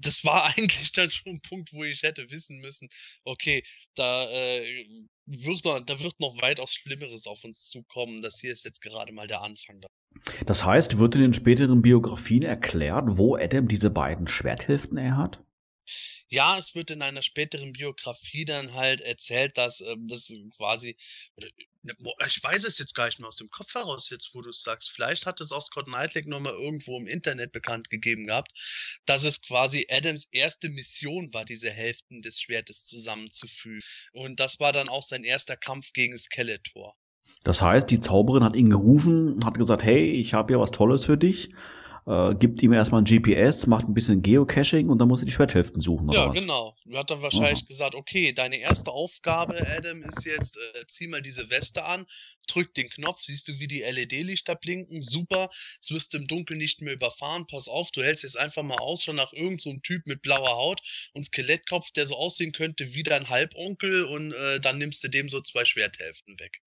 Das 0.00 0.24
war 0.24 0.44
eigentlich 0.56 0.92
dann 0.92 1.10
schon 1.10 1.34
ein 1.34 1.40
Punkt, 1.40 1.72
wo 1.72 1.84
ich 1.84 2.02
hätte 2.02 2.30
wissen 2.30 2.58
müssen, 2.58 2.88
okay, 3.24 3.64
da 3.94 4.30
äh, 4.30 4.86
wird 5.26 5.64
noch, 5.64 5.80
da 5.80 6.00
wird 6.00 6.18
noch 6.20 6.40
weitaus 6.40 6.72
Schlimmeres 6.72 7.26
auf 7.26 7.44
uns 7.44 7.68
zukommen. 7.68 8.22
Das 8.22 8.38
hier 8.40 8.52
ist 8.52 8.64
jetzt 8.64 8.80
gerade 8.80 9.12
mal 9.12 9.26
der 9.26 9.42
Anfang. 9.42 9.80
Das 10.46 10.64
heißt, 10.64 10.98
wird 10.98 11.14
in 11.14 11.22
den 11.22 11.34
späteren 11.34 11.82
Biografien 11.82 12.42
erklärt, 12.42 13.04
wo 13.10 13.36
Adam 13.36 13.68
diese 13.68 13.90
beiden 13.90 14.26
Schwerthälften 14.26 14.98
er 14.98 15.16
hat? 15.16 15.42
Ja, 16.30 16.56
es 16.56 16.76
wird 16.76 16.90
in 16.92 17.02
einer 17.02 17.22
späteren 17.22 17.72
Biografie 17.72 18.44
dann 18.44 18.74
halt 18.74 19.00
erzählt, 19.00 19.58
dass 19.58 19.80
ähm, 19.80 20.06
das 20.06 20.32
quasi, 20.56 20.96
oder, 21.36 21.48
ne, 21.82 21.94
ich 22.26 22.42
weiß 22.42 22.64
es 22.64 22.78
jetzt 22.78 22.94
gar 22.94 23.06
nicht 23.06 23.18
mehr 23.18 23.26
aus 23.26 23.36
dem 23.36 23.50
Kopf 23.50 23.74
heraus, 23.74 24.10
jetzt 24.10 24.30
wo 24.32 24.40
du 24.40 24.50
es 24.50 24.62
sagst. 24.62 24.90
Vielleicht 24.90 25.26
hat 25.26 25.40
es 25.40 25.50
auch 25.50 25.60
Scott 25.60 25.86
Knightley 25.86 26.24
nochmal 26.26 26.52
irgendwo 26.52 26.96
im 26.96 27.08
Internet 27.08 27.50
bekannt 27.50 27.90
gegeben 27.90 28.26
gehabt, 28.26 28.52
dass 29.06 29.24
es 29.24 29.42
quasi 29.42 29.88
Adams 29.90 30.28
erste 30.30 30.68
Mission 30.68 31.34
war, 31.34 31.44
diese 31.44 31.70
Hälften 31.70 32.22
des 32.22 32.40
Schwertes 32.40 32.84
zusammenzufügen. 32.84 33.82
Und 34.12 34.38
das 34.38 34.60
war 34.60 34.72
dann 34.72 34.88
auch 34.88 35.02
sein 35.02 35.24
erster 35.24 35.56
Kampf 35.56 35.92
gegen 35.92 36.16
Skeletor. 36.16 36.94
Das 37.42 37.60
heißt, 37.60 37.90
die 37.90 38.00
Zauberin 38.00 38.44
hat 38.44 38.54
ihn 38.54 38.70
gerufen, 38.70 39.44
hat 39.44 39.58
gesagt, 39.58 39.82
hey, 39.82 40.10
ich 40.12 40.34
habe 40.34 40.52
hier 40.52 40.60
was 40.60 40.70
Tolles 40.70 41.04
für 41.06 41.16
dich. 41.16 41.50
Äh, 42.10 42.34
gibt 42.34 42.60
ihm 42.60 42.72
erstmal 42.72 43.02
ein 43.02 43.04
GPS, 43.04 43.68
macht 43.68 43.86
ein 43.86 43.94
bisschen 43.94 44.20
Geocaching 44.20 44.88
und 44.88 44.98
dann 44.98 45.06
muss 45.06 45.22
er 45.22 45.26
die 45.26 45.32
Schwerthälften 45.32 45.80
suchen. 45.80 46.08
Oder 46.08 46.18
Ja, 46.18 46.26
genau. 46.32 46.76
Er 46.90 46.98
hat 46.98 47.10
dann 47.12 47.22
wahrscheinlich 47.22 47.66
gesagt, 47.66 47.94
okay, 47.94 48.32
deine 48.32 48.58
erste 48.58 48.90
Aufgabe, 48.90 49.64
Adam, 49.64 50.02
ist 50.02 50.24
jetzt, 50.24 50.56
äh, 50.56 50.86
zieh 50.88 51.06
mal 51.06 51.22
diese 51.22 51.50
Weste 51.50 51.84
an, 51.84 52.06
drück 52.48 52.74
den 52.74 52.88
Knopf, 52.88 53.22
siehst 53.22 53.46
du, 53.46 53.60
wie 53.60 53.68
die 53.68 53.82
LED-Lichter 53.82 54.56
blinken, 54.56 55.02
super, 55.02 55.50
jetzt 55.76 55.92
wirst 55.92 56.12
du 56.12 56.18
im 56.18 56.26
Dunkeln 56.26 56.58
nicht 56.58 56.80
mehr 56.80 56.94
überfahren, 56.94 57.46
pass 57.46 57.68
auf, 57.68 57.92
du 57.92 58.02
hältst 58.02 58.24
jetzt 58.24 58.36
einfach 58.36 58.64
mal 58.64 58.78
aus, 58.80 59.04
schon 59.04 59.14
nach 59.14 59.32
irgendeinem 59.32 59.58
so 59.60 59.70
einem 59.70 59.82
Typ 59.82 60.04
mit 60.06 60.20
blauer 60.20 60.56
Haut 60.56 60.80
und 61.12 61.26
Skelettkopf, 61.26 61.92
der 61.92 62.06
so 62.06 62.16
aussehen 62.16 62.50
könnte 62.50 62.92
wie 62.92 63.04
dein 63.04 63.28
Halbonkel 63.28 64.02
und 64.02 64.32
äh, 64.32 64.58
dann 64.58 64.78
nimmst 64.78 65.04
du 65.04 65.08
dem 65.08 65.28
so 65.28 65.40
zwei 65.42 65.64
Schwerthälften 65.64 66.40
weg. 66.40 66.60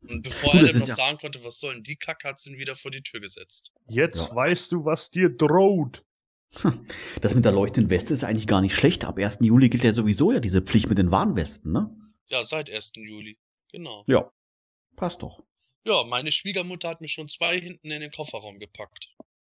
Und 0.00 0.22
bevor 0.22 0.52
Gut, 0.52 0.62
das 0.62 0.70
Adam 0.70 0.80
noch 0.80 0.88
ja- 0.88 0.94
sagen 0.94 1.18
konnte, 1.18 1.44
was 1.44 1.58
soll 1.58 1.74
denn 1.74 1.82
die 1.82 1.96
Kacke, 1.96 2.28
hat 2.28 2.38
sie 2.40 2.50
ihn 2.50 2.58
wieder 2.58 2.76
vor 2.76 2.90
die 2.90 3.02
Tür 3.02 3.20
gesetzt. 3.20 3.72
Jetzt 3.88 4.28
Ja. 4.28 4.34
weißt 4.34 4.70
du, 4.72 4.84
was 4.84 5.10
dir 5.10 5.28
droht. 5.30 6.04
Das 7.20 7.34
mit 7.34 7.44
der 7.44 7.52
leuchtenden 7.52 7.90
Weste 7.90 8.14
ist 8.14 8.24
eigentlich 8.24 8.46
gar 8.46 8.60
nicht 8.62 8.74
schlecht. 8.74 9.04
Ab 9.04 9.18
1. 9.18 9.38
Juli 9.40 9.68
gilt 9.68 9.84
ja 9.84 9.92
sowieso 9.92 10.32
ja 10.32 10.40
diese 10.40 10.62
Pflicht 10.62 10.88
mit 10.88 10.96
den 10.98 11.10
Warnwesten, 11.10 11.72
ne? 11.72 11.90
Ja, 12.28 12.42
seit 12.44 12.70
1. 12.70 12.92
Juli. 12.96 13.38
Genau. 13.70 14.04
Ja. 14.06 14.30
Passt 14.96 15.22
doch. 15.22 15.42
Ja, 15.84 16.04
meine 16.04 16.32
Schwiegermutter 16.32 16.88
hat 16.88 17.00
mir 17.00 17.08
schon 17.08 17.28
zwei 17.28 17.60
hinten 17.60 17.90
in 17.90 18.00
den 18.00 18.10
Kofferraum 18.10 18.58
gepackt. 18.58 19.14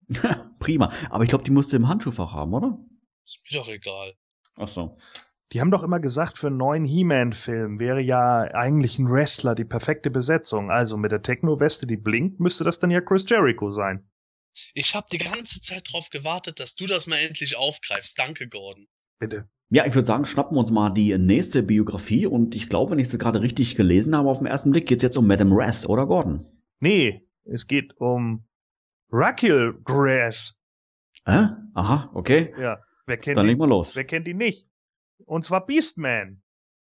Prima. 0.59 0.93
Aber 1.11 1.25
ich 1.25 1.29
glaube, 1.31 1.45
die 1.45 1.51
musste 1.51 1.77
im 1.77 1.89
Handschuhfach 1.89 2.33
haben, 2.33 2.55
oder? 2.55 2.79
Ist 3.27 3.41
mir 3.51 3.59
doch 3.61 3.69
egal. 3.69 4.15
Ach 4.57 4.69
so. 4.69 4.97
Die 5.53 5.61
haben 5.61 5.71
doch 5.71 5.83
immer 5.83 5.99
gesagt, 5.99 6.37
für 6.37 6.49
einen 6.49 6.59
neuen 6.59 6.85
He-Man-Film 6.85 7.81
wäre 7.81 8.01
ja 8.01 8.43
eigentlich 8.53 8.99
ein 8.99 9.11
Wrestler 9.11 9.55
die 9.55 9.65
perfekte 9.65 10.11
Besetzung. 10.11 10.71
Also 10.71 10.99
mit 10.99 11.11
der 11.11 11.23
Techno-Weste, 11.23 11.87
die 11.87 11.97
blinkt, 11.97 12.39
müsste 12.39 12.65
das 12.65 12.79
dann 12.79 12.91
ja 12.91 13.01
Chris 13.01 13.25
Jericho 13.29 13.71
sein. 13.71 14.07
Ich 14.75 14.95
habe 14.95 15.07
die 15.11 15.19
ganze 15.19 15.61
Zeit 15.63 15.89
drauf 15.91 16.11
gewartet, 16.11 16.61
dass 16.61 16.75
du 16.75 16.87
das 16.87 17.07
mal 17.07 17.17
endlich 17.17 17.57
aufgreifst. 17.57 18.19
Danke, 18.19 18.49
Gordon. 18.49 18.89
Bitte. 19.19 19.49
Ja, 19.71 19.87
ich 19.87 19.95
würde 19.95 20.07
sagen, 20.07 20.25
schnappen 20.25 20.57
wir 20.57 20.61
uns 20.61 20.71
mal 20.71 20.91
die 20.91 21.17
nächste 21.17 21.63
Biografie 21.63 22.27
und 22.27 22.55
ich 22.55 22.69
glaube, 22.69 22.93
wenn 22.93 22.99
ich 22.99 23.09
sie 23.09 23.19
gerade 23.19 23.41
richtig 23.41 23.77
gelesen 23.77 24.17
habe, 24.17 24.29
auf 24.29 24.39
den 24.39 24.47
ersten 24.47 24.71
Blick 24.71 24.87
geht 24.87 24.99
es 24.99 25.03
jetzt 25.03 25.17
um 25.17 25.27
Madame 25.27 25.55
Rest, 25.57 25.89
oder 25.89 26.07
Gordon? 26.07 26.47
Nee, 26.81 27.27
es 27.45 27.67
geht 27.67 27.95
um 27.99 28.47
Raquel 29.11 29.75
Grass. 29.85 30.59
Hä? 31.27 31.49
Aha, 31.75 32.11
okay. 32.15 32.55
Ja, 32.59 32.79
wer 33.07 33.17
kennt 33.19 33.37
Dann 33.37 33.45
ihn? 33.47 33.51
legen 33.51 33.61
wir 33.61 33.67
los. 33.67 33.95
Wer 33.95 34.05
kennt 34.05 34.27
ihn 34.29 34.39
nicht? 34.39 34.68
Und 35.25 35.45
zwar 35.45 35.67
Beastman. 35.67 36.43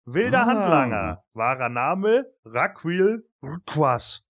Wilder 0.05 0.41
Ah. 0.41 0.45
Handlanger. 0.45 1.23
Wahrer 1.33 1.69
Name 1.69 2.25
Raquel 2.45 3.27
Rquas. 3.43 4.25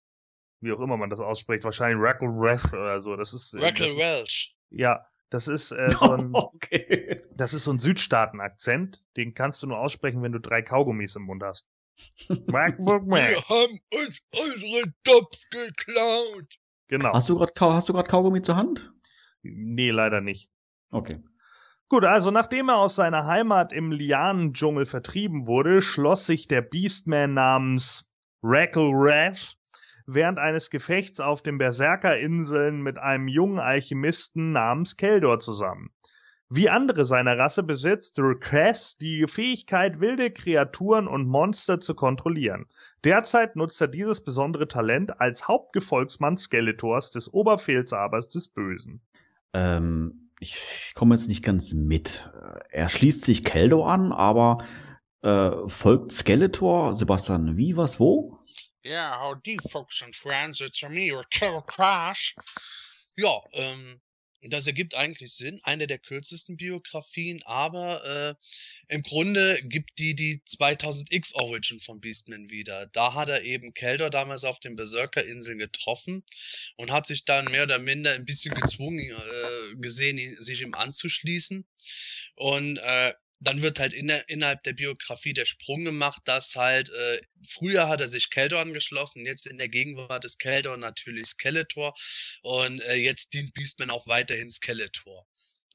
wie 0.62 0.72
auch 0.74 0.80
immer 0.82 0.98
man 0.98 1.10
das 1.10 1.22
ausspricht, 1.22 1.64
wahrscheinlich 1.64 2.02
Rackle 2.04 2.28
Ref 2.30 2.66
oder 2.74 3.00
so. 3.00 3.16
Das 3.16 3.34
ist. 3.34 3.56
Rackle 3.58 3.88
Welch. 3.88 4.56
Ja, 4.72 5.06
das 5.30 5.48
ist 5.48 5.72
äh, 5.72 5.90
so 6.00 6.12
ein, 6.14 6.30
okay. 6.34 7.18
das 7.36 7.54
ist 7.54 7.64
so 7.64 7.72
ein 7.72 7.80
Südstaaten-Akzent. 7.80 9.04
Den 9.16 9.34
kannst 9.34 9.64
du 9.64 9.68
nur 9.68 9.80
aussprechen, 9.80 10.22
wenn 10.22 10.32
du 10.34 10.40
drei 10.40 10.62
Kaugummis 10.62 11.16
im 11.16 11.24
Mund 11.24 11.44
hast. 11.44 11.68
Wir 12.28 13.50
haben 13.50 13.80
uns 13.94 14.20
unsere 14.32 14.94
Tops 15.04 15.50
geklaut. 15.50 16.58
genau. 16.88 17.14
Hast 17.14 17.30
du 17.30 17.36
gerade 17.38 17.54
hast 17.74 17.90
du 17.90 17.94
gerade 17.94 18.10
Kaugummi 18.10 18.42
zur 18.42 18.56
Hand? 18.56 18.92
Nee, 19.44 19.92
leider 19.92 20.20
nicht. 20.22 20.50
Okay. 20.92 21.22
Gut, 21.90 22.06
also 22.06 22.30
nachdem 22.30 22.70
er 22.70 22.78
aus 22.78 22.96
seiner 22.96 23.26
Heimat 23.26 23.74
im 23.74 23.92
Lianendschungel 23.92 24.86
vertrieben 24.86 25.48
wurde, 25.48 25.82
schloss 25.82 26.28
sich 26.28 26.48
der 26.48 26.62
Beastman 26.62 27.34
namens 27.34 28.16
Rackle 28.44 28.92
Rath 28.94 29.58
während 30.06 30.38
eines 30.38 30.70
Gefechts 30.70 31.20
auf 31.20 31.42
den 31.42 31.58
Berserkerinseln 31.58 32.82
mit 32.82 33.00
einem 33.00 33.28
jungen 33.28 33.60
Alchemisten 33.60 34.52
namens 34.52 34.98
Keldor 34.98 35.40
zusammen. 35.40 35.90
Wie 36.52 36.70
andere 36.70 37.06
seiner 37.06 37.38
Rasse 37.38 37.64
besitzt 37.64 38.20
Request 38.20 39.02
die 39.02 39.26
Fähigkeit, 39.28 40.00
wilde 40.00 40.32
Kreaturen 40.32 41.08
und 41.08 41.28
Monster 41.28 41.80
zu 41.80 41.96
kontrollieren. 41.96 42.68
Derzeit 43.04 43.56
nutzt 43.56 43.82
er 43.82 43.88
dieses 43.88 44.24
besondere 44.24 44.68
Talent 44.68 45.20
als 45.22 45.48
Hauptgefolgsmann 45.48 46.38
Skeletors 46.38 47.12
des 47.12 47.34
Oberfeldsabers 47.34 48.30
des 48.30 48.48
Bösen. 48.48 49.02
Ähm, 49.54 50.29
ich, 50.40 50.56
ich 50.88 50.94
komme 50.94 51.16
jetzt 51.16 51.28
nicht 51.28 51.44
ganz 51.44 51.74
mit. 51.74 52.30
Er 52.70 52.90
schließt 52.90 53.22
sich 53.22 53.44
Keldo 53.44 53.86
an, 53.86 54.12
aber 54.12 54.66
äh, 55.22 55.52
folgt 55.68 56.12
Skeletor, 56.12 56.96
Sebastian, 56.96 57.58
wie, 57.58 57.76
was, 57.76 58.00
wo? 58.00 58.40
Ja, 58.84 59.20
howdy, 59.22 59.58
folks 59.70 60.02
and 60.02 60.16
friends, 60.16 60.62
it's 60.62 60.82
me, 60.84 61.14
your 61.14 61.26
Carol 61.30 61.62
Crash. 61.64 62.36
Ja, 63.18 63.42
ähm, 63.52 64.00
das 64.42 64.68
ergibt 64.68 64.96
eigentlich 64.96 65.34
Sinn. 65.34 65.60
Eine 65.64 65.88
der 65.88 66.00
kürzesten 66.00 66.56
Biografien, 66.58 67.42
aber 67.44 68.38
äh, 68.90 68.94
im 68.94 69.04
Grunde 69.04 69.60
gibt 69.64 70.00
die 70.00 70.16
die 70.16 70.42
2000X 70.48 71.34
Origin 71.36 71.80
von 71.80 72.00
Beastman 72.00 72.50
wieder. 72.50 72.88
Da 72.88 73.14
hat 73.14 73.30
er 73.30 73.44
eben 73.44 73.74
Keldor 73.74 74.10
damals 74.10 74.46
auf 74.46 74.60
den 74.60 74.76
Berserker-Inseln 74.76 75.60
getroffen 75.60 76.24
und 76.78 76.92
hat 76.92 77.06
sich 77.06 77.26
dann 77.26 77.46
mehr 77.46 77.64
oder 77.64 77.80
minder 77.80 78.14
ein 78.14 78.26
bisschen 78.26 78.56
gezwungen 78.56 79.00
äh, 79.00 79.76
gesehen, 79.76 80.42
sich 80.42 80.62
ihm 80.62 80.74
anzuschließen. 80.74 81.66
Und 82.36 82.78
äh, 82.78 83.14
dann 83.40 83.62
wird 83.62 83.80
halt 83.80 83.94
in 83.94 84.08
der, 84.08 84.28
innerhalb 84.30 84.64
der 84.64 84.74
Biografie 84.74 85.34
der 85.34 85.46
Sprung 85.46 85.86
gemacht, 85.86 86.22
dass 86.26 86.56
halt 86.56 86.90
äh, 86.90 87.22
früher 87.48 87.88
hat 87.88 88.02
er 88.02 88.08
sich 88.08 88.30
Keldor 88.30 88.60
angeschlossen, 88.62 89.26
jetzt 89.26 89.48
in 89.48 89.58
der 89.58 89.70
Gegenwart 89.70 90.26
ist 90.26 90.40
Keldor 90.40 90.78
natürlich 90.78 91.28
Skeletor 91.28 91.96
und 92.42 92.82
äh, 92.82 92.96
jetzt 92.96 93.34
dient 93.34 93.54
Beastman 93.54 93.90
auch 93.90 94.08
weiterhin 94.08 94.52
Skeletor. 94.52 95.26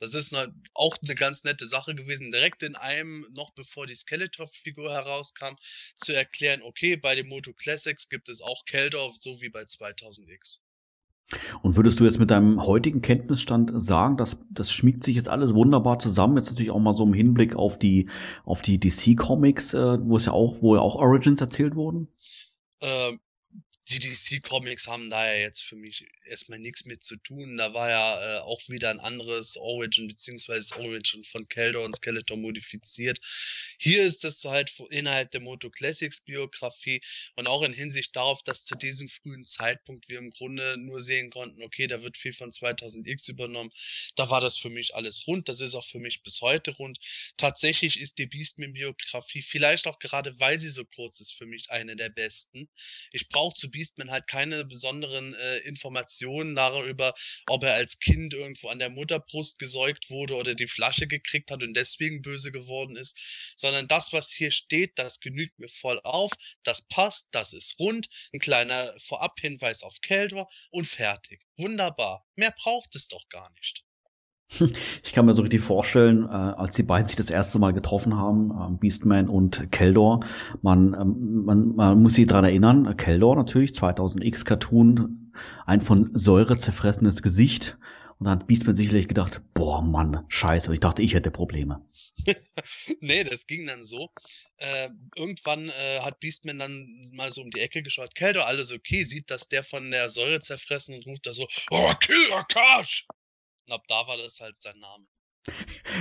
Das 0.01 0.15
ist 0.15 0.33
ne, 0.33 0.53
auch 0.75 0.99
eine 1.03 1.15
ganz 1.15 1.45
nette 1.45 1.67
Sache 1.67 1.95
gewesen, 1.95 2.33
direkt 2.33 2.63
in 2.63 2.77
einem, 2.77 3.27
noch 3.33 3.53
bevor 3.55 3.87
die 3.87 3.95
Skeletor-Figur 3.95 4.93
herauskam, 4.93 5.55
zu 5.95 6.13
erklären, 6.13 6.63
okay, 6.63 6.97
bei 6.97 7.15
den 7.15 7.29
Moto 7.29 7.53
Classics 7.55 8.09
gibt 8.09 8.29
es 8.29 8.41
auch 8.41 8.65
Keldor, 8.67 9.15
so 9.15 9.41
wie 9.41 9.49
bei 9.49 9.63
2000X. 9.63 10.64
Und 11.63 11.77
würdest 11.77 12.01
du 12.01 12.05
jetzt 12.05 12.19
mit 12.19 12.31
deinem 12.31 12.65
heutigen 12.65 13.01
Kenntnisstand 13.01 13.71
sagen, 13.75 14.17
dass 14.17 14.37
das 14.51 14.71
schmiegt 14.71 15.05
sich 15.05 15.17
jetzt 15.17 15.29
alles 15.29 15.55
wunderbar 15.55 15.99
zusammen? 15.99 16.37
Jetzt 16.37 16.51
natürlich 16.51 16.71
auch 16.71 16.81
mal 16.81 16.95
so 16.95 17.05
im 17.05 17.15
Hinblick 17.15 17.57
auf 17.57 17.79
die 17.79 18.09
auf 18.45 18.63
die 18.63 18.79
DC 18.79 19.17
Comics, 19.17 19.75
äh, 19.75 19.99
wo 20.03 20.17
es 20.17 20.27
ja 20.27 20.33
auch, 20.33 20.61
wo 20.61 20.77
ja 20.77 20.83
auch 20.83 20.97
Origins 20.97 21.41
erzählt 21.41 21.77
wurden. 21.77 22.09
Ähm, 22.81 23.21
die 23.89 23.99
DC-Comics 23.99 24.87
haben 24.87 25.11
da 25.11 25.27
ja 25.27 25.41
jetzt 25.41 25.63
für 25.63 25.77
mich 25.77 26.07
erstmal 26.25 26.59
nichts 26.59 26.87
mit 26.87 27.03
zu 27.05 27.17
tun. 27.17 27.59
Da 27.59 27.75
war 27.75 27.91
ja 27.91 28.39
äh, 28.39 28.41
auch 28.41 28.61
wieder 28.69 28.89
ein 28.89 28.99
anderes 28.99 29.57
Origin, 29.59 30.09
beziehungsweise 30.09 30.75
Origin 30.77 31.23
von 31.25 31.49
Keldor 31.49 31.85
und 31.85 31.95
Skeletor 31.97 32.39
modifiziert. 32.39 33.19
Hier 33.79 34.05
ist 34.05 34.25
das 34.25 34.43
halt 34.45 34.71
vo- 34.71 34.89
innerhalb 34.91 35.31
der 35.33 35.41
Moto 35.43 35.69
Classics 35.69 36.21
Biografie 36.21 37.03
und 37.37 37.47
auch 37.47 37.63
in 37.63 37.75
Hinsicht 37.75 38.17
darauf, 38.17 38.43
dass 38.43 38.65
zu 38.65 38.75
diesem 38.75 39.09
frühen 39.09 39.45
Zeitpunkt 39.45 40.09
wir 40.09 40.19
im 40.19 40.31
Grunde 40.31 40.77
nur 40.79 41.01
sehen 41.01 41.29
konnten, 41.31 41.63
okay, 41.63 41.87
da 41.87 42.03
wird 42.03 42.17
viel 42.17 42.33
von 42.33 42.51
2000X 42.53 43.29
übernommen. 43.29 43.71
Da 44.17 44.31
war 44.31 44.41
das 44.41 44.57
für 44.57 44.71
mich 44.71 44.95
alles 44.95 45.27
rund. 45.27 45.49
Das 45.51 45.61
ist 45.61 45.75
auch 45.75 45.87
für 45.87 45.99
mich 45.99 46.23
bis 46.23 46.41
heute 46.41 46.71
rund. 46.71 46.99
Tatsächlich 47.37 48.01
ist 48.01 48.17
die 48.19 48.27
Beastman-Biografie, 48.27 49.43
vielleicht 49.43 49.87
auch 49.87 49.99
gerade 49.99 50.39
weil 50.41 50.57
sie 50.57 50.71
so 50.71 50.85
kurz 50.87 51.21
ist, 51.21 51.33
für 51.33 51.47
mich 51.47 51.71
eine 51.71 51.97
der 51.97 52.09
besten. 52.09 52.71
Ich 53.13 53.29
brauche 53.29 53.55
zu 53.55 53.71
Beastman 53.75 54.13
halt 54.13 54.29
keine 54.29 54.65
besonderen 54.65 55.35
äh, 55.35 55.59
Informationen 55.59 56.55
darüber, 56.55 57.13
ob 57.49 57.65
er 57.65 57.75
als 57.75 57.99
Kind 57.99 58.33
irgendwo 58.33 58.69
an 58.69 58.79
der 58.79 58.89
Mutterbrust 58.89 59.59
gesäugt 59.59 60.11
wurde 60.11 60.37
oder 60.37 60.55
die 60.55 60.69
Flasche 60.69 61.09
gekriegt 61.09 61.51
hat 61.51 61.63
und 61.63 61.75
deswegen 61.75 62.23
böse 62.23 62.53
geworden 62.53 62.97
ist, 62.97 63.19
sondern 63.57 63.89
das, 63.89 64.13
was 64.13 64.31
hier 64.31 64.53
steht, 64.53 64.93
das 64.99 65.19
genügt 65.19 65.59
mir 65.59 65.69
voll 65.69 66.01
auf, 66.05 66.31
das 66.63 66.87
passt, 66.87 67.29
das 67.33 67.53
ist 67.53 67.79
rund, 67.81 68.09
ein 68.33 68.39
kleiner 68.39 68.95
Vorabhinweis 69.01 69.83
auf 69.83 70.01
Keldor 70.01 70.49
und 70.71 70.87
fertig. 70.87 71.43
Wunderbar. 71.57 72.25
Mehr 72.37 72.55
braucht 72.57 72.95
es 72.95 73.09
doch 73.09 73.29
gar 73.29 73.51
nicht. 73.55 73.84
Ich 75.03 75.13
kann 75.13 75.27
mir 75.27 75.35
so 75.35 75.43
richtig 75.43 75.61
vorstellen, 75.61 76.25
äh, 76.25 76.29
als 76.29 76.77
die 76.77 76.83
beiden 76.83 77.09
sich 77.09 77.17
das 77.17 77.31
erste 77.31 77.59
Mal 77.59 77.73
getroffen 77.73 78.17
haben, 78.17 78.51
äh, 78.51 78.77
Beastman 78.79 79.29
und 79.29 79.71
Keldor, 79.73 80.21
man, 80.63 80.95
ähm, 80.95 81.45
man, 81.45 81.75
man 81.75 82.03
muss 82.03 82.15
sich 82.15 82.27
dran 82.27 82.45
erinnern, 82.45 82.97
Keldor 82.97 83.37
natürlich, 83.37 83.73
2000X 83.73 84.45
Cartoon, 84.45 85.33
ein 85.67 85.81
von 85.81 86.11
Säure 86.13 86.57
zerfressenes 86.57 87.23
Gesicht. 87.23 87.77
Und 88.19 88.27
dann 88.27 88.39
hat 88.39 88.47
Beastman 88.47 88.77
sicherlich 88.77 89.09
gedacht, 89.09 89.43
boah 89.55 89.83
Mann, 89.83 90.25
scheiße, 90.29 90.73
ich 90.73 90.81
dachte, 90.81 91.03
ich 91.03 91.15
hätte 91.15 91.33
Probleme. 91.33 91.85
nee, 93.01 93.25
das 93.25 93.47
ging 93.47 93.67
dann 93.67 93.83
so. 93.83 94.11
Äh, 94.57 94.91
irgendwann 95.17 95.69
äh, 95.69 96.01
hat 96.01 96.21
Beastman 96.21 96.61
dann 96.61 97.03
mal 97.13 97.33
so 97.33 97.43
um 97.43 97.51
die 97.51 97.61
Ecke 97.61 97.83
geschaut. 97.83 98.15
Keldor, 98.15 98.47
alles 98.47 98.73
okay, 98.73 99.03
sieht, 99.03 99.31
dass 99.31 99.49
der 99.49 99.65
von 99.65 99.91
der 99.91 100.11
Säure 100.11 100.41
zerfressen 100.41 100.95
und 100.95 101.07
ruft 101.07 101.27
da 101.27 101.35
so, 101.35 101.49
oh, 101.71 101.93
kill 102.01 102.33
Akash! 102.33 103.05
Und 103.67 103.73
ab 103.73 103.85
da 103.89 104.07
war 104.07 104.17
das 104.17 104.41
halt 104.41 104.61
sein 104.61 104.79
Name. 104.79 105.07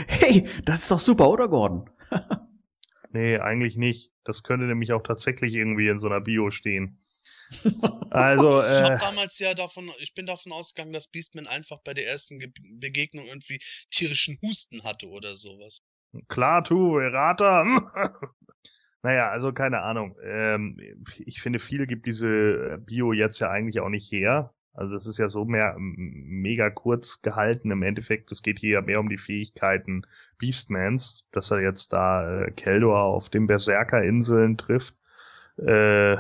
Hey, 0.08 0.48
das 0.64 0.84
ist 0.84 0.92
doch 0.92 1.00
super, 1.00 1.30
oder 1.30 1.48
Gordon? 1.48 1.90
Nee, 3.16 3.38
eigentlich 3.38 3.78
nicht. 3.78 4.12
Das 4.24 4.42
könnte 4.42 4.66
nämlich 4.66 4.92
auch 4.92 5.04
tatsächlich 5.04 5.54
irgendwie 5.54 5.88
in 5.88 6.00
so 6.00 6.08
einer 6.08 6.20
Bio 6.20 6.50
stehen. 6.50 7.00
Also, 8.10 8.60
Ich 8.64 8.82
habe 8.82 8.96
äh, 8.96 8.98
damals 8.98 9.38
ja 9.38 9.54
davon, 9.54 9.92
ich 10.00 10.16
bin 10.16 10.26
davon 10.26 10.52
ausgegangen, 10.52 10.94
dass 10.94 11.06
Beastman 11.06 11.46
einfach 11.46 11.80
bei 11.84 11.94
der 11.94 12.08
ersten 12.08 12.40
Ge 12.40 12.52
Begegnung 12.80 13.26
irgendwie 13.26 13.62
tierischen 13.92 14.40
Husten 14.42 14.84
hatte 14.84 15.08
oder 15.10 15.36
sowas. 15.36 15.78
klar, 16.28 16.64
tu, 16.64 16.98
Errata. 16.98 17.64
naja, 19.04 19.30
also 19.30 19.54
keine 19.54 19.84
Ahnung. 19.84 20.18
Ähm, 20.24 21.06
ich 21.24 21.40
finde, 21.40 21.60
viel 21.60 21.86
gibt 21.86 22.08
diese 22.08 22.80
Bio 22.80 23.14
jetzt 23.14 23.38
ja 23.38 23.52
eigentlich 23.52 23.80
auch 23.80 23.90
nicht 23.90 24.12
her. 24.12 24.56
Also 24.74 24.96
es 24.96 25.06
ist 25.06 25.20
ja 25.20 25.28
so 25.28 25.46
mehr 25.46 25.76
mega 25.78 26.70
kurz 26.70 27.22
gehalten. 27.22 27.72
Im 27.72 27.84
Endeffekt, 27.84 28.32
es 28.32 28.42
geht 28.42 28.60
hier 28.60 28.72
ja 28.72 28.82
mehr 28.82 29.00
um 29.00 29.10
die 29.10 29.18
Fähigkeiten 29.18 30.06
Beastmans, 30.40 31.28
dass 31.32 31.52
er 31.52 31.62
jetzt 31.62 31.94
da 31.94 32.42
äh, 32.42 32.52
Keldor 32.52 33.04
auf 33.04 33.30
den 33.30 33.48
Berserkerinseln 33.48 34.58
trifft. 34.58 34.96
Äh, 35.58 36.18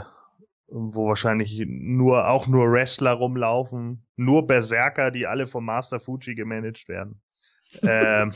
wo 0.73 1.07
wahrscheinlich 1.07 1.63
nur 1.67 2.27
auch 2.27 2.47
nur 2.47 2.71
Wrestler 2.71 3.11
rumlaufen, 3.11 4.05
nur 4.15 4.47
Berserker, 4.47 5.11
die 5.11 5.27
alle 5.27 5.45
vom 5.45 5.65
Master 5.65 5.99
Fuji 5.99 6.33
gemanagt 6.33 6.89
werden. 6.89 7.21
ähm, 7.83 8.31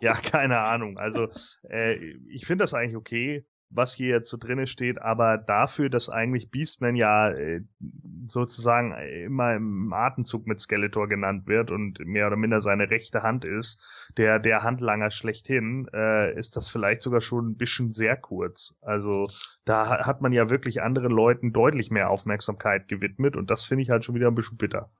ja, 0.00 0.14
keine 0.14 0.58
Ahnung. 0.58 0.98
Also 0.98 1.28
äh, 1.68 1.94
ich 2.28 2.46
finde 2.46 2.64
das 2.64 2.74
eigentlich 2.74 2.96
okay, 2.96 3.46
was 3.70 3.94
hier 3.94 4.08
jetzt 4.08 4.28
so 4.30 4.36
drinne 4.36 4.66
steht, 4.66 5.00
aber 5.00 5.38
dafür, 5.38 5.88
dass 5.90 6.08
eigentlich 6.08 6.50
Beastman 6.50 6.96
ja 6.96 7.30
äh, 7.30 7.62
sozusagen 8.28 8.92
immer 8.92 9.54
im 9.54 9.92
Atemzug 9.92 10.46
mit 10.46 10.60
Skeletor 10.60 11.08
genannt 11.08 11.46
wird 11.46 11.70
und 11.70 11.98
mehr 12.04 12.26
oder 12.26 12.36
minder 12.36 12.60
seine 12.60 12.90
rechte 12.90 13.22
Hand 13.22 13.44
ist, 13.44 13.82
der 14.16 14.38
der 14.38 14.62
Handlanger 14.62 15.10
schlechthin, 15.10 15.88
äh, 15.92 16.36
ist 16.38 16.56
das 16.56 16.68
vielleicht 16.68 17.02
sogar 17.02 17.20
schon 17.20 17.50
ein 17.50 17.56
bisschen 17.56 17.90
sehr 17.92 18.16
kurz. 18.16 18.76
Also 18.82 19.28
da 19.64 19.88
ha- 19.88 20.06
hat 20.06 20.20
man 20.20 20.32
ja 20.32 20.50
wirklich 20.50 20.82
anderen 20.82 21.10
Leuten 21.12 21.52
deutlich 21.52 21.90
mehr 21.90 22.10
Aufmerksamkeit 22.10 22.88
gewidmet 22.88 23.36
und 23.36 23.50
das 23.50 23.64
finde 23.64 23.82
ich 23.82 23.90
halt 23.90 24.04
schon 24.04 24.14
wieder 24.14 24.28
ein 24.28 24.34
bisschen 24.34 24.58
bitter. 24.58 24.90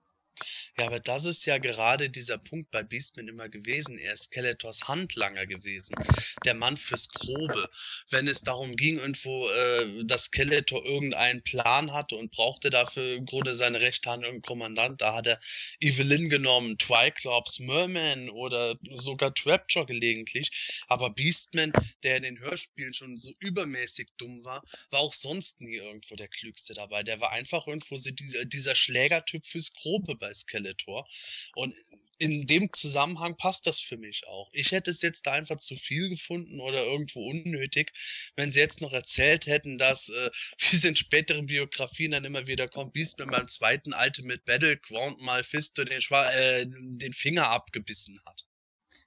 Ja, 0.78 0.86
aber 0.86 1.00
das 1.00 1.24
ist 1.24 1.44
ja 1.44 1.58
gerade 1.58 2.08
dieser 2.08 2.38
Punkt 2.38 2.70
bei 2.70 2.84
Beastman 2.84 3.26
immer 3.26 3.48
gewesen. 3.48 3.98
Er 3.98 4.12
ist 4.12 4.26
Skeletors 4.26 4.86
Handlanger 4.86 5.44
gewesen. 5.44 5.96
Der 6.44 6.54
Mann 6.54 6.76
fürs 6.76 7.08
Grobe. 7.08 7.68
Wenn 8.10 8.28
es 8.28 8.42
darum 8.42 8.76
ging, 8.76 8.98
irgendwo, 8.98 9.48
äh, 9.48 10.04
dass 10.04 10.26
Skeletor 10.26 10.84
irgendeinen 10.86 11.42
Plan 11.42 11.92
hatte 11.92 12.14
und 12.14 12.30
brauchte 12.30 12.70
dafür 12.70 13.16
im 13.16 13.26
Grunde 13.26 13.56
seine 13.56 13.80
rechte 13.80 14.08
Hand 14.08 14.22
irgendeinen 14.22 14.42
Kommandant, 14.42 15.00
da 15.00 15.14
hat 15.14 15.26
er 15.26 15.40
Evelyn 15.80 16.28
genommen, 16.28 16.78
Triclops, 16.78 17.58
Merman 17.58 18.30
oder 18.30 18.76
sogar 18.94 19.34
Trapjaw 19.34 19.84
gelegentlich. 19.84 20.50
Aber 20.86 21.10
Beastman, 21.10 21.72
der 22.04 22.18
in 22.18 22.22
den 22.22 22.38
Hörspielen 22.38 22.94
schon 22.94 23.18
so 23.18 23.32
übermäßig 23.40 24.10
dumm 24.16 24.44
war, 24.44 24.62
war 24.90 25.00
auch 25.00 25.12
sonst 25.12 25.60
nie 25.60 25.74
irgendwo 25.74 26.14
der 26.14 26.28
Klügste 26.28 26.72
dabei. 26.74 27.02
Der 27.02 27.18
war 27.20 27.32
einfach 27.32 27.66
irgendwo 27.66 27.96
dieser, 27.96 28.44
dieser 28.44 28.76
Schlägertyp 28.76 29.44
fürs 29.44 29.72
Grobe 29.72 30.14
bei 30.14 30.32
Skeletor. 30.32 30.67
Skeletor. 30.68 31.06
Und 31.54 31.74
in 32.18 32.46
dem 32.46 32.72
Zusammenhang 32.72 33.36
passt 33.36 33.66
das 33.66 33.78
für 33.78 33.96
mich 33.96 34.26
auch. 34.26 34.50
Ich 34.52 34.72
hätte 34.72 34.90
es 34.90 35.02
jetzt 35.02 35.26
da 35.26 35.32
einfach 35.32 35.58
zu 35.58 35.76
viel 35.76 36.08
gefunden 36.08 36.60
oder 36.60 36.84
irgendwo 36.84 37.20
unnötig, 37.20 37.92
wenn 38.34 38.50
sie 38.50 38.58
jetzt 38.58 38.80
noch 38.80 38.92
erzählt 38.92 39.46
hätten, 39.46 39.78
dass, 39.78 40.08
äh, 40.08 40.30
wie 40.58 40.76
es 40.76 40.84
in 40.84 40.96
späteren 40.96 41.46
Biografien 41.46 42.10
dann 42.10 42.24
immer 42.24 42.46
wieder 42.46 42.66
kommt, 42.68 42.94
wie 42.94 43.02
es 43.02 43.16
mir 43.16 43.26
beim 43.26 43.46
zweiten 43.46 43.94
Ultimate 43.94 44.42
Battleground 44.44 45.20
mal 45.20 45.44
Fisto 45.44 45.84
den, 45.84 46.00
Schwa 46.00 46.28
äh, 46.30 46.66
den 46.68 47.12
Finger 47.12 47.50
abgebissen 47.50 48.20
hat. 48.26 48.46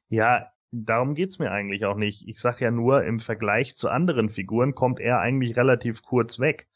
Ja, 0.07 0.51
darum 0.71 1.15
geht's 1.15 1.37
mir 1.39 1.51
eigentlich 1.51 1.85
auch 1.85 1.97
nicht. 1.97 2.27
Ich 2.27 2.39
sag 2.39 2.61
ja 2.61 2.71
nur, 2.71 3.03
im 3.03 3.19
Vergleich 3.19 3.75
zu 3.75 3.89
anderen 3.89 4.29
Figuren 4.29 4.73
kommt 4.73 5.01
er 5.01 5.19
eigentlich 5.19 5.57
relativ 5.57 6.01
kurz 6.01 6.39
weg. 6.39 6.69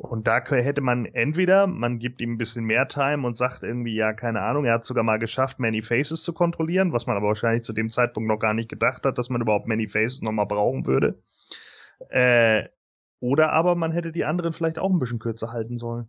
Und 0.00 0.26
da 0.26 0.42
hätte 0.42 0.80
man 0.80 1.04
entweder, 1.04 1.66
man 1.66 1.98
gibt 1.98 2.22
ihm 2.22 2.32
ein 2.32 2.38
bisschen 2.38 2.64
mehr 2.64 2.88
Time 2.88 3.26
und 3.26 3.36
sagt 3.36 3.62
irgendwie, 3.62 3.94
ja, 3.94 4.14
keine 4.14 4.40
Ahnung, 4.40 4.64
er 4.64 4.72
hat 4.72 4.84
sogar 4.86 5.04
mal 5.04 5.18
geschafft, 5.18 5.58
Many 5.58 5.82
Faces 5.82 6.22
zu 6.22 6.32
kontrollieren, 6.32 6.94
was 6.94 7.06
man 7.06 7.18
aber 7.18 7.26
wahrscheinlich 7.26 7.64
zu 7.64 7.74
dem 7.74 7.90
Zeitpunkt 7.90 8.26
noch 8.26 8.38
gar 8.38 8.54
nicht 8.54 8.70
gedacht 8.70 9.04
hat, 9.04 9.18
dass 9.18 9.28
man 9.28 9.42
überhaupt 9.42 9.68
Many 9.68 9.88
Faces 9.88 10.22
nochmal 10.22 10.46
brauchen 10.46 10.86
würde. 10.86 11.22
Äh, 12.08 12.64
oder 13.20 13.52
aber 13.52 13.74
man 13.74 13.92
hätte 13.92 14.10
die 14.10 14.24
anderen 14.24 14.54
vielleicht 14.54 14.78
auch 14.78 14.88
ein 14.88 14.98
bisschen 14.98 15.18
kürzer 15.18 15.52
halten 15.52 15.76
sollen. 15.76 16.08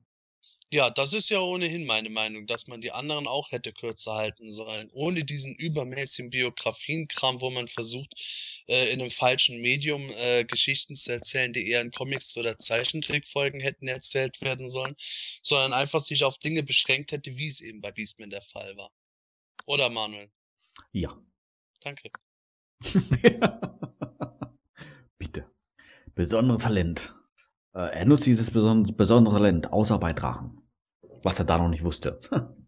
Ja, 0.73 0.89
das 0.89 1.11
ist 1.11 1.27
ja 1.29 1.41
ohnehin 1.41 1.85
meine 1.85 2.09
Meinung, 2.09 2.47
dass 2.47 2.65
man 2.67 2.79
die 2.79 2.93
anderen 2.93 3.27
auch 3.27 3.51
hätte 3.51 3.73
kürzer 3.73 4.15
halten 4.15 4.53
sollen. 4.53 4.89
Ohne 4.93 5.25
diesen 5.25 5.53
übermäßigen 5.53 6.29
Biografienkram, 6.29 7.41
wo 7.41 7.49
man 7.49 7.67
versucht, 7.67 8.13
äh, 8.67 8.89
in 8.93 9.01
einem 9.01 9.11
falschen 9.11 9.59
Medium 9.59 10.09
äh, 10.11 10.45
Geschichten 10.45 10.95
zu 10.95 11.11
erzählen, 11.11 11.51
die 11.51 11.67
eher 11.67 11.81
in 11.81 11.91
Comics 11.91 12.37
oder 12.37 12.57
Zeichentrickfolgen 12.57 13.59
hätten 13.59 13.89
erzählt 13.89 14.39
werden 14.39 14.69
sollen, 14.69 14.95
sondern 15.41 15.73
einfach 15.73 15.99
sich 15.99 16.23
auf 16.23 16.37
Dinge 16.37 16.63
beschränkt 16.63 17.11
hätte, 17.11 17.35
wie 17.35 17.47
es 17.49 17.59
eben 17.59 17.81
bei 17.81 17.91
Beastman 17.91 18.29
der 18.29 18.41
Fall 18.41 18.77
war. 18.77 18.91
Oder 19.65 19.89
Manuel? 19.89 20.31
Ja. 20.93 21.21
Danke. 21.81 22.11
Bitte. 25.17 25.51
Besondere 26.15 26.59
Talent. 26.59 27.13
Äh, 27.73 27.79
er 27.93 28.05
nutzt 28.05 28.25
dieses 28.25 28.51
beson 28.51 28.83
besondere 28.95 29.35
Talent, 29.35 29.73
außer 29.73 29.99
bei 29.99 30.13
Drachen 30.13 30.60
was 31.23 31.39
er 31.39 31.45
da 31.45 31.57
noch 31.57 31.69
nicht 31.69 31.83
wusste. 31.83 32.19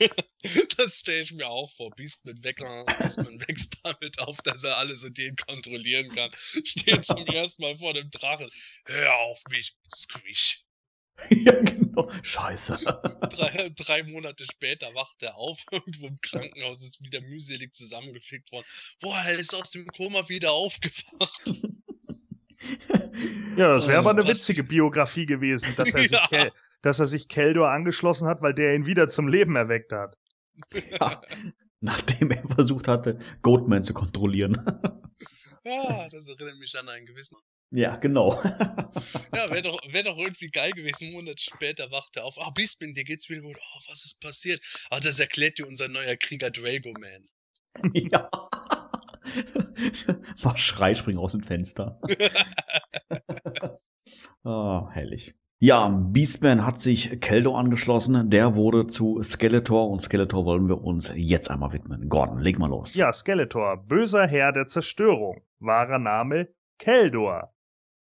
das 0.76 0.98
stelle 0.98 1.20
ich 1.20 1.32
mir 1.32 1.48
auch 1.48 1.70
vor. 1.72 1.90
Beastman, 1.90 2.42
Wecker, 2.42 2.84
Beastman 2.98 3.40
wächst 3.46 3.76
damit 3.82 4.18
auf, 4.18 4.36
dass 4.42 4.64
er 4.64 4.76
alles 4.76 5.04
und 5.04 5.18
jeden 5.18 5.36
kontrollieren 5.36 6.08
kann. 6.10 6.30
Steht 6.64 7.04
zum 7.04 7.26
ersten 7.26 7.62
Mal 7.62 7.76
vor 7.78 7.94
dem 7.94 8.10
Drachen. 8.10 8.50
Hör 8.86 9.14
auf 9.14 9.42
mich, 9.50 9.76
Squish. 9.94 10.64
ja, 11.30 11.60
genau. 11.60 12.10
Scheiße. 12.22 12.78
Drei, 13.30 13.70
drei, 13.76 14.02
Monate 14.04 14.46
später 14.46 14.94
wacht 14.94 15.22
er 15.22 15.36
auf, 15.36 15.58
irgendwo 15.70 16.06
im 16.06 16.18
Krankenhaus, 16.22 16.82
ist 16.82 17.02
wieder 17.02 17.20
mühselig 17.20 17.74
zusammengeschickt 17.74 18.50
worden. 18.52 18.64
Boah, 19.00 19.18
er 19.18 19.38
ist 19.38 19.54
aus 19.54 19.70
dem 19.70 19.86
Koma 19.88 20.26
wieder 20.30 20.52
aufgewacht. 20.52 21.42
Ja, 23.56 23.72
das 23.72 23.88
wäre 23.88 23.98
aber 23.98 24.10
eine 24.10 24.26
witzige 24.26 24.62
Biografie 24.64 25.26
gewesen, 25.26 25.74
dass 25.76 25.92
er, 25.92 26.00
ja. 26.06 26.26
sich 26.28 26.52
dass 26.82 26.98
er 26.98 27.06
sich 27.06 27.28
Keldor 27.28 27.70
angeschlossen 27.70 28.28
hat, 28.28 28.42
weil 28.42 28.54
der 28.54 28.74
ihn 28.74 28.86
wieder 28.86 29.08
zum 29.08 29.28
Leben 29.28 29.56
erweckt 29.56 29.92
hat. 29.92 30.16
Ja, 30.98 31.20
nachdem 31.80 32.30
er 32.30 32.46
versucht 32.48 32.88
hatte, 32.88 33.18
Goatman 33.42 33.84
zu 33.84 33.94
kontrollieren. 33.94 34.64
Ja, 35.62 36.08
das 36.08 36.26
erinnert 36.26 36.56
mich 36.56 36.74
an 36.74 36.88
einen 36.88 37.04
gewissen. 37.04 37.36
Ja, 37.70 37.96
genau. 37.96 38.42
ja, 38.42 39.50
wäre 39.50 39.60
doch, 39.60 39.78
wär 39.92 40.02
doch 40.02 40.16
irgendwie 40.16 40.48
geil 40.48 40.70
gewesen. 40.70 41.12
Monate 41.12 41.36
später 41.38 41.90
wacht 41.90 42.16
er 42.16 42.24
auf. 42.24 42.38
Ah, 42.38 42.48
Beastman, 42.48 42.94
dir 42.94 43.04
geht's 43.04 43.28
wieder 43.28 43.42
gut. 43.42 43.58
Oh, 43.58 43.80
was 43.86 44.06
ist 44.06 44.18
passiert? 44.20 44.62
Ah, 44.88 45.00
das 45.00 45.20
erklärt 45.20 45.58
dir 45.58 45.68
unser 45.68 45.88
neuer 45.88 46.16
Krieger 46.16 46.50
Drago 46.50 46.94
Man. 46.98 47.28
Ja. 47.92 48.30
Mach 50.44 50.56
Schrei, 50.58 50.94
spring 50.94 51.18
aus 51.18 51.32
dem 51.32 51.42
Fenster. 51.42 52.00
oh, 54.44 54.88
herrlich. 54.92 55.34
Ja, 55.62 55.88
Beastman 55.88 56.64
hat 56.64 56.78
sich 56.78 57.20
Keldo 57.20 57.54
angeschlossen. 57.54 58.30
Der 58.30 58.56
wurde 58.56 58.86
zu 58.86 59.20
Skeletor 59.22 59.90
und 59.90 60.00
Skeletor 60.00 60.46
wollen 60.46 60.68
wir 60.68 60.82
uns 60.82 61.12
jetzt 61.14 61.50
einmal 61.50 61.74
widmen. 61.74 62.08
Gordon, 62.08 62.38
leg 62.38 62.58
mal 62.58 62.70
los. 62.70 62.94
Ja, 62.94 63.12
Skeletor, 63.12 63.76
böser 63.76 64.26
Herr 64.26 64.52
der 64.52 64.68
Zerstörung. 64.68 65.42
Wahrer 65.58 65.98
Name 65.98 66.48
Keldor 66.78 67.52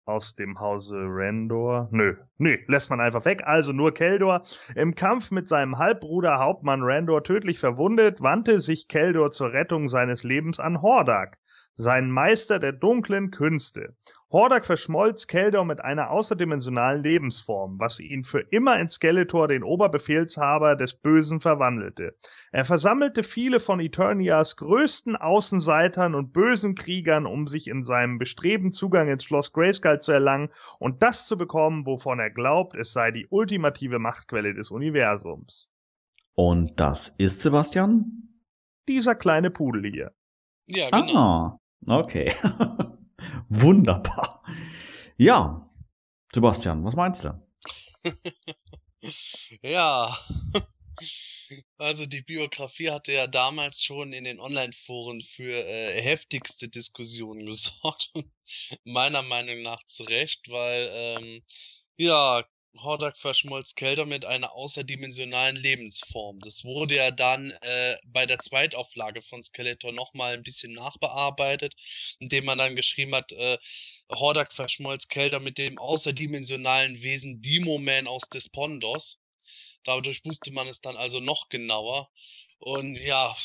aus 0.06 0.34
dem 0.36 0.60
Hause 0.60 0.96
Rendor. 0.96 1.88
Nö, 1.90 2.14
nö, 2.38 2.56
lässt 2.68 2.90
man 2.90 3.00
einfach 3.00 3.24
weg. 3.24 3.42
Also 3.44 3.72
nur 3.72 3.92
Keldor. 3.92 4.42
Im 4.74 4.94
Kampf 4.94 5.30
mit 5.30 5.48
seinem 5.48 5.78
Halbbruder 5.78 6.38
Hauptmann 6.38 6.82
Rendor 6.82 7.24
tödlich 7.24 7.58
verwundet, 7.58 8.22
wandte 8.22 8.60
sich 8.60 8.88
Keldor 8.88 9.32
zur 9.32 9.52
Rettung 9.52 9.88
seines 9.88 10.22
Lebens 10.22 10.60
an 10.60 10.80
Hordak 10.80 11.38
sein 11.76 12.10
Meister 12.10 12.58
der 12.58 12.72
dunklen 12.72 13.30
Künste. 13.30 13.94
Hordak 14.32 14.66
verschmolz 14.66 15.26
Keldor 15.26 15.64
mit 15.64 15.80
einer 15.80 16.10
außerdimensionalen 16.10 17.02
Lebensform, 17.02 17.78
was 17.78 18.00
ihn 18.00 18.24
für 18.24 18.40
immer 18.40 18.80
in 18.80 18.88
Skeletor, 18.88 19.46
den 19.46 19.62
Oberbefehlshaber 19.62 20.74
des 20.74 20.94
Bösen, 20.94 21.40
verwandelte. 21.40 22.16
Er 22.50 22.64
versammelte 22.64 23.22
viele 23.22 23.60
von 23.60 23.78
Eternias 23.78 24.56
größten 24.56 25.16
Außenseitern 25.16 26.14
und 26.14 26.32
bösen 26.32 26.74
Kriegern, 26.74 27.26
um 27.26 27.46
sich 27.46 27.68
in 27.68 27.84
seinem 27.84 28.18
Bestreben 28.18 28.72
Zugang 28.72 29.08
ins 29.08 29.24
Schloss 29.24 29.52
Grayskull 29.52 30.00
zu 30.00 30.12
erlangen 30.12 30.48
und 30.78 31.02
das 31.02 31.26
zu 31.26 31.36
bekommen, 31.36 31.86
wovon 31.86 32.18
er 32.18 32.30
glaubt, 32.30 32.74
es 32.74 32.92
sei 32.92 33.10
die 33.10 33.26
ultimative 33.28 33.98
Machtquelle 33.98 34.54
des 34.54 34.70
Universums. 34.70 35.70
Und 36.34 36.80
das 36.80 37.08
ist 37.08 37.40
Sebastian? 37.40 38.04
Dieser 38.88 39.14
kleine 39.14 39.50
Pudel 39.50 39.90
hier. 39.90 40.12
Ja, 40.66 40.90
genau. 40.90 41.16
Ah, 41.16 41.58
Okay. 41.84 42.32
Wunderbar. 43.48 44.42
Ja, 45.16 45.70
Sebastian, 46.32 46.84
was 46.84 46.94
meinst 46.94 47.24
du? 47.24 47.40
ja. 49.62 50.18
Also 51.78 52.06
die 52.06 52.22
Biografie 52.22 52.90
hatte 52.90 53.12
ja 53.12 53.26
damals 53.26 53.82
schon 53.82 54.12
in 54.12 54.24
den 54.24 54.40
Online-Foren 54.40 55.22
für 55.22 55.52
äh, 55.52 56.00
heftigste 56.02 56.68
Diskussionen 56.68 57.46
gesorgt. 57.46 58.12
Meiner 58.84 59.22
Meinung 59.22 59.62
nach 59.62 59.82
zu 59.84 60.02
Recht, 60.04 60.48
weil 60.48 60.90
ähm, 60.92 61.42
ja, 61.96 62.44
Hordak 62.82 63.16
verschmolz 63.18 63.74
Kelter 63.74 64.06
mit 64.06 64.24
einer 64.24 64.52
außerdimensionalen 64.52 65.56
Lebensform. 65.56 66.38
Das 66.40 66.64
wurde 66.64 66.96
ja 66.96 67.10
dann 67.10 67.50
äh, 67.62 67.96
bei 68.06 68.26
der 68.26 68.38
Zweitauflage 68.38 69.22
von 69.22 69.42
Skeletor 69.42 69.92
nochmal 69.92 70.34
ein 70.34 70.42
bisschen 70.42 70.72
nachbearbeitet, 70.72 71.74
indem 72.18 72.44
man 72.44 72.58
dann 72.58 72.76
geschrieben 72.76 73.14
hat, 73.14 73.32
äh, 73.32 73.58
Hordak 74.10 74.52
verschmolz 74.52 75.08
Kelter 75.08 75.40
mit 75.40 75.58
dem 75.58 75.78
außerdimensionalen 75.78 77.02
Wesen 77.02 77.40
Demo-Man 77.42 78.06
aus 78.06 78.22
Despondos. 78.28 79.20
Dadurch 79.84 80.24
wusste 80.24 80.50
man 80.50 80.68
es 80.68 80.80
dann 80.80 80.96
also 80.96 81.20
noch 81.20 81.48
genauer. 81.48 82.10
Und 82.58 82.96
ja, 82.96 83.36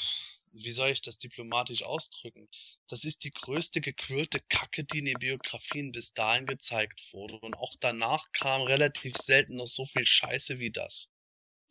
wie 0.52 0.72
soll 0.72 0.90
ich 0.90 1.02
das 1.02 1.18
diplomatisch 1.18 1.84
ausdrücken? 1.84 2.50
Das 2.88 3.04
ist 3.06 3.24
die 3.24 3.32
größte 3.32 3.82
gequirlte 3.82 4.40
Kacke, 4.50 4.84
die 4.84 5.00
in 5.00 5.06
den 5.06 5.20
Biografien 5.20 5.92
bis 5.92 6.14
dahin 6.14 6.46
gezeigt 6.46 7.02
wurde. 7.14 7.40
Und 7.40 7.56
auch 7.58 7.76
danach 7.80 8.32
kam 8.34 8.62
relativ 8.62 9.16
selten 9.18 9.56
noch 9.56 9.68
so 9.68 9.86
viel 9.86 10.06
Scheiße 10.06 10.60
wie 10.60 10.72
das. 10.72 11.10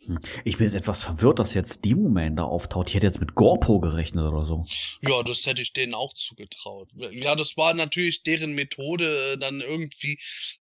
Hm. 0.06 0.18
Ich 0.44 0.56
bin 0.56 0.66
jetzt 0.66 0.74
etwas 0.74 1.04
verwirrt, 1.04 1.38
dass 1.38 1.52
jetzt 1.52 1.84
Demo-Man 1.84 2.36
da 2.36 2.44
auftaucht. 2.44 2.88
Ich 2.88 2.94
hätte 2.94 3.06
jetzt 3.06 3.20
mit 3.20 3.34
Gorpo 3.34 3.80
gerechnet 3.80 4.24
oder 4.24 4.46
so. 4.46 4.64
Ja, 5.02 5.22
das 5.22 5.44
hätte 5.44 5.60
ich 5.60 5.74
denen 5.74 5.92
auch 5.92 6.14
zugetraut. 6.14 6.88
Ja, 7.12 7.34
das 7.36 7.56
war 7.58 7.74
natürlich 7.74 8.22
deren 8.22 8.54
Methode, 8.54 9.32
äh, 9.32 9.38
dann 9.38 9.60
irgendwie 9.60 10.18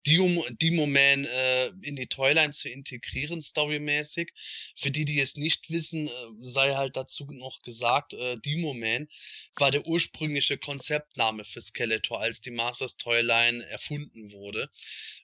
Demo-Man 0.05 1.25
äh, 1.25 1.67
in 1.81 1.95
die 1.95 2.07
Toyline 2.07 2.51
zu 2.51 2.67
integrieren, 2.67 3.41
storymäßig. 3.41 4.33
Für 4.75 4.89
die, 4.89 5.05
die 5.05 5.19
es 5.19 5.35
nicht 5.37 5.69
wissen, 5.69 6.07
äh, 6.07 6.11
sei 6.41 6.73
halt 6.73 6.97
dazu 6.97 7.27
noch 7.29 7.61
gesagt, 7.61 8.13
äh, 8.13 8.37
Demo-Man 8.37 9.07
war 9.55 9.69
der 9.69 9.85
ursprüngliche 9.85 10.57
Konzeptname 10.57 11.43
für 11.43 11.61
Skeletor, 11.61 12.21
als 12.21 12.41
die 12.41 12.51
Masters 12.51 12.97
Toyline 12.97 13.63
erfunden 13.67 14.31
wurde. 14.31 14.69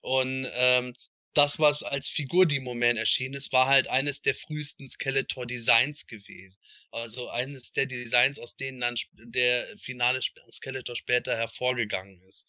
Und 0.02 0.48
ähm, 0.54 0.94
das, 1.34 1.60
was 1.60 1.84
als 1.84 2.10
Figur 2.10 2.46
die 2.46 2.60
Moment 2.60 3.00
erschienen 3.00 3.36
ist, 3.36 3.52
war 3.52 3.68
halt 3.68 3.88
eines 3.88 4.22
der 4.22 4.36
frühesten 4.36 4.88
Skeletor-Designs 4.88 6.08
gewesen. 6.08 6.60
Also 6.92 7.28
eines 7.30 7.72
der 7.74 7.88
Designs, 7.88 8.38
aus 8.38 8.56
denen 8.56 8.80
dann 8.80 8.96
der 9.14 9.78
finale 9.80 10.20
Skeletor 10.52 10.96
später 10.96 11.36
hervorgegangen 11.36 12.22
ist. 12.28 12.46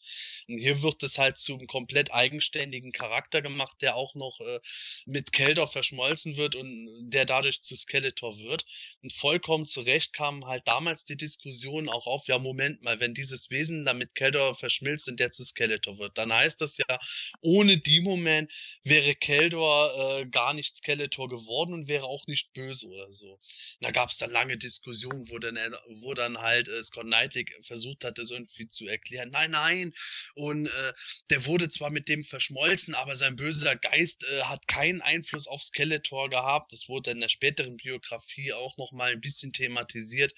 Und 0.49 0.59
hier 0.59 0.83
wird 0.83 1.03
es 1.03 1.17
halt 1.17 1.39
zu 1.39 1.55
einem 1.55 1.67
komplett 1.67 2.13
eigenständigen 2.13 2.93
Charakter 2.93 3.41
gemacht, 3.41 3.79
der 3.81 3.97
auch 3.97 4.15
noch 4.15 4.39
äh, 4.41 4.61
mit 5.07 5.33
Keldor 5.33 5.67
verschmolzen 5.67 6.37
wird 6.37 6.57
und 6.57 7.09
der 7.09 7.25
dadurch 7.25 7.63
zu 7.63 7.75
Skeletor 7.75 8.39
wird. 8.39 8.67
Und 9.03 9.15
vollkommen 9.15 9.65
zu 9.65 9.81
Recht 9.81 10.13
kam 10.13 10.47
halt 10.47 10.69
damals 10.69 11.07
die 11.07 11.17
Diskussion 11.17 11.89
auch 11.89 12.07
auf, 12.07 12.29
ja 12.29 12.39
Moment 12.39 12.83
mal, 12.83 13.01
wenn 13.01 13.15
dieses 13.15 13.49
Wesen 13.49 13.87
dann 13.87 13.97
mit 13.97 14.15
Keldor 14.15 14.55
verschmilzt 14.55 15.09
und 15.09 15.21
der 15.21 15.31
zu 15.31 15.43
Skeletor 15.43 15.99
wird, 15.99 16.19
dann 16.19 16.31
heißt 16.31 16.61
das 16.61 16.77
ja, 16.77 16.99
ohne 17.41 17.79
Demo-Man 17.79 18.49
wäre 18.83 19.15
Keldor 19.15 20.21
äh, 20.21 20.27
gar 20.27 20.55
nicht 20.55 20.77
Skeletor 20.77 21.29
geworden 21.29 21.73
und 21.73 21.89
wäre 21.89 22.05
auch 22.05 22.27
nicht 22.27 22.53
böse 22.53 22.87
oder 22.87 23.11
so. 23.11 23.33
Und 23.33 23.41
da 23.81 23.91
gab 23.91 24.11
es 24.11 24.19
dann 24.19 24.31
lange 24.31 24.59
Diskussion, 24.59 25.29
wo 25.31 25.39
dann, 25.39 25.59
wo 26.01 26.15
dann 26.15 26.39
halt 26.39 26.69
äh, 26.69 26.83
Scott 26.83 27.07
Knightley 27.07 27.47
versucht 27.63 28.05
hat, 28.05 28.19
das 28.19 28.31
irgendwie 28.31 28.69
zu 28.69 28.87
erklären. 28.87 29.31
Nein, 29.31 29.51
nein. 29.51 29.95
Und 30.35 30.67
äh, 30.67 30.93
der 31.31 31.47
wurde 31.47 31.69
zwar 31.69 31.91
mit 31.91 32.09
dem 32.09 32.25
verschmolzen, 32.25 32.95
aber 32.95 33.17
sein 33.17 33.37
böser 33.37 33.77
Geist 33.77 34.25
äh, 34.25 34.43
hat 34.43 34.67
keinen 34.67 35.03
Einfluss 35.03 35.47
auf 35.47 35.63
Skeletor 35.63 36.31
gehabt. 36.31 36.73
Das 36.73 36.89
wurde 36.89 37.11
in 37.11 37.21
der 37.21 37.29
späteren 37.29 37.77
Biografie 37.77 38.53
auch 38.53 38.77
nochmal 38.77 39.13
ein 39.13 39.21
bisschen 39.21 39.53
thematisiert. 39.53 40.35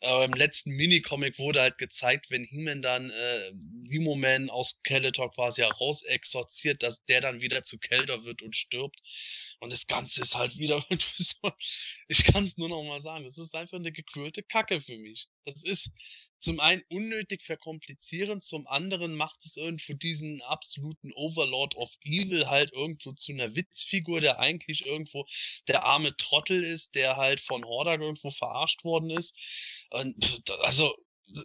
Äh, 0.00 0.24
Im 0.24 0.32
letzten 0.32 0.70
Minicomic 0.70 1.38
wurde 1.38 1.62
halt 1.62 1.78
gezeigt, 1.78 2.30
wenn 2.30 2.44
He-Man 2.44 2.82
dann 2.82 3.10
äh, 3.10 3.50
Demo-Man 3.52 4.50
aus 4.50 4.70
Skeletor 4.70 5.32
quasi 5.32 5.62
heraus 5.62 6.02
exorziert, 6.02 6.82
dass 6.82 7.04
der 7.04 7.20
dann 7.20 7.40
wieder 7.40 7.62
zu 7.70 7.78
Kälter 7.78 8.24
wird 8.24 8.42
und 8.42 8.56
stirbt. 8.56 9.00
Und 9.60 9.72
das 9.72 9.86
Ganze 9.86 10.22
ist 10.22 10.34
halt 10.34 10.58
wieder, 10.58 10.84
ich 12.08 12.24
kann 12.24 12.44
es 12.44 12.58
nur 12.58 12.68
noch 12.68 12.82
mal 12.82 13.00
sagen, 13.00 13.24
das 13.24 13.38
ist 13.38 13.54
einfach 13.54 13.78
eine 13.78 13.92
gequirlte 13.92 14.42
Kacke 14.42 14.80
für 14.80 14.98
mich. 14.98 15.28
Das 15.44 15.62
ist 15.62 15.90
zum 16.40 16.58
einen 16.58 16.82
unnötig 16.88 17.42
verkomplizierend, 17.42 18.42
zum 18.42 18.66
anderen 18.66 19.14
macht 19.14 19.44
es 19.44 19.56
irgendwo 19.56 19.92
diesen 19.92 20.40
absoluten 20.42 21.12
Overlord 21.12 21.76
of 21.76 21.92
Evil 22.02 22.48
halt 22.48 22.72
irgendwo 22.72 23.12
zu 23.12 23.32
einer 23.32 23.54
Witzfigur, 23.54 24.20
der 24.20 24.38
eigentlich 24.38 24.86
irgendwo 24.86 25.26
der 25.68 25.84
arme 25.84 26.16
Trottel 26.16 26.64
ist, 26.64 26.94
der 26.94 27.16
halt 27.16 27.40
von 27.40 27.64
Hordak 27.64 28.00
irgendwo 28.00 28.30
verarscht 28.30 28.84
worden 28.84 29.10
ist. 29.10 29.36
Und 29.90 30.50
also, 30.62 30.96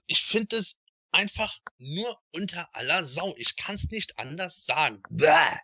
ich 0.07 0.21
finde 0.21 0.57
es 0.57 0.77
einfach 1.11 1.57
nur 1.77 2.19
unter 2.31 2.73
aller 2.75 3.05
Sau. 3.05 3.35
Ich 3.37 3.55
kann 3.55 3.75
es 3.75 3.89
nicht 3.89 4.17
anders 4.19 4.65
sagen. 4.65 5.01
Bäh. 5.09 5.57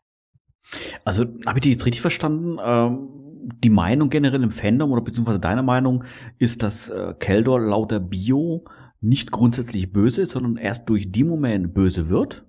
Also, 1.06 1.24
habe 1.46 1.58
ich 1.58 1.62
dich 1.62 1.74
jetzt 1.74 1.86
richtig 1.86 2.02
verstanden? 2.02 2.58
Ähm, 2.64 3.10
die 3.64 3.70
Meinung 3.70 4.10
generell 4.10 4.44
im 4.44 4.52
Fandom 4.52 4.92
oder 4.92 5.02
beziehungsweise 5.02 5.40
deine 5.40 5.64
Meinung 5.64 6.04
ist, 6.38 6.64
dass 6.64 6.90
äh, 6.90 7.14
Keldor 7.20 7.60
lauter 7.60 8.00
Bio 8.00 8.66
nicht 9.02 9.32
grundsätzlich 9.32 9.92
böse 9.92 10.22
ist, 10.22 10.32
sondern 10.32 10.58
erst 10.58 10.88
durch 10.90 11.12
die 11.12 11.24
Moment 11.24 11.74
böse 11.74 12.10
wird? 12.10 12.46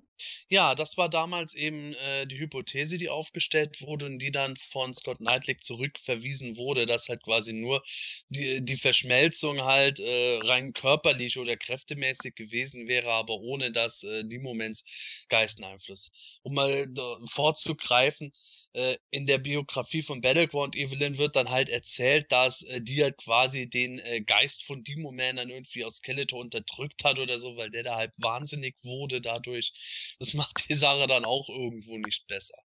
Ja, 0.49 0.75
das 0.75 0.97
war 0.97 1.09
damals 1.09 1.53
eben 1.55 1.93
äh, 1.95 2.25
die 2.27 2.39
Hypothese, 2.39 2.97
die 2.97 3.09
aufgestellt 3.09 3.81
wurde 3.81 4.05
und 4.05 4.19
die 4.19 4.31
dann 4.31 4.55
von 4.57 4.93
Scott 4.93 5.17
Knightley 5.17 5.57
zurückverwiesen 5.57 6.55
wurde, 6.57 6.85
dass 6.85 7.09
halt 7.09 7.23
quasi 7.23 7.53
nur 7.53 7.83
die, 8.29 8.63
die 8.63 8.77
Verschmelzung 8.77 9.61
halt 9.63 9.99
äh, 9.99 10.39
rein 10.43 10.73
körperlich 10.73 11.37
oder 11.37 11.57
kräftemäßig 11.57 12.35
gewesen 12.35 12.87
wäre, 12.87 13.11
aber 13.11 13.35
ohne 13.39 13.71
dass 13.71 14.03
äh, 14.03 14.23
die 14.25 14.39
Moments 14.39 14.83
Geisteneinfluss. 15.29 16.11
Um 16.43 16.53
mal 16.53 16.87
vorzugreifen, 17.29 18.31
äh, 18.73 18.97
in 19.11 19.25
der 19.25 19.37
Biografie 19.37 20.01
von 20.01 20.21
Battleground 20.21 20.75
Evelyn 20.75 21.17
wird 21.17 21.35
dann 21.35 21.49
halt 21.49 21.69
erzählt, 21.69 22.31
dass 22.31 22.63
äh, 22.63 22.81
die 22.81 23.03
halt 23.03 23.17
quasi 23.17 23.69
den 23.69 23.99
äh, 23.99 24.21
Geist 24.21 24.63
von 24.63 24.83
Demo 24.83 25.11
Man 25.11 25.37
dann 25.37 25.49
irgendwie 25.49 25.85
aus 25.85 25.97
Skeletor 25.97 26.39
unterdrückt 26.39 27.03
hat 27.03 27.19
oder 27.19 27.39
so, 27.39 27.55
weil 27.57 27.69
der 27.69 27.83
da 27.83 27.95
halt 27.95 28.13
wahnsinnig 28.17 28.75
wurde 28.83 29.21
dadurch. 29.21 29.73
Das 30.19 30.33
macht 30.33 30.69
die 30.69 30.73
Sache 30.73 31.07
dann 31.07 31.25
auch 31.25 31.49
irgendwo 31.49 31.97
nicht 31.97 32.27
besser. 32.27 32.57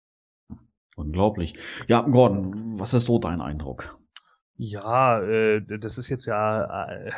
Unglaublich. 0.97 1.55
Ja, 1.87 2.01
Gordon, 2.01 2.79
was 2.79 2.93
ist 2.93 3.07
so 3.07 3.19
dein 3.19 3.41
Eindruck? 3.41 3.99
Ja, 4.57 5.23
äh, 5.23 5.63
das 5.79 5.99
ist 5.99 6.09
jetzt 6.09 6.27
ja 6.27 6.89
äh, 6.89 7.13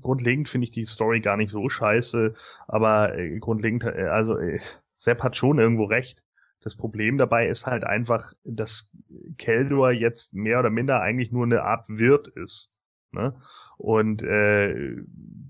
grundlegend 0.00 0.48
finde 0.48 0.64
ich 0.64 0.72
die 0.72 0.84
Story 0.84 1.20
gar 1.20 1.36
nicht 1.36 1.50
so 1.50 1.68
scheiße, 1.68 2.34
aber 2.66 3.16
äh, 3.16 3.38
grundlegend, 3.38 3.84
äh, 3.84 4.08
also 4.10 4.36
äh, 4.38 4.58
Sepp 4.92 5.22
hat 5.22 5.36
schon 5.36 5.60
irgendwo 5.60 5.84
recht. 5.84 6.23
Das 6.64 6.76
Problem 6.76 7.18
dabei 7.18 7.46
ist 7.46 7.66
halt 7.66 7.84
einfach, 7.84 8.32
dass 8.42 8.96
Keldor 9.36 9.92
jetzt 9.92 10.34
mehr 10.34 10.58
oder 10.58 10.70
minder 10.70 11.02
eigentlich 11.02 11.30
nur 11.30 11.44
eine 11.44 11.62
Art 11.62 11.86
Wirt 11.90 12.26
ist. 12.26 12.74
Ne? 13.12 13.34
Und 13.76 14.22
äh, 14.22 14.96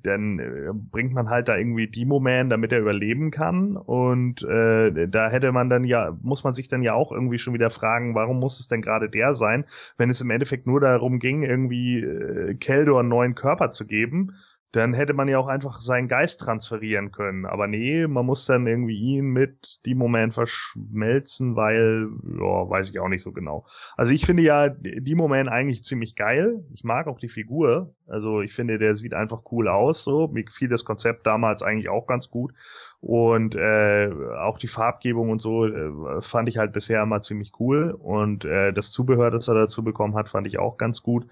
dann 0.02 0.38
äh, 0.40 0.72
bringt 0.72 1.14
man 1.14 1.30
halt 1.30 1.46
da 1.46 1.56
irgendwie 1.56 1.86
Demo-Man, 1.86 2.50
damit 2.50 2.72
er 2.72 2.80
überleben 2.80 3.30
kann. 3.30 3.76
Und 3.76 4.42
äh, 4.42 5.08
da 5.08 5.30
hätte 5.30 5.52
man 5.52 5.70
dann 5.70 5.84
ja, 5.84 6.18
muss 6.20 6.42
man 6.42 6.52
sich 6.52 6.66
dann 6.66 6.82
ja 6.82 6.94
auch 6.94 7.12
irgendwie 7.12 7.38
schon 7.38 7.54
wieder 7.54 7.70
fragen, 7.70 8.16
warum 8.16 8.40
muss 8.40 8.58
es 8.58 8.66
denn 8.66 8.82
gerade 8.82 9.08
der 9.08 9.34
sein, 9.34 9.64
wenn 9.96 10.10
es 10.10 10.20
im 10.20 10.30
Endeffekt 10.30 10.66
nur 10.66 10.80
darum 10.80 11.20
ging, 11.20 11.44
irgendwie 11.44 12.00
äh, 12.00 12.54
Keldor 12.56 13.00
einen 13.00 13.08
neuen 13.08 13.36
Körper 13.36 13.70
zu 13.70 13.86
geben 13.86 14.34
dann 14.74 14.92
hätte 14.92 15.14
man 15.14 15.28
ja 15.28 15.38
auch 15.38 15.46
einfach 15.46 15.80
seinen 15.80 16.08
Geist 16.08 16.40
transferieren 16.40 17.12
können. 17.12 17.46
Aber 17.46 17.66
nee, 17.66 18.06
man 18.06 18.26
muss 18.26 18.44
dann 18.46 18.66
irgendwie 18.66 18.98
ihn 18.98 19.26
mit 19.26 19.78
dem 19.86 19.98
Moment 19.98 20.34
verschmelzen, 20.34 21.54
weil, 21.54 22.08
ja, 22.24 22.68
weiß 22.68 22.90
ich 22.90 22.98
auch 22.98 23.08
nicht 23.08 23.22
so 23.22 23.32
genau. 23.32 23.66
Also 23.96 24.12
ich 24.12 24.26
finde 24.26 24.42
ja 24.42 24.68
die 24.68 25.14
Moment 25.14 25.48
eigentlich 25.48 25.84
ziemlich 25.84 26.16
geil. 26.16 26.64
Ich 26.74 26.82
mag 26.82 27.06
auch 27.06 27.18
die 27.18 27.28
Figur. 27.28 27.94
Also 28.08 28.40
ich 28.40 28.52
finde, 28.52 28.78
der 28.78 28.96
sieht 28.96 29.14
einfach 29.14 29.42
cool 29.52 29.68
aus. 29.68 30.02
So 30.02 30.28
mir 30.28 30.44
gefiel 30.44 30.68
das 30.68 30.84
Konzept 30.84 31.26
damals 31.26 31.62
eigentlich 31.62 31.88
auch 31.88 32.06
ganz 32.06 32.30
gut. 32.30 32.52
Und 33.00 33.54
äh, 33.54 34.10
auch 34.40 34.58
die 34.58 34.66
Farbgebung 34.66 35.30
und 35.30 35.40
so 35.40 35.66
äh, 35.66 36.22
fand 36.22 36.48
ich 36.48 36.58
halt 36.58 36.72
bisher 36.72 37.02
immer 37.02 37.22
ziemlich 37.22 37.52
cool. 37.60 37.92
Und 37.92 38.44
äh, 38.44 38.72
das 38.72 38.90
Zubehör, 38.90 39.30
das 39.30 39.46
er 39.46 39.54
dazu 39.54 39.84
bekommen 39.84 40.16
hat, 40.16 40.30
fand 40.30 40.46
ich 40.46 40.58
auch 40.58 40.78
ganz 40.78 41.02
gut. 41.02 41.26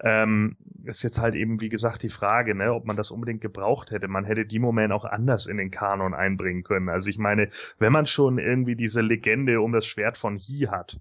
Ähm, 0.00 0.56
ist 0.84 1.02
jetzt 1.02 1.18
halt 1.18 1.34
eben, 1.34 1.60
wie 1.60 1.68
gesagt, 1.68 2.02
die 2.02 2.08
Frage, 2.08 2.54
ne, 2.54 2.72
ob 2.72 2.86
man 2.86 2.96
das 2.96 3.10
unbedingt 3.10 3.40
gebraucht 3.40 3.90
hätte. 3.90 4.08
Man 4.08 4.24
hätte 4.24 4.46
Demo-Man 4.46 4.90
auch 4.90 5.04
anders 5.04 5.46
in 5.46 5.58
den 5.58 5.70
Kanon 5.70 6.14
einbringen 6.14 6.62
können. 6.62 6.88
Also 6.88 7.08
ich 7.10 7.18
meine, 7.18 7.50
wenn 7.78 7.92
man 7.92 8.06
schon 8.06 8.38
irgendwie 8.38 8.74
diese 8.74 9.00
Legende 9.00 9.60
um 9.60 9.72
das 9.72 9.86
Schwert 9.86 10.16
von 10.16 10.36
He 10.36 10.68
hat 10.68 10.98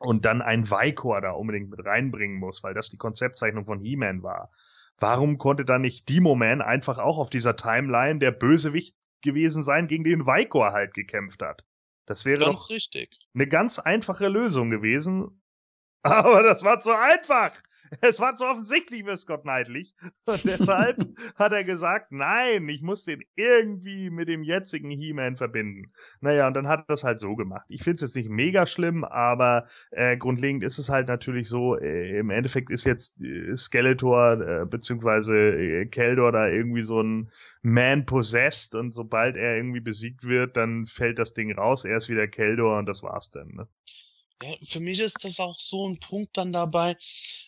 und 0.00 0.24
dann 0.24 0.42
ein 0.42 0.70
Vaikor 0.70 1.20
da 1.20 1.30
unbedingt 1.30 1.70
mit 1.70 1.84
reinbringen 1.84 2.38
muss, 2.38 2.62
weil 2.62 2.74
das 2.74 2.90
die 2.90 2.98
Konzeptzeichnung 2.98 3.64
von 3.64 3.78
He-Man 3.78 4.22
war, 4.22 4.50
warum 4.98 5.38
konnte 5.38 5.64
dann 5.64 5.82
nicht 5.82 6.08
Demo-Man 6.08 6.60
einfach 6.60 6.98
auch 6.98 7.18
auf 7.18 7.30
dieser 7.30 7.56
Timeline 7.56 8.18
der 8.18 8.32
Bösewicht 8.32 8.96
gewesen 9.22 9.62
sein, 9.62 9.86
gegen 9.86 10.04
den 10.04 10.26
Vaikor 10.26 10.72
halt 10.72 10.92
gekämpft 10.92 11.42
hat? 11.42 11.64
Das 12.06 12.24
wäre 12.24 12.44
ganz 12.44 12.64
doch 12.64 12.70
richtig. 12.70 13.18
eine 13.34 13.46
ganz 13.46 13.78
einfache 13.78 14.28
Lösung 14.28 14.70
gewesen. 14.70 15.40
Aber 16.02 16.42
das 16.42 16.62
war 16.62 16.80
zu 16.80 16.92
einfach. 16.92 17.52
Es 18.00 18.20
war 18.20 18.36
zu 18.36 18.44
offensichtlich 18.44 19.04
für 19.04 19.16
Scott 19.16 19.42
Knightley. 19.42 19.86
Und 20.26 20.44
deshalb 20.44 20.96
hat 21.36 21.52
er 21.52 21.64
gesagt, 21.64 22.12
nein, 22.12 22.68
ich 22.68 22.82
muss 22.82 23.04
den 23.04 23.22
irgendwie 23.36 24.10
mit 24.10 24.28
dem 24.28 24.42
jetzigen 24.42 24.90
He-Man 24.90 25.36
verbinden. 25.36 25.92
Naja, 26.20 26.46
und 26.46 26.54
dann 26.54 26.68
hat 26.68 26.80
er 26.80 26.86
das 26.88 27.04
halt 27.04 27.20
so 27.20 27.36
gemacht. 27.36 27.64
Ich 27.68 27.82
finde 27.82 27.96
es 27.96 28.00
jetzt 28.02 28.16
nicht 28.16 28.28
mega 28.28 28.66
schlimm, 28.66 29.04
aber 29.04 29.64
äh, 29.90 30.16
grundlegend 30.16 30.64
ist 30.64 30.78
es 30.78 30.88
halt 30.88 31.08
natürlich 31.08 31.48
so, 31.48 31.76
äh, 31.78 32.18
im 32.18 32.30
Endeffekt 32.30 32.70
ist 32.70 32.84
jetzt 32.84 33.20
äh, 33.20 33.54
Skeletor 33.54 34.40
äh, 34.40 34.66
beziehungsweise 34.66 35.34
äh, 35.34 35.86
Keldor 35.86 36.32
da 36.32 36.48
irgendwie 36.48 36.82
so 36.82 37.02
ein 37.02 37.30
Man 37.62 38.06
possessed 38.06 38.74
und 38.74 38.92
sobald 38.92 39.36
er 39.36 39.56
irgendwie 39.56 39.80
besiegt 39.80 40.24
wird, 40.24 40.56
dann 40.56 40.86
fällt 40.86 41.18
das 41.18 41.34
Ding 41.34 41.52
raus, 41.52 41.84
er 41.84 41.96
ist 41.96 42.08
wieder 42.08 42.28
Keldor 42.28 42.78
und 42.78 42.86
das 42.86 43.02
war's 43.02 43.30
dann. 43.30 43.48
Ne? 43.48 43.68
Ja, 44.42 44.56
für 44.66 44.80
mich 44.80 45.00
ist 45.00 45.24
das 45.24 45.40
auch 45.40 45.58
so 45.58 45.88
ein 45.88 45.98
Punkt 46.00 46.36
dann 46.36 46.52
dabei, 46.52 46.96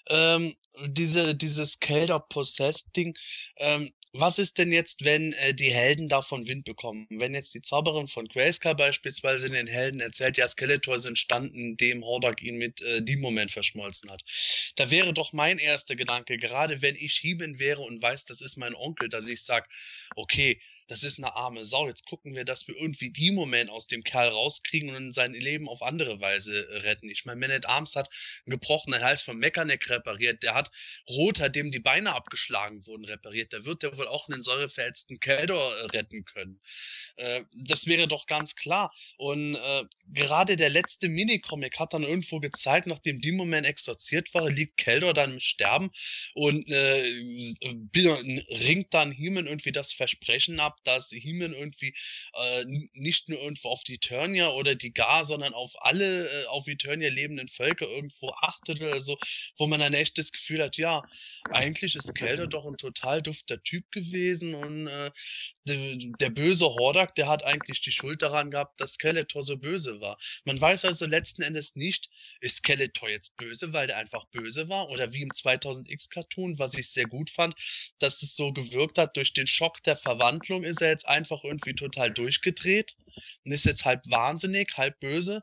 ähm, 0.09 0.57
diese, 0.87 1.34
dieses 1.34 1.80
Kelder-Possessed-Ding. 1.80 3.16
Ähm, 3.57 3.93
was 4.12 4.39
ist 4.39 4.57
denn 4.59 4.72
jetzt, 4.72 5.05
wenn 5.05 5.32
äh, 5.34 5.55
die 5.55 5.72
Helden 5.72 6.09
davon 6.09 6.47
Wind 6.47 6.64
bekommen? 6.64 7.07
Wenn 7.11 7.34
jetzt 7.34 7.55
die 7.55 7.61
Zauberin 7.61 8.09
von 8.09 8.26
Grayskull 8.28 8.74
beispielsweise 8.74 9.51
den 9.51 9.66
Helden 9.66 10.01
erzählt, 10.01 10.39
ja, 10.39 10.49
Skeletor 10.49 10.95
ist 10.95 11.05
entstanden, 11.05 11.59
indem 11.59 12.05
Hordak 12.05 12.43
ihn 12.43 12.57
mit 12.57 12.80
äh, 12.82 13.03
dem 13.03 13.20
Moment 13.20 13.51
verschmolzen 13.53 14.11
hat. 14.11 14.24
Da 14.76 14.91
wäre 14.91 15.12
doch 15.12 15.32
mein 15.32 15.59
erster 15.59 15.97
Gedanke, 15.97 16.39
gerade 16.39 16.82
wenn 16.82 16.97
ich 16.97 17.16
Hieben 17.16 17.59
wäre 17.59 17.82
und 17.82 18.01
weiß, 18.01 18.24
das 18.24 18.41
ist 18.41 18.57
mein 18.57 18.74
Onkel, 18.74 19.09
dass 19.09 19.28
ich 19.28 19.43
sage, 19.43 19.68
okay, 20.14 20.61
das 20.89 21.03
ist 21.03 21.18
eine 21.18 21.34
arme 21.34 21.64
Sau. 21.64 21.89
Jetzt 21.89 22.07
gucken 22.07 22.34
wir, 22.34 22.45
dass 22.45 22.68
wir 22.68 22.76
irgendwie 22.76 23.11
die 23.11 23.30
Moment 23.30 23.70
aus 23.70 23.87
dem 23.87 24.05
Kerl 24.05 24.28
rauskriegen 24.28 24.95
und 24.95 25.12
sein 25.12 25.34
Leben 25.34 25.68
auf 25.68 25.82
andere 25.82 26.20
Weise 26.20 26.68
äh, 26.68 26.78
retten. 26.78 27.09
Ich 27.09 27.24
meine, 27.24 27.41
Man 27.41 27.51
at 27.51 27.66
Arms 27.66 27.97
hat 27.97 28.09
einen 28.45 28.53
gebrochenen 28.53 29.03
Hals 29.03 29.22
von 29.22 29.37
Mechaneck 29.37 29.89
repariert. 29.91 30.43
Der 30.43 30.55
hat 30.55 30.70
Roter, 31.09 31.49
dem 31.49 31.70
die 31.70 31.80
Beine 31.80 32.14
abgeschlagen 32.14 32.87
wurden, 32.87 33.05
repariert. 33.05 33.53
Der 33.53 33.64
wird 33.64 33.82
ja 33.82 33.97
wohl 33.97 34.09
auch 34.09 34.28
einen 34.28 34.43
säureverletzten 34.43 35.18
Keldor 35.20 35.76
äh, 35.76 35.87
retten 35.87 36.24
können. 36.24 36.61
Äh, 37.16 37.45
das 37.55 37.87
wäre 37.87 38.07
doch 38.07 38.26
ganz 38.26 38.55
klar. 38.55 38.95
Und 39.16 39.57
äh, 39.57 39.84
gerade 40.12 40.57
der 40.57 40.70
letzte 40.70 41.09
Minicomic 41.09 41.78
hat 41.78 41.95
dann 41.95 42.03
irgendwo 42.03 42.41
gezeigt, 42.41 42.87
nachdem 42.87 43.20
Demon 43.20 43.53
exorziert 43.53 44.32
war, 44.34 44.51
liegt 44.51 44.76
Keldor 44.76 45.14
dann 45.14 45.34
im 45.34 45.41
Sterben 45.41 45.91
und 46.34 46.68
äh, 46.68 47.12
ringt 47.64 48.93
dann 48.93 49.12
Heeman 49.12 49.47
irgendwie 49.47 49.72
das 49.72 49.93
Versprechen 49.93 50.61
ab, 50.61 50.75
dass 50.84 51.10
Heeman 51.10 51.52
irgendwie 51.52 51.94
äh, 52.34 52.64
nicht 52.92 53.28
nur 53.28 53.40
irgendwo 53.40 53.68
auf 53.68 53.82
die 53.82 53.94
Eternia 53.94 54.48
oder 54.48 54.74
die 54.74 54.92
Gar, 54.92 55.24
sondern 55.24 55.54
auf 55.54 55.72
alle 55.80 56.28
äh, 56.28 56.46
auf 56.46 56.66
Eternia 56.66 57.10
lebenden 57.10 57.48
Völker 57.48 57.88
irgendwo 57.88 58.30
achtet 58.40 58.80
oder 58.80 59.00
so, 59.00 59.18
wo 59.58 59.66
man 59.66 59.80
dann 59.80 59.94
echt 59.94 60.18
das 60.18 60.32
Gefühl 60.32 60.62
hat, 60.62 60.76
ja, 60.76 61.02
eigentlich 61.50 61.96
ist 61.96 62.14
Keldor 62.14 62.46
doch 62.46 62.66
ein 62.66 62.76
total 62.76 63.22
dufter 63.22 63.62
Typ 63.62 63.90
gewesen 63.90 64.54
und 64.54 64.86
äh, 64.86 65.10
der, 65.66 65.96
der 66.20 66.30
böse 66.30 66.66
Hordak, 66.66 67.14
der 67.16 67.28
hat 67.28 67.44
eigentlich 67.44 67.80
die 67.80 67.92
Schuld 67.92 68.22
daran 68.22 68.50
gehabt, 68.50 68.80
dass 68.80 68.94
Skeletor 68.94 69.42
so 69.42 69.56
böse 69.56 70.00
war. 70.00 70.18
Man 70.44 70.60
weiß 70.60 70.84
also 70.84 71.06
letzten 71.06 71.42
Endes 71.42 71.76
nicht, 71.76 72.08
ist 72.40 72.58
Skeletor 72.58 73.08
jetzt 73.08 73.36
böse, 73.36 73.72
weil 73.72 73.86
der 73.86 73.96
einfach 73.96 74.26
böse 74.26 74.68
war 74.68 74.88
oder 74.88 75.12
wie 75.12 75.22
im 75.22 75.30
2000X 75.30 76.10
Cartoon, 76.10 76.58
was 76.58 76.74
ich 76.74 76.88
sehr 76.90 77.06
gut 77.06 77.30
fand, 77.30 77.54
dass 77.98 78.22
es 78.22 78.36
so 78.36 78.52
gewirkt 78.52 78.98
hat, 78.98 79.16
durch 79.16 79.32
den 79.32 79.46
Schock 79.46 79.82
der 79.82 79.96
Verwandlung 79.96 80.64
ist 80.66 80.82
er 80.82 80.90
jetzt 80.90 81.06
einfach 81.06 81.44
irgendwie 81.44 81.74
total 81.74 82.10
durchgedreht 82.10 82.96
und 83.44 83.52
ist 83.52 83.64
jetzt 83.64 83.84
halb 83.84 84.02
wahnsinnig, 84.08 84.76
halb 84.76 84.98
böse. 85.00 85.42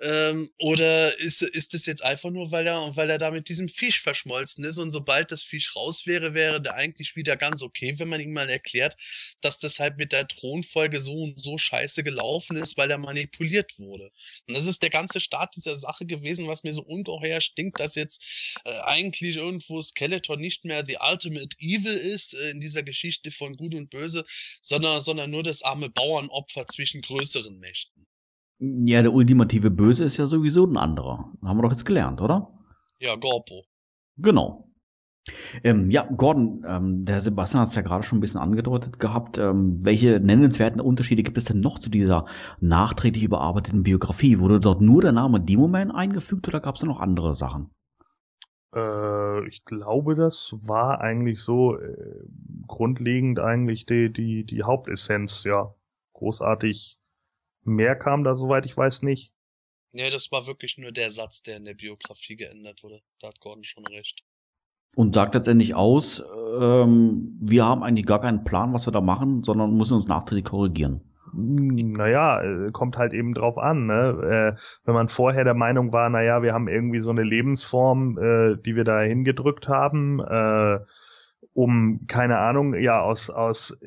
Ähm, 0.00 0.50
oder 0.58 1.16
ist, 1.18 1.42
ist 1.42 1.74
es 1.74 1.86
jetzt 1.86 2.02
einfach 2.02 2.30
nur, 2.30 2.50
weil 2.50 2.66
er, 2.66 2.96
weil 2.96 3.10
er 3.10 3.18
da 3.18 3.30
mit 3.30 3.48
diesem 3.48 3.68
Fisch 3.68 4.00
verschmolzen 4.00 4.64
ist 4.64 4.78
und 4.78 4.90
sobald 4.90 5.30
das 5.30 5.42
Fisch 5.42 5.76
raus 5.76 6.06
wäre, 6.06 6.34
wäre 6.34 6.60
der 6.60 6.74
eigentlich 6.74 7.14
wieder 7.14 7.36
ganz 7.36 7.62
okay, 7.62 7.98
wenn 7.98 8.08
man 8.08 8.20
ihm 8.20 8.32
mal 8.32 8.48
erklärt, 8.50 8.96
dass 9.40 9.58
das 9.58 9.78
halt 9.78 9.98
mit 9.98 10.12
der 10.12 10.26
Thronfolge 10.26 10.98
so 10.98 11.14
und 11.14 11.40
so 11.40 11.58
scheiße 11.58 12.02
gelaufen 12.02 12.56
ist, 12.56 12.76
weil 12.76 12.90
er 12.90 12.98
manipuliert 12.98 13.78
wurde. 13.78 14.10
Und 14.48 14.54
das 14.54 14.66
ist 14.66 14.82
der 14.82 14.90
ganze 14.90 15.20
Start 15.20 15.54
dieser 15.56 15.76
Sache 15.76 16.04
gewesen, 16.06 16.48
was 16.48 16.62
mir 16.62 16.72
so 16.72 16.82
ungeheuer 16.82 17.40
stinkt, 17.40 17.80
dass 17.80 17.94
jetzt 17.94 18.22
äh, 18.64 18.72
eigentlich 18.80 19.36
irgendwo 19.36 19.80
Skeletor 19.80 20.36
nicht 20.36 20.64
mehr 20.64 20.84
the 20.84 20.98
ultimate 21.00 21.56
evil 21.58 21.92
ist 21.92 22.34
äh, 22.34 22.50
in 22.50 22.60
dieser 22.60 22.82
Geschichte 22.82 23.30
von 23.30 23.56
Gut 23.56 23.74
und 23.74 23.90
Böse, 23.90 24.24
sondern, 24.60 25.00
sondern 25.00 25.30
nur 25.30 25.42
das 25.42 25.62
arme 25.62 25.90
Bauernopfer 25.90 26.66
zwischen 26.66 26.91
größeren 27.00 27.58
Mächten. 27.58 28.06
Ja, 28.58 29.02
der 29.02 29.12
ultimative 29.12 29.70
Böse 29.70 30.04
ist 30.04 30.18
ja 30.18 30.26
sowieso 30.26 30.66
ein 30.66 30.76
anderer. 30.76 31.32
Haben 31.42 31.58
wir 31.58 31.62
doch 31.62 31.72
jetzt 31.72 31.84
gelernt, 31.84 32.20
oder? 32.20 32.52
Ja, 33.00 33.16
Gorpo. 33.16 33.64
Genau. 34.16 34.68
Ähm, 35.62 35.90
ja, 35.90 36.04
Gordon, 36.04 36.64
ähm, 36.66 37.04
der 37.04 37.20
Sebastian 37.20 37.60
hat 37.60 37.68
es 37.68 37.74
ja 37.74 37.82
gerade 37.82 38.02
schon 38.02 38.18
ein 38.18 38.20
bisschen 38.20 38.40
angedeutet 38.40 38.98
gehabt. 38.98 39.38
Ähm, 39.38 39.78
welche 39.84 40.18
nennenswerten 40.20 40.80
Unterschiede 40.80 41.22
gibt 41.22 41.38
es 41.38 41.44
denn 41.44 41.60
noch 41.60 41.78
zu 41.78 41.90
dieser 41.90 42.26
nachträglich 42.60 43.22
überarbeiteten 43.22 43.82
Biografie? 43.84 44.40
Wurde 44.40 44.60
dort 44.60 44.80
nur 44.80 45.00
der 45.00 45.12
Name 45.12 45.40
Demoman 45.40 45.90
eingefügt 45.92 46.48
oder 46.48 46.60
gab 46.60 46.74
es 46.74 46.82
noch 46.82 47.00
andere 47.00 47.34
Sachen? 47.34 47.70
Äh, 48.74 49.46
ich 49.48 49.64
glaube, 49.64 50.16
das 50.16 50.54
war 50.66 51.00
eigentlich 51.00 51.40
so 51.40 51.78
äh, 51.78 52.26
grundlegend 52.66 53.38
eigentlich 53.38 53.86
die, 53.86 54.12
die, 54.12 54.44
die 54.44 54.62
Hauptessenz, 54.64 55.44
ja. 55.44 55.74
Großartig 56.22 57.00
Mehr 57.64 57.94
kam 57.96 58.24
da, 58.24 58.34
soweit 58.34 58.66
ich 58.66 58.76
weiß, 58.76 59.02
nicht. 59.02 59.32
Nee, 59.92 60.10
das 60.10 60.32
war 60.32 60.46
wirklich 60.46 60.78
nur 60.78 60.90
der 60.90 61.10
Satz, 61.10 61.42
der 61.42 61.56
in 61.58 61.64
der 61.64 61.74
Biografie 61.74 62.36
geändert 62.36 62.82
wurde. 62.82 63.00
Da 63.20 63.28
hat 63.28 63.40
Gordon 63.40 63.64
schon 63.64 63.86
recht. 63.86 64.22
Und 64.96 65.14
sagt 65.14 65.34
letztendlich 65.34 65.74
aus, 65.74 66.22
ähm, 66.60 67.38
wir 67.40 67.64
haben 67.64 67.82
eigentlich 67.82 68.06
gar 68.06 68.20
keinen 68.20 68.44
Plan, 68.44 68.72
was 68.72 68.86
wir 68.86 68.92
da 68.92 69.00
machen, 69.00 69.42
sondern 69.44 69.76
müssen 69.76 69.94
uns 69.94 70.06
nachträglich 70.06 70.44
korrigieren. 70.44 71.00
Naja, 71.34 72.42
äh, 72.42 72.70
kommt 72.72 72.98
halt 72.98 73.14
eben 73.14 73.32
drauf 73.32 73.56
an, 73.56 73.86
ne? 73.86 74.56
Äh, 74.56 74.60
wenn 74.84 74.94
man 74.94 75.08
vorher 75.08 75.44
der 75.44 75.54
Meinung 75.54 75.92
war, 75.92 76.10
naja, 76.10 76.42
wir 76.42 76.52
haben 76.52 76.68
irgendwie 76.68 77.00
so 77.00 77.10
eine 77.10 77.22
Lebensform, 77.22 78.18
äh, 78.18 78.56
die 78.62 78.76
wir 78.76 78.84
da 78.84 79.00
hingedrückt 79.00 79.66
haben, 79.68 80.20
äh, 80.20 80.78
um, 81.54 82.06
keine 82.06 82.38
Ahnung, 82.38 82.74
ja, 82.74 83.00
aus, 83.00 83.30
aus 83.30 83.78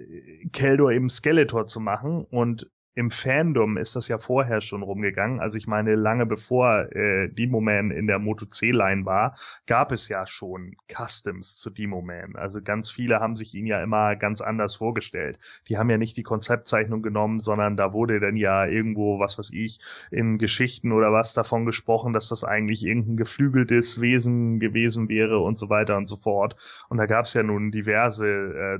Keldor 0.51 0.91
eben 0.91 1.09
Skeletor 1.09 1.67
zu 1.67 1.79
machen 1.79 2.25
und 2.25 2.69
im 2.95 3.11
Fandom 3.11 3.75
ist 3.75 3.97
das 3.97 4.07
ja 4.07 4.17
vorher 4.17 4.61
schon 4.61 4.81
rumgegangen. 4.81 5.41
Also 5.41 5.57
ich 5.57 5.67
meine, 5.67 5.95
lange 5.95 6.25
bevor 6.25 6.89
äh, 6.95 7.27
Demo-Man 7.27 7.91
in 7.91 8.07
der 8.07 8.19
Moto 8.19 8.45
C-Line 8.45 9.05
war, 9.05 9.35
gab 9.67 9.91
es 9.91 10.07
ja 10.07 10.25
schon 10.25 10.77
Customs 10.87 11.57
zu 11.57 11.69
Demo-Man. 11.69 12.37
Also 12.37 12.61
ganz 12.61 12.89
viele 12.89 13.19
haben 13.19 13.35
sich 13.35 13.53
ihn 13.53 13.65
ja 13.65 13.83
immer 13.83 14.15
ganz 14.15 14.39
anders 14.39 14.77
vorgestellt. 14.77 15.39
Die 15.67 15.77
haben 15.77 15.89
ja 15.89 15.97
nicht 15.97 16.15
die 16.15 16.23
Konzeptzeichnung 16.23 17.01
genommen, 17.01 17.39
sondern 17.39 17.75
da 17.75 17.91
wurde 17.91 18.21
dann 18.21 18.37
ja 18.37 18.65
irgendwo, 18.65 19.19
was 19.19 19.37
weiß 19.37 19.51
ich, 19.51 19.81
in 20.09 20.37
Geschichten 20.37 20.93
oder 20.93 21.11
was 21.11 21.33
davon 21.33 21.65
gesprochen, 21.65 22.13
dass 22.13 22.29
das 22.29 22.45
eigentlich 22.45 22.85
irgendein 22.85 23.17
geflügeltes 23.17 23.99
Wesen 23.99 24.59
gewesen 24.59 25.09
wäre 25.09 25.39
und 25.39 25.57
so 25.57 25.69
weiter 25.69 25.97
und 25.97 26.07
so 26.07 26.15
fort. 26.15 26.55
Und 26.87 26.97
da 26.97 27.07
gab 27.07 27.25
es 27.25 27.33
ja 27.33 27.43
nun 27.43 27.71
diverse 27.71 28.27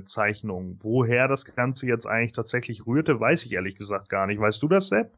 äh, 0.00 0.04
Zeichnungen. 0.06 0.78
Woher 0.82 1.28
das 1.28 1.44
Ganze 1.54 1.86
jetzt 1.86 2.06
eigentlich 2.06 2.32
tatsächlich 2.32 2.86
rührte, 2.86 3.20
weiß 3.20 3.44
ich 3.44 3.52
ehrlich 3.52 3.76
gesagt 3.76 4.05
gar 4.08 4.26
nicht. 4.26 4.40
Weißt 4.40 4.62
du 4.62 4.68
das, 4.68 4.88
Sepp? 4.88 5.16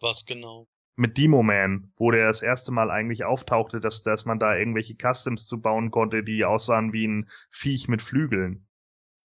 Was 0.00 0.26
genau? 0.26 0.66
Mit 0.96 1.16
Demo 1.16 1.42
Man, 1.42 1.92
wo 1.96 2.10
der 2.10 2.26
das 2.26 2.42
erste 2.42 2.72
Mal 2.72 2.90
eigentlich 2.90 3.24
auftauchte, 3.24 3.78
dass, 3.78 4.02
dass 4.02 4.24
man 4.24 4.38
da 4.38 4.56
irgendwelche 4.56 4.96
Customs 4.96 5.46
zu 5.46 5.60
bauen 5.60 5.90
konnte, 5.90 6.24
die 6.24 6.44
aussahen 6.44 6.92
wie 6.92 7.06
ein 7.06 7.30
Viech 7.50 7.86
mit 7.86 8.02
Flügeln. 8.02 8.68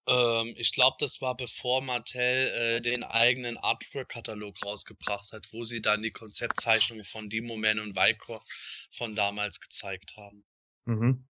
Ähm, 0.07 0.53
ich 0.57 0.73
glaube, 0.73 0.97
das 0.99 1.21
war 1.21 1.35
bevor 1.35 1.81
Mattel 1.81 2.21
äh, 2.21 2.81
den 2.81 3.03
eigenen 3.03 3.57
Artwork-Katalog 3.57 4.55
rausgebracht 4.65 5.31
hat, 5.31 5.47
wo 5.51 5.63
sie 5.63 5.81
dann 5.81 6.01
die 6.01 6.11
Konzeptzeichnungen 6.11 7.05
von 7.05 7.29
Demo 7.29 7.55
Man 7.55 7.79
und 7.79 7.95
Vicor 7.95 8.43
von 8.91 9.15
damals 9.15 9.59
gezeigt 9.59 10.15
haben. 10.17 10.43
Mhm. 10.85 11.25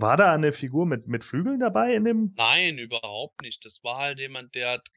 War 0.00 0.16
da 0.16 0.32
eine 0.32 0.52
Figur 0.52 0.86
mit, 0.86 1.06
mit 1.08 1.24
Flügeln 1.24 1.60
dabei 1.60 1.94
in 1.94 2.04
dem? 2.04 2.38
Nein, 2.38 2.78
überhaupt 2.78 3.42
nicht. 3.42 3.64
Das 3.64 3.84
war 3.84 3.98
halt 3.98 4.18
jemand, 4.18 4.54
der 4.54 4.70
hat 4.70 4.88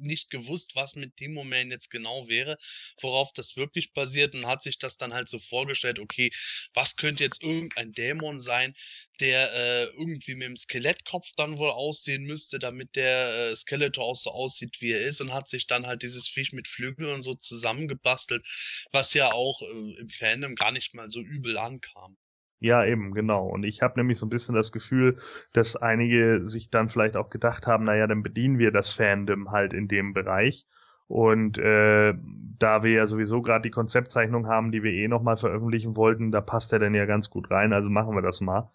nicht 0.00 0.28
gewusst, 0.28 0.74
was 0.74 0.96
mit 0.96 1.20
dem 1.20 1.32
Moment 1.34 1.70
jetzt 1.70 1.88
genau 1.90 2.28
wäre, 2.28 2.58
worauf 3.00 3.32
das 3.32 3.56
wirklich 3.56 3.92
basiert 3.92 4.34
und 4.34 4.46
hat 4.46 4.62
sich 4.62 4.78
das 4.78 4.96
dann 4.96 5.14
halt 5.14 5.28
so 5.28 5.38
vorgestellt, 5.38 6.00
okay, 6.00 6.30
was 6.74 6.96
könnte 6.96 7.22
jetzt 7.22 7.42
irgendein 7.42 7.92
Dämon 7.92 8.40
sein, 8.40 8.74
der 9.20 9.52
äh, 9.54 9.84
irgendwie 9.84 10.34
mit 10.34 10.48
dem 10.48 10.56
Skelettkopf 10.56 11.28
dann 11.36 11.58
wohl 11.58 11.70
aussehen 11.70 12.24
müsste, 12.24 12.58
damit 12.58 12.96
der 12.96 13.50
äh, 13.52 13.56
Skeletor 13.56 14.04
auch 14.04 14.16
so 14.16 14.30
aussieht, 14.30 14.80
wie 14.80 14.92
er 14.92 15.06
ist 15.06 15.20
und 15.20 15.32
hat 15.32 15.48
sich 15.48 15.66
dann 15.68 15.86
halt 15.86 16.02
dieses 16.02 16.28
Viech 16.28 16.52
mit 16.52 16.66
Flügeln 16.66 17.12
und 17.12 17.22
so 17.22 17.34
zusammengebastelt, 17.34 18.44
was 18.90 19.14
ja 19.14 19.32
auch 19.32 19.62
äh, 19.62 20.00
im 20.00 20.08
Fandom 20.08 20.56
gar 20.56 20.72
nicht 20.72 20.92
mal 20.94 21.08
so 21.08 21.20
übel 21.20 21.56
ankam. 21.56 22.16
Ja, 22.60 22.84
eben, 22.84 23.12
genau. 23.14 23.46
Und 23.46 23.64
ich 23.64 23.80
habe 23.80 23.98
nämlich 23.98 24.18
so 24.18 24.26
ein 24.26 24.30
bisschen 24.30 24.54
das 24.54 24.70
Gefühl, 24.70 25.18
dass 25.54 25.76
einige 25.76 26.42
sich 26.42 26.70
dann 26.70 26.90
vielleicht 26.90 27.16
auch 27.16 27.30
gedacht 27.30 27.66
haben, 27.66 27.84
naja, 27.84 28.06
dann 28.06 28.22
bedienen 28.22 28.58
wir 28.58 28.70
das 28.70 28.92
Fandom 28.92 29.50
halt 29.50 29.72
in 29.72 29.88
dem 29.88 30.12
Bereich. 30.12 30.66
Und 31.08 31.58
äh, 31.58 32.14
da 32.58 32.84
wir 32.84 32.92
ja 32.92 33.06
sowieso 33.06 33.40
gerade 33.40 33.62
die 33.62 33.70
Konzeptzeichnung 33.70 34.46
haben, 34.46 34.70
die 34.70 34.82
wir 34.82 34.92
eh 34.92 35.08
nochmal 35.08 35.38
veröffentlichen 35.38 35.96
wollten, 35.96 36.30
da 36.30 36.42
passt 36.42 36.72
er 36.72 36.78
dann 36.78 36.94
ja 36.94 37.06
ganz 37.06 37.30
gut 37.30 37.50
rein, 37.50 37.72
also 37.72 37.88
machen 37.88 38.14
wir 38.14 38.22
das 38.22 38.40
mal. 38.42 38.70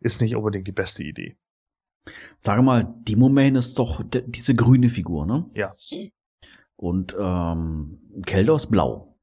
Ist 0.00 0.20
nicht 0.20 0.36
unbedingt 0.36 0.68
die 0.68 0.72
beste 0.72 1.02
Idee. 1.02 1.36
Sage 2.38 2.62
mal, 2.62 2.94
Demo 3.08 3.30
Man 3.30 3.56
ist 3.56 3.78
doch 3.78 4.02
diese 4.04 4.54
grüne 4.54 4.90
Figur, 4.90 5.24
ne? 5.24 5.50
Ja. 5.54 5.72
Und 6.76 7.16
ähm, 7.18 7.98
Keldor 8.26 8.56
ist 8.56 8.70
blau. 8.70 9.16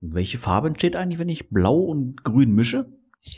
Welche 0.00 0.38
Farbe 0.38 0.68
entsteht 0.68 0.96
eigentlich, 0.96 1.18
wenn 1.18 1.28
ich 1.28 1.50
blau 1.50 1.76
und 1.76 2.24
grün 2.24 2.54
mische? 2.54 2.90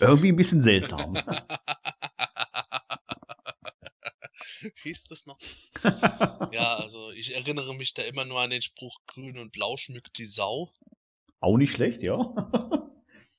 Irgendwie 0.00 0.28
ein 0.28 0.36
bisschen 0.36 0.60
seltsam. 0.60 1.16
Hieß 4.82 5.06
das 5.06 5.26
noch? 5.26 5.38
ja, 6.52 6.76
also 6.76 7.12
ich 7.12 7.34
erinnere 7.34 7.74
mich 7.74 7.94
da 7.94 8.02
immer 8.02 8.24
nur 8.24 8.40
an 8.40 8.50
den 8.50 8.62
Spruch 8.62 8.98
grün 9.06 9.38
und 9.38 9.52
blau 9.52 9.76
schmückt 9.76 10.18
die 10.18 10.26
Sau. 10.26 10.72
Auch 11.38 11.56
nicht 11.56 11.72
schlecht, 11.72 12.02
ja. 12.02 12.18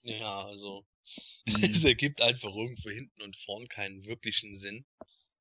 ja, 0.04 0.46
also 0.46 0.86
es 1.62 1.84
ergibt 1.84 2.22
einfach 2.22 2.56
irgendwo 2.56 2.90
hinten 2.90 3.22
und 3.22 3.36
vorn 3.36 3.68
keinen 3.68 4.06
wirklichen 4.06 4.56
Sinn. 4.56 4.86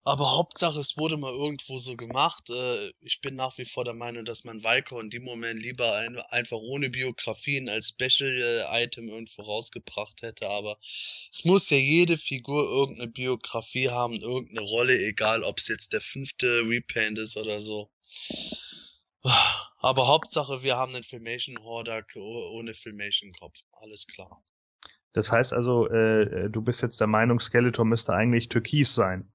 Aber 0.02 0.34
Hauptsache, 0.34 0.80
es 0.80 0.96
wurde 0.96 1.18
mal 1.18 1.32
irgendwo 1.32 1.78
so 1.78 1.94
gemacht. 1.94 2.48
Äh, 2.48 2.92
ich 3.00 3.20
bin 3.20 3.36
nach 3.36 3.58
wie 3.58 3.66
vor 3.66 3.84
der 3.84 3.92
Meinung, 3.92 4.24
dass 4.24 4.44
man 4.44 4.64
Valko 4.64 4.98
in 4.98 5.10
dem 5.10 5.24
Moment 5.24 5.60
lieber 5.60 5.94
ein, 5.96 6.18
einfach 6.30 6.56
ohne 6.56 6.88
Biografien 6.88 7.68
als 7.68 7.88
Special-Item 7.88 9.10
irgendwo 9.10 9.42
rausgebracht 9.42 10.22
hätte. 10.22 10.48
Aber 10.48 10.78
es 11.30 11.44
muss 11.44 11.68
ja 11.68 11.76
jede 11.76 12.16
Figur 12.16 12.64
irgendeine 12.64 13.10
Biografie 13.10 13.90
haben, 13.90 14.14
irgendeine 14.14 14.66
Rolle, 14.66 14.98
egal 14.98 15.44
ob 15.44 15.58
es 15.58 15.68
jetzt 15.68 15.92
der 15.92 16.00
fünfte 16.00 16.62
Repaint 16.64 17.18
ist 17.18 17.36
oder 17.36 17.60
so. 17.60 17.90
Aber 19.82 20.06
Hauptsache, 20.08 20.62
wir 20.62 20.76
haben 20.76 20.94
einen 20.94 21.04
Filmation 21.04 21.62
Hordak 21.62 22.16
ohne 22.16 22.74
Filmation 22.74 23.32
Kopf. 23.32 23.58
Alles 23.72 24.06
klar. 24.06 24.42
Das 25.12 25.30
heißt 25.30 25.52
also, 25.52 25.88
äh, 25.90 26.22
äh, 26.22 26.50
du 26.50 26.62
bist 26.62 26.82
jetzt 26.82 27.00
der 27.00 27.06
Meinung, 27.06 27.40
Skeletor 27.40 27.84
müsste 27.84 28.14
eigentlich 28.14 28.48
türkis 28.48 28.94
sein. 28.94 29.30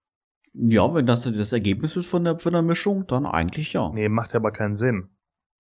Ja, 0.58 0.93
wenn 0.93 1.06
das 1.06 1.24
das 1.24 1.51
Ergebnis 1.51 1.97
ist 1.97 2.06
von 2.06 2.24
der, 2.24 2.39
von 2.39 2.53
der 2.53 2.62
Mischung, 2.62 3.06
dann 3.08 3.26
eigentlich 3.26 3.74
ja. 3.74 3.91
Nee, 3.93 4.10
macht 4.10 4.36
aber 4.36 4.51
keinen 4.51 4.78
Sinn. 4.78 5.10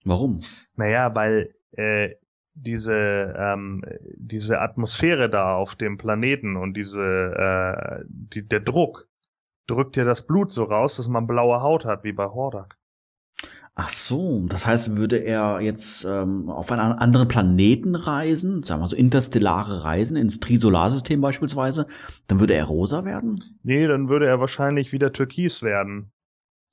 Warum? 0.05 0.41
Naja, 0.75 1.13
weil 1.15 1.53
äh, 1.71 2.15
diese, 2.53 3.35
ähm, 3.37 3.83
diese 4.15 4.61
Atmosphäre 4.61 5.29
da 5.29 5.55
auf 5.55 5.75
dem 5.75 5.97
Planeten 5.97 6.55
und 6.55 6.75
diese, 6.75 7.03
äh, 7.03 8.05
die, 8.07 8.47
der 8.47 8.61
Druck 8.61 9.09
drückt 9.67 9.97
ja 9.97 10.05
das 10.05 10.25
Blut 10.25 10.51
so 10.51 10.63
raus, 10.63 10.97
dass 10.97 11.09
man 11.09 11.27
blaue 11.27 11.61
Haut 11.61 11.85
hat, 11.85 12.03
wie 12.03 12.13
bei 12.13 12.25
Hordak. 12.25 12.77
Ach 13.77 13.89
so, 13.89 14.45
das 14.47 14.65
heißt, 14.65 14.95
würde 14.95 15.17
er 15.17 15.59
jetzt 15.59 16.05
ähm, 16.05 16.49
auf 16.49 16.71
einen 16.71 16.79
anderen 16.79 17.27
Planeten 17.27 17.95
reisen, 17.95 18.63
sagen 18.63 18.81
wir 18.81 18.87
so 18.87 18.95
interstellare 18.95 19.83
Reisen 19.83 20.15
ins 20.15 20.39
Trisolarsystem 20.39 21.19
beispielsweise, 21.19 21.85
dann 22.27 22.39
würde 22.39 22.53
er 22.53 22.63
rosa 22.63 23.03
werden? 23.03 23.43
Nee, 23.63 23.85
dann 23.85 24.07
würde 24.07 24.27
er 24.27 24.39
wahrscheinlich 24.39 24.93
wieder 24.93 25.11
türkis 25.11 25.61
werden. 25.61 26.13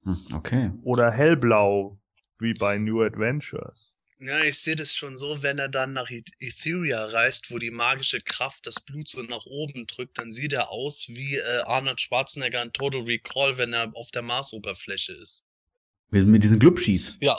Hm, 0.04 0.16
okay. 0.32 0.70
Oder 0.84 1.10
hellblau, 1.10 1.98
wie 2.38 2.54
bei 2.54 2.78
New 2.78 3.02
Adventures. 3.02 3.96
Ja, 4.20 4.44
ich 4.44 4.60
sehe 4.60 4.76
das 4.76 4.94
schon 4.94 5.16
so, 5.16 5.42
wenn 5.42 5.58
er 5.58 5.68
dann 5.68 5.94
nach 5.94 6.08
Etheria 6.38 7.04
reist, 7.06 7.50
wo 7.50 7.58
die 7.58 7.72
magische 7.72 8.20
Kraft 8.20 8.64
das 8.68 8.78
Blut 8.78 9.08
so 9.08 9.20
nach 9.22 9.46
oben 9.46 9.88
drückt, 9.88 10.18
dann 10.18 10.30
sieht 10.30 10.52
er 10.52 10.70
aus 10.70 11.06
wie 11.08 11.34
äh, 11.34 11.62
Arnold 11.64 12.00
Schwarzenegger 12.00 12.62
in 12.62 12.72
Total 12.72 13.00
Recall, 13.00 13.58
wenn 13.58 13.72
er 13.72 13.90
auf 13.96 14.12
der 14.12 14.22
Marsoberfläche 14.22 15.14
ist. 15.14 15.44
Mit, 16.12 16.26
mit 16.26 16.44
diesen 16.44 16.58
Glubschis. 16.58 17.16
Ja. 17.20 17.34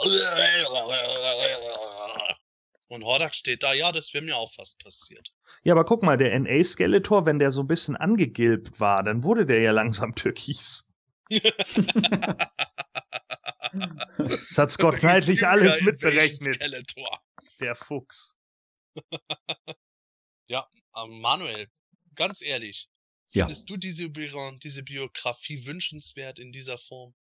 Und 2.88 3.04
Hordak 3.04 3.34
steht 3.36 3.62
da, 3.62 3.72
ja, 3.72 3.92
das 3.92 4.12
wäre 4.12 4.24
mir 4.24 4.36
auch 4.36 4.52
fast 4.52 4.78
passiert. 4.80 5.32
Ja, 5.62 5.74
aber 5.74 5.84
guck 5.84 6.02
mal, 6.02 6.16
der 6.16 6.36
NA-Skeletor, 6.38 7.24
wenn 7.24 7.38
der 7.38 7.52
so 7.52 7.60
ein 7.60 7.68
bisschen 7.68 7.94
angegilbt 7.96 8.80
war, 8.80 9.04
dann 9.04 9.22
wurde 9.22 9.46
der 9.46 9.60
ja 9.60 9.70
langsam 9.70 10.14
türkis. 10.16 10.92
das 11.28 11.48
hat 14.58 14.72
Scott 14.72 14.96
Knight 14.98 15.28
alles 15.44 15.80
mitberechnet. 15.80 16.60
Der 17.60 17.76
Fuchs. 17.76 18.36
ja, 20.48 20.68
Manuel, 21.06 21.68
ganz 22.16 22.42
ehrlich, 22.42 22.88
findest 23.28 23.68
ja. 23.68 23.74
du 23.74 23.78
diese, 23.78 24.10
diese 24.10 24.82
Biografie 24.82 25.64
wünschenswert 25.64 26.40
in 26.40 26.50
dieser 26.50 26.78
Form? 26.78 27.14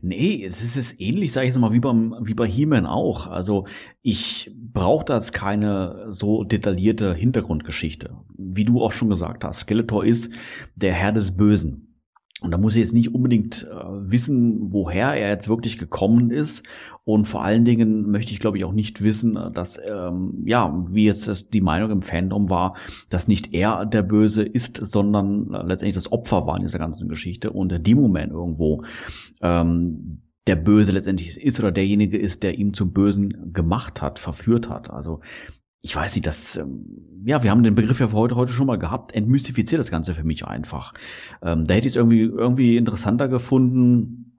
Nee, 0.00 0.44
es 0.44 0.76
ist 0.76 1.00
ähnlich, 1.00 1.32
sage 1.32 1.46
ich 1.46 1.54
jetzt 1.54 1.60
mal, 1.60 1.72
wie, 1.72 1.80
beim, 1.80 2.16
wie 2.22 2.34
bei 2.34 2.46
He-Man 2.46 2.86
auch. 2.86 3.26
Also 3.26 3.66
ich 4.02 4.50
brauche 4.54 5.04
da 5.04 5.16
jetzt 5.16 5.32
keine 5.32 6.06
so 6.08 6.44
detaillierte 6.44 7.14
Hintergrundgeschichte. 7.14 8.16
Wie 8.36 8.64
du 8.64 8.82
auch 8.82 8.92
schon 8.92 9.10
gesagt 9.10 9.44
hast, 9.44 9.60
Skeletor 9.60 10.04
ist 10.04 10.32
der 10.74 10.92
Herr 10.92 11.12
des 11.12 11.36
Bösen. 11.36 11.91
Und 12.42 12.50
da 12.50 12.58
muss 12.58 12.74
ich 12.74 12.80
jetzt 12.80 12.92
nicht 12.92 13.14
unbedingt 13.14 13.66
äh, 13.70 13.84
wissen, 14.10 14.72
woher 14.72 15.14
er 15.14 15.30
jetzt 15.30 15.48
wirklich 15.48 15.78
gekommen 15.78 16.30
ist. 16.30 16.64
Und 17.04 17.26
vor 17.26 17.44
allen 17.44 17.64
Dingen 17.64 18.10
möchte 18.10 18.32
ich, 18.32 18.40
glaube 18.40 18.58
ich, 18.58 18.64
auch 18.64 18.72
nicht 18.72 19.02
wissen, 19.02 19.38
dass, 19.54 19.80
ähm, 19.84 20.42
ja, 20.44 20.84
wie 20.88 21.06
jetzt 21.06 21.28
das 21.28 21.50
die 21.50 21.60
Meinung 21.60 21.90
im 21.90 22.02
Fandom 22.02 22.50
war, 22.50 22.76
dass 23.10 23.28
nicht 23.28 23.54
er 23.54 23.86
der 23.86 24.02
Böse 24.02 24.42
ist, 24.42 24.76
sondern 24.76 25.54
äh, 25.54 25.62
letztendlich 25.62 25.94
das 25.94 26.12
Opfer 26.12 26.46
war 26.46 26.56
in 26.56 26.62
dieser 26.62 26.78
ganzen 26.78 27.08
Geschichte 27.08 27.52
und 27.52 27.70
der 27.70 27.78
Demo-Man 27.78 28.30
irgendwo 28.30 28.82
ähm, 29.40 30.22
der 30.46 30.56
Böse 30.56 30.92
letztendlich 30.92 31.40
ist 31.40 31.60
oder 31.60 31.70
derjenige 31.70 32.18
ist, 32.18 32.42
der 32.42 32.58
ihm 32.58 32.74
zum 32.74 32.92
Bösen 32.92 33.52
gemacht 33.52 34.02
hat, 34.02 34.18
verführt 34.18 34.68
hat. 34.68 34.90
Also 34.90 35.20
ich 35.84 35.96
weiß 35.96 36.14
nicht, 36.14 36.26
das, 36.26 36.56
ähm, 36.56 36.86
ja, 37.24 37.42
wir 37.42 37.50
haben 37.50 37.64
den 37.64 37.74
Begriff 37.74 37.98
ja 37.98 38.06
für 38.06 38.16
heute, 38.16 38.36
heute 38.36 38.52
schon 38.52 38.68
mal 38.68 38.78
gehabt, 38.78 39.14
entmystifiziert 39.14 39.80
das 39.80 39.90
Ganze 39.90 40.14
für 40.14 40.22
mich 40.22 40.46
einfach. 40.46 40.94
Ähm, 41.42 41.64
da 41.64 41.74
hätte 41.74 41.88
ich 41.88 41.94
es 41.94 41.96
irgendwie, 41.96 42.22
irgendwie 42.22 42.76
interessanter 42.76 43.28
gefunden, 43.28 44.31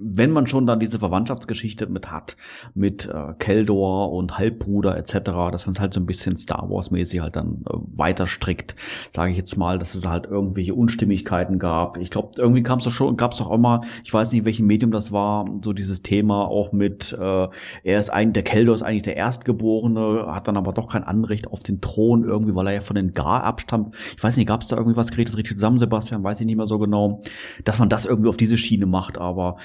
wenn 0.00 0.30
man 0.30 0.46
schon 0.46 0.66
da 0.66 0.76
diese 0.76 0.98
Verwandtschaftsgeschichte 0.98 1.86
mit 1.86 2.10
hat, 2.10 2.36
mit 2.74 3.08
äh, 3.08 3.34
Keldor 3.38 4.12
und 4.12 4.38
Halbbruder 4.38 4.96
etc., 4.96 5.14
dass 5.50 5.66
man 5.66 5.74
es 5.74 5.80
halt 5.80 5.94
so 5.94 6.00
ein 6.00 6.06
bisschen 6.06 6.36
Star 6.36 6.68
Wars-mäßig 6.68 7.20
halt 7.20 7.36
dann 7.36 7.64
äh, 7.68 7.74
weiter 7.96 8.26
strickt, 8.26 8.76
sage 9.10 9.30
ich 9.30 9.36
jetzt 9.36 9.56
mal, 9.56 9.78
dass 9.78 9.94
es 9.94 10.06
halt 10.06 10.26
irgendwelche 10.26 10.74
Unstimmigkeiten 10.74 11.58
gab. 11.58 11.96
Ich 11.98 12.10
glaube, 12.10 12.32
irgendwie 12.38 12.62
kam 12.62 12.78
es 12.78 12.84
doch 12.84 12.90
schon, 12.90 13.16
gab 13.16 13.32
es 13.32 13.38
doch 13.38 13.50
immer, 13.50 13.82
ich 14.04 14.12
weiß 14.12 14.32
nicht, 14.32 14.44
welchem 14.44 14.66
Medium 14.66 14.90
das 14.90 15.12
war, 15.12 15.46
so 15.62 15.72
dieses 15.72 16.02
Thema 16.02 16.46
auch 16.46 16.72
mit, 16.72 17.12
äh, 17.12 17.48
er 17.84 17.98
ist 17.98 18.10
eigentlich, 18.10 18.34
der 18.34 18.44
Keldor 18.44 18.74
ist 18.74 18.82
eigentlich 18.82 19.02
der 19.02 19.16
Erstgeborene, 19.16 20.26
hat 20.28 20.48
dann 20.48 20.56
aber 20.56 20.72
doch 20.72 20.88
kein 20.88 21.04
Anrecht 21.04 21.46
auf 21.48 21.60
den 21.60 21.80
Thron 21.80 22.24
irgendwie, 22.24 22.54
weil 22.54 22.66
er 22.68 22.74
ja 22.74 22.80
von 22.80 22.96
den 22.96 23.12
Gar 23.12 23.44
abstammt. 23.44 23.94
Ich 24.16 24.22
weiß 24.22 24.36
nicht, 24.36 24.46
gab 24.46 24.62
es 24.62 24.68
da 24.68 24.76
irgendwie 24.76 24.96
was, 24.96 25.10
kriegt 25.10 25.28
das 25.28 25.36
richtig 25.36 25.56
zusammen, 25.56 25.78
Sebastian, 25.78 26.24
weiß 26.24 26.40
ich 26.40 26.46
nicht 26.46 26.56
mehr 26.56 26.66
so 26.66 26.78
genau, 26.78 27.22
dass 27.64 27.78
man 27.78 27.88
das 27.88 28.06
irgendwie 28.06 28.28
auf 28.28 28.36
diese 28.36 28.56
Schiene 28.56 28.86
macht, 28.86 29.18
aber 29.18 29.56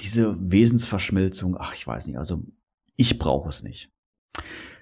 diese 0.00 0.36
Wesensverschmelzung, 0.38 1.56
ach, 1.58 1.74
ich 1.74 1.86
weiß 1.86 2.06
nicht, 2.06 2.18
also 2.18 2.42
ich 2.96 3.18
brauche 3.18 3.48
es 3.48 3.62
nicht. 3.62 3.90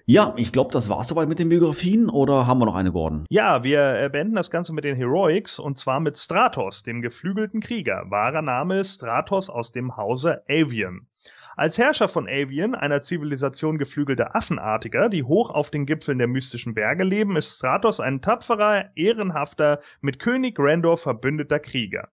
Ja, 0.09 0.35
ich 0.37 0.53
glaube, 0.53 0.71
das 0.71 0.89
war's 0.89 1.09
soweit 1.09 1.29
mit 1.29 1.41
den 1.41 1.49
Biografien 1.49 2.09
oder 2.09 2.47
haben 2.47 2.61
wir 2.61 2.67
noch 2.67 2.77
eine, 2.77 2.93
Gordon? 2.93 3.27
Ja, 3.29 3.65
wir 3.65 4.09
beenden 4.13 4.37
das 4.37 4.53
Ganze 4.53 4.73
mit 4.73 4.85
den 4.85 4.95
Heroics 4.95 5.59
und 5.59 5.79
zwar 5.79 5.99
mit 5.99 6.17
Stratos, 6.17 6.85
dem 6.85 7.03
geflügelten 7.03 7.61
Krieger. 7.61 8.05
Wahrer 8.09 8.43
Name 8.43 8.79
ist 8.79 8.95
Stratos 8.95 9.51
aus 9.51 9.73
dem 9.73 9.97
Hause 9.97 10.45
Avian. 10.49 11.09
Als 11.57 11.77
Herrscher 11.77 12.07
von 12.07 12.29
Avian, 12.29 12.77
einer 12.77 13.03
Zivilisation 13.03 13.79
geflügelter 13.79 14.37
Affenartiger, 14.37 15.09
die 15.09 15.25
hoch 15.25 15.51
auf 15.51 15.71
den 15.71 15.87
Gipfeln 15.87 16.19
der 16.19 16.29
mystischen 16.29 16.75
Berge 16.75 17.03
leben, 17.03 17.35
ist 17.35 17.57
Stratos 17.57 17.99
ein 17.99 18.21
tapferer, 18.21 18.91
ehrenhafter, 18.95 19.81
mit 20.03 20.19
König 20.21 20.57
Randor 20.59 20.99
verbündeter 20.99 21.59
Krieger. 21.59 22.11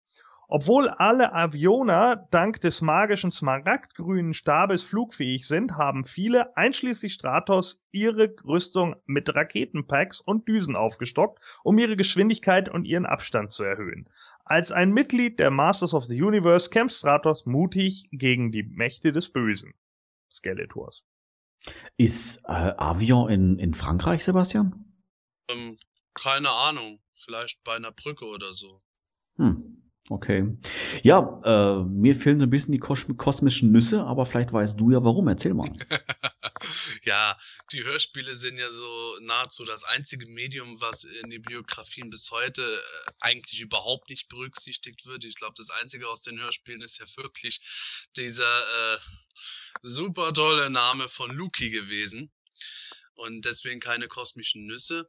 Obwohl 0.52 0.88
alle 0.88 1.32
Avioner 1.32 2.26
dank 2.32 2.60
des 2.60 2.80
magischen 2.80 3.30
smaragdgrünen 3.30 4.34
Stabes 4.34 4.82
flugfähig 4.82 5.46
sind, 5.46 5.76
haben 5.76 6.04
viele, 6.04 6.56
einschließlich 6.56 7.12
Stratos, 7.12 7.86
ihre 7.92 8.34
Rüstung 8.44 8.96
mit 9.06 9.32
Raketenpacks 9.32 10.20
und 10.20 10.48
Düsen 10.48 10.74
aufgestockt, 10.74 11.38
um 11.62 11.78
ihre 11.78 11.96
Geschwindigkeit 11.96 12.68
und 12.68 12.84
ihren 12.84 13.06
Abstand 13.06 13.52
zu 13.52 13.62
erhöhen. 13.62 14.08
Als 14.44 14.72
ein 14.72 14.90
Mitglied 14.90 15.38
der 15.38 15.52
Masters 15.52 15.94
of 15.94 16.06
the 16.06 16.20
Universe 16.20 16.68
kämpft 16.68 16.96
Stratos 16.96 17.46
mutig 17.46 18.08
gegen 18.10 18.50
die 18.50 18.64
Mächte 18.64 19.12
des 19.12 19.32
Bösen. 19.32 19.74
Skeletors. 20.28 21.06
Ist 21.96 22.38
äh, 22.48 22.72
Avion 22.76 23.30
in, 23.30 23.58
in 23.60 23.72
Frankreich, 23.72 24.24
Sebastian? 24.24 24.84
Ähm, 25.48 25.78
keine 26.14 26.50
Ahnung. 26.50 26.98
Vielleicht 27.14 27.62
bei 27.62 27.76
einer 27.76 27.92
Brücke 27.92 28.24
oder 28.24 28.52
so. 28.52 28.82
Hm. 29.36 29.79
Okay. 30.10 30.58
Ja, 31.04 31.40
äh, 31.44 31.84
mir 31.84 32.16
fehlen 32.16 32.42
ein 32.42 32.50
bisschen 32.50 32.72
die 32.72 32.80
kos 32.80 33.06
kosmischen 33.16 33.70
Nüsse, 33.70 34.02
aber 34.02 34.26
vielleicht 34.26 34.52
weißt 34.52 34.80
du 34.80 34.90
ja 34.90 35.04
warum. 35.04 35.28
Erzähl 35.28 35.54
mal. 35.54 35.70
ja, 37.04 37.38
die 37.70 37.84
Hörspiele 37.84 38.34
sind 38.34 38.58
ja 38.58 38.68
so 38.72 39.18
nahezu 39.20 39.64
das 39.64 39.84
einzige 39.84 40.26
Medium, 40.26 40.80
was 40.80 41.04
in 41.04 41.30
den 41.30 41.42
Biografien 41.42 42.10
bis 42.10 42.32
heute 42.32 42.62
äh, 42.62 43.10
eigentlich 43.20 43.60
überhaupt 43.60 44.10
nicht 44.10 44.28
berücksichtigt 44.28 45.06
wird. 45.06 45.24
Ich 45.24 45.36
glaube, 45.36 45.54
das 45.56 45.70
Einzige 45.70 46.08
aus 46.08 46.22
den 46.22 46.40
Hörspielen 46.40 46.82
ist 46.82 46.98
ja 46.98 47.06
wirklich 47.16 47.60
dieser 48.16 48.42
äh, 48.94 48.98
super 49.82 50.34
tolle 50.34 50.70
Name 50.70 51.08
von 51.08 51.30
Luki 51.30 51.70
gewesen. 51.70 52.32
Und 53.14 53.44
deswegen 53.44 53.78
keine 53.78 54.08
kosmischen 54.08 54.66
Nüsse. 54.66 55.08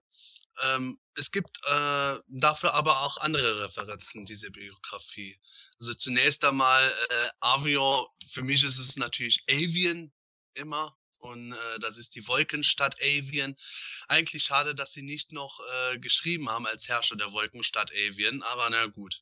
Ähm, 0.63 0.99
es 1.15 1.31
gibt 1.31 1.57
äh, 1.65 2.19
dafür 2.27 2.73
aber 2.73 3.01
auch 3.01 3.17
andere 3.17 3.63
Referenzen, 3.63 4.25
diese 4.25 4.51
Biografie. 4.51 5.39
Also 5.79 5.93
zunächst 5.93 6.43
einmal 6.45 6.93
äh, 7.09 7.29
Avion, 7.39 8.05
für 8.31 8.43
mich 8.43 8.63
ist 8.63 8.77
es 8.77 8.97
natürlich 8.97 9.43
Avian 9.49 10.11
immer. 10.53 10.97
Und 11.17 11.53
äh, 11.53 11.79
das 11.79 11.97
ist 11.97 12.15
die 12.15 12.27
Wolkenstadt 12.27 12.95
Avian. 12.99 13.55
Eigentlich 14.07 14.43
schade, 14.43 14.73
dass 14.73 14.93
sie 14.93 15.03
nicht 15.03 15.31
noch 15.31 15.59
äh, 15.59 15.99
geschrieben 15.99 16.49
haben 16.49 16.65
als 16.65 16.87
Herrscher 16.87 17.15
der 17.15 17.31
Wolkenstadt 17.31 17.91
Avian, 17.91 18.41
aber 18.41 18.69
na 18.69 18.87
gut. 18.87 19.21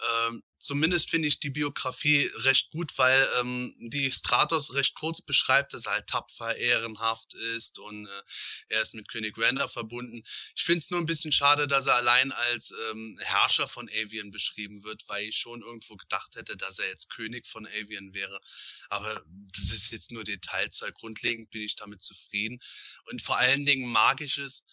Ähm, 0.00 0.42
zumindest 0.58 1.10
finde 1.10 1.28
ich 1.28 1.40
die 1.40 1.50
Biografie 1.50 2.30
recht 2.36 2.70
gut, 2.70 2.96
weil 2.98 3.28
ähm, 3.38 3.74
die 3.78 4.10
Stratos 4.12 4.74
recht 4.74 4.94
kurz 4.94 5.20
beschreibt, 5.20 5.74
dass 5.74 5.86
er 5.86 5.92
halt 5.92 6.06
tapfer, 6.06 6.56
ehrenhaft 6.56 7.34
ist 7.34 7.78
und 7.78 8.06
äh, 8.06 8.22
er 8.68 8.82
ist 8.82 8.94
mit 8.94 9.08
König 9.08 9.36
Randa 9.38 9.66
verbunden. 9.68 10.22
Ich 10.54 10.64
finde 10.64 10.78
es 10.78 10.90
nur 10.90 11.00
ein 11.00 11.06
bisschen 11.06 11.32
schade, 11.32 11.66
dass 11.66 11.86
er 11.86 11.96
allein 11.96 12.32
als 12.32 12.72
ähm, 12.90 13.18
Herrscher 13.22 13.68
von 13.68 13.88
Avian 13.88 14.30
beschrieben 14.30 14.84
wird, 14.84 15.04
weil 15.08 15.28
ich 15.28 15.36
schon 15.36 15.62
irgendwo 15.62 15.96
gedacht 15.96 16.36
hätte, 16.36 16.56
dass 16.56 16.78
er 16.78 16.88
jetzt 16.88 17.10
König 17.10 17.46
von 17.46 17.66
Avian 17.66 18.14
wäre. 18.14 18.40
Aber 18.88 19.24
das 19.26 19.72
ist 19.72 19.90
jetzt 19.90 20.12
nur 20.12 20.24
Detailzeug. 20.24 20.94
Grundlegend 20.94 21.50
bin 21.50 21.62
ich 21.62 21.76
damit 21.76 22.02
zufrieden. 22.02 22.60
Und 23.10 23.22
vor 23.22 23.36
allen 23.36 23.64
Dingen 23.64 23.88
magisches, 23.90 24.64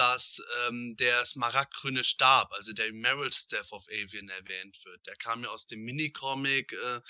dass 0.00 0.40
ähm, 0.66 0.96
der 0.96 1.26
smaragdgrüne 1.26 2.04
Stab, 2.04 2.54
also 2.54 2.72
der 2.72 2.86
Emerald 2.86 3.34
Staff 3.34 3.70
of 3.70 3.84
Avian 3.88 4.30
erwähnt 4.30 4.82
wird. 4.86 5.06
Der 5.06 5.14
kam 5.14 5.44
ja 5.44 5.50
aus 5.50 5.66
dem 5.66 5.82
Minicomic 5.82 6.72
äh, 6.72 7.00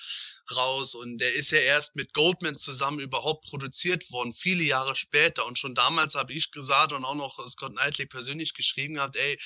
raus 0.53 0.97
und 0.97 1.19
der 1.19 1.33
ist 1.35 1.53
ja 1.53 1.61
erst 1.61 1.95
mit 1.95 2.13
Goldman 2.15 2.59
zusammen 2.59 2.99
überhaupt 2.99 3.45
produziert 3.45 4.11
worden, 4.11 4.33
viele 4.33 4.65
Jahre 4.65 4.97
später. 4.97 5.47
Und 5.47 5.57
schon 5.57 5.77
damals 5.77 6.17
habe 6.17 6.33
ich 6.33 6.51
gesagt 6.51 6.93
und 6.93 7.05
auch 7.05 7.15
noch 7.15 7.39
Scott 7.47 7.77
Knightley 7.77 8.07
persönlich 8.07 8.55
geschrieben 8.55 8.95
gehabt, 8.95 9.15
ey, 9.15 9.39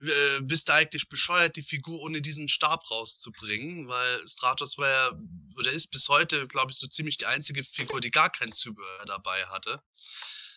äh, 0.00 0.40
bist 0.42 0.68
du 0.68 0.74
eigentlich 0.74 1.08
bescheuert, 1.08 1.56
die 1.56 1.64
Figur 1.64 1.98
ohne 1.98 2.22
diesen 2.22 2.48
Stab 2.48 2.88
rauszubringen? 2.92 3.88
Weil 3.88 4.24
Stratos 4.28 4.78
war 4.78 4.88
ja, 4.88 5.18
oder 5.56 5.72
ist 5.72 5.88
bis 5.88 6.08
heute, 6.08 6.46
glaube 6.46 6.70
ich, 6.70 6.78
so 6.78 6.86
ziemlich 6.86 7.18
die 7.18 7.26
einzige 7.26 7.64
Figur, 7.64 8.00
die 8.00 8.12
gar 8.12 8.30
kein 8.30 8.52
Zubehör 8.52 9.04
dabei 9.04 9.46
hatte. 9.46 9.82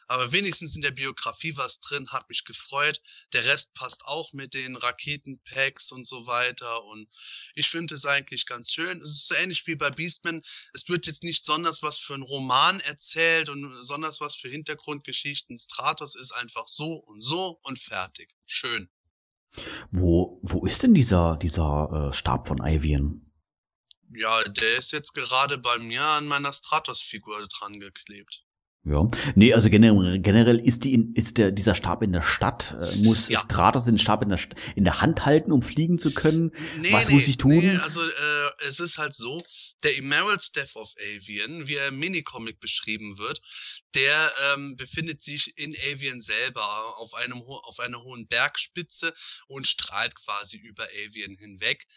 Aber 0.07 0.31
wenigstens 0.31 0.75
in 0.75 0.81
der 0.81 0.91
Biografie 0.91 1.57
was 1.57 1.79
drin, 1.79 2.09
hat 2.09 2.29
mich 2.29 2.45
gefreut. 2.45 3.01
Der 3.33 3.45
Rest 3.45 3.73
passt 3.73 4.05
auch 4.05 4.33
mit 4.33 4.53
den 4.53 4.75
Raketenpacks 4.75 5.91
und 5.91 6.07
so 6.07 6.25
weiter. 6.25 6.83
Und 6.85 7.09
ich 7.53 7.69
finde 7.69 7.95
es 7.95 8.05
eigentlich 8.05 8.45
ganz 8.45 8.71
schön. 8.71 9.01
Es 9.01 9.11
ist 9.11 9.27
so 9.27 9.35
ähnlich 9.35 9.67
wie 9.67 9.75
bei 9.75 9.89
Beastman. 9.89 10.43
Es 10.73 10.87
wird 10.87 11.07
jetzt 11.07 11.23
nicht 11.23 11.41
besonders 11.41 11.83
was 11.83 11.97
für 11.97 12.13
einen 12.13 12.23
Roman 12.23 12.79
erzählt 12.79 13.49
und 13.49 13.69
besonders 13.69 14.21
was 14.21 14.35
für 14.35 14.49
Hintergrundgeschichten. 14.49 15.57
Stratos 15.57 16.15
ist 16.15 16.31
einfach 16.31 16.67
so 16.67 16.93
und 16.93 17.21
so 17.21 17.59
und 17.63 17.77
fertig. 17.77 18.33
Schön. 18.45 18.89
Wo, 19.91 20.39
wo 20.43 20.65
ist 20.65 20.83
denn 20.83 20.93
dieser, 20.93 21.35
dieser 21.37 22.09
äh, 22.09 22.13
Stab 22.13 22.47
von 22.47 22.59
Ivian? 22.65 23.27
Ja, 24.13 24.43
der 24.43 24.77
ist 24.77 24.91
jetzt 24.93 25.13
gerade 25.13 25.57
bei 25.57 25.77
mir 25.79 26.03
an 26.03 26.27
meiner 26.27 26.53
Stratos-Figur 26.53 27.45
dran 27.47 27.79
geklebt. 27.79 28.45
Ja, 28.89 29.09
nee, 29.35 29.53
also 29.53 29.69
generell, 29.69 30.19
generell 30.19 30.59
ist 30.59 30.83
die 30.85 30.93
in, 30.93 31.13
ist 31.13 31.37
der 31.37 31.51
dieser 31.51 31.75
Stab 31.75 32.01
in 32.03 32.13
der 32.13 32.21
Stadt. 32.21 32.75
Äh, 32.81 32.95
muss 32.97 33.27
ja. 33.27 33.39
Stratos 33.39 33.85
den 33.85 33.97
Stab 33.97 34.23
in 34.23 34.29
der 34.29 34.39
in 34.75 34.85
der 34.85 35.01
Hand 35.01 35.25
halten, 35.25 35.51
um 35.51 35.61
fliegen 35.61 35.97
zu 35.97 36.13
können? 36.13 36.51
Nee, 36.79 36.93
Was 36.93 37.07
nee, 37.07 37.15
muss 37.15 37.27
ich 37.27 37.37
tun? 37.37 37.57
Nee, 37.57 37.77
also 37.77 38.01
äh, 38.01 38.49
es 38.65 38.79
ist 38.79 38.97
halt 38.97 39.13
so, 39.13 39.43
der 39.83 39.97
Emerald 39.97 40.41
Staff 40.41 40.75
of 40.75 40.93
Avian, 40.97 41.67
wie 41.67 41.75
er 41.75 41.89
im 41.89 41.99
Minicomic 41.99 42.59
beschrieben 42.59 43.17
wird, 43.17 43.41
der 43.93 44.31
ähm, 44.53 44.77
befindet 44.77 45.21
sich 45.21 45.57
in 45.57 45.75
Avian 45.75 46.21
selber 46.21 46.97
auf 46.97 47.13
einem 47.13 47.41
auf 47.41 47.79
einer 47.79 48.01
hohen 48.03 48.27
Bergspitze 48.27 49.13
und 49.47 49.67
strahlt 49.67 50.15
quasi 50.15 50.57
über 50.57 50.85
Avian 50.85 51.35
hinweg. 51.35 51.87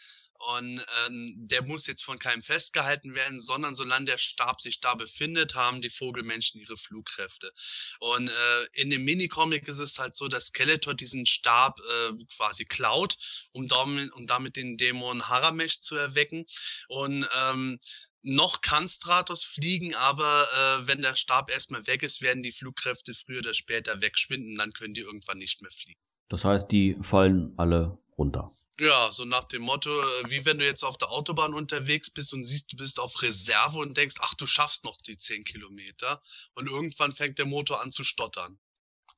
Und 0.49 0.83
ähm, 1.05 1.35
der 1.37 1.61
muss 1.61 1.87
jetzt 1.87 2.03
von 2.03 2.19
keinem 2.19 2.41
festgehalten 2.41 3.13
werden, 3.13 3.39
sondern 3.39 3.75
solange 3.75 4.05
der 4.05 4.17
Stab 4.17 4.61
sich 4.61 4.79
da 4.79 4.95
befindet, 4.95 5.55
haben 5.55 5.81
die 5.81 5.89
Vogelmenschen 5.89 6.59
ihre 6.59 6.77
Flugkräfte. 6.77 7.51
Und 7.99 8.29
äh, 8.29 8.63
in 8.73 8.89
dem 8.89 9.03
Minicomic 9.03 9.67
ist 9.67 9.79
es 9.79 9.99
halt 9.99 10.15
so, 10.15 10.27
dass 10.27 10.47
Skeletor 10.47 10.93
diesen 10.93 11.25
Stab 11.25 11.79
äh, 11.79 12.25
quasi 12.35 12.65
klaut, 12.65 13.17
um 13.51 13.67
damit, 13.67 14.11
um 14.13 14.25
damit 14.27 14.55
den 14.55 14.77
Dämon 14.77 15.27
Haramesh 15.27 15.79
zu 15.81 15.95
erwecken. 15.95 16.45
Und 16.87 17.27
ähm, 17.35 17.79
noch 18.23 18.61
kann 18.61 18.87
Stratos 18.87 19.43
fliegen, 19.43 19.95
aber 19.95 20.47
äh, 20.53 20.87
wenn 20.87 21.01
der 21.01 21.15
Stab 21.15 21.49
erstmal 21.49 21.87
weg 21.87 22.03
ist, 22.03 22.21
werden 22.21 22.43
die 22.43 22.51
Flugkräfte 22.51 23.13
früher 23.13 23.39
oder 23.39 23.53
später 23.53 24.01
wegschwinden, 24.01 24.57
dann 24.57 24.73
können 24.73 24.93
die 24.93 25.01
irgendwann 25.01 25.39
nicht 25.39 25.61
mehr 25.61 25.71
fliegen. 25.71 25.99
Das 26.29 26.45
heißt, 26.45 26.71
die 26.71 26.97
fallen 27.01 27.53
alle 27.57 27.97
runter. 28.17 28.55
Ja, 28.81 29.11
so 29.11 29.25
nach 29.25 29.43
dem 29.43 29.61
Motto, 29.61 29.91
äh, 29.91 30.31
wie 30.31 30.43
wenn 30.43 30.57
du 30.57 30.65
jetzt 30.65 30.83
auf 30.83 30.97
der 30.97 31.11
Autobahn 31.11 31.53
unterwegs 31.53 32.09
bist 32.09 32.33
und 32.33 32.45
siehst, 32.45 32.73
du 32.73 32.77
bist 32.77 32.99
auf 32.99 33.21
Reserve 33.21 33.77
und 33.77 33.95
denkst, 33.95 34.15
ach, 34.19 34.33
du 34.33 34.47
schaffst 34.47 34.85
noch 34.85 34.97
die 35.01 35.19
10 35.19 35.43
Kilometer. 35.43 36.23
Und 36.55 36.67
irgendwann 36.67 37.11
fängt 37.11 37.37
der 37.37 37.45
Motor 37.45 37.83
an 37.83 37.91
zu 37.91 38.03
stottern. 38.03 38.57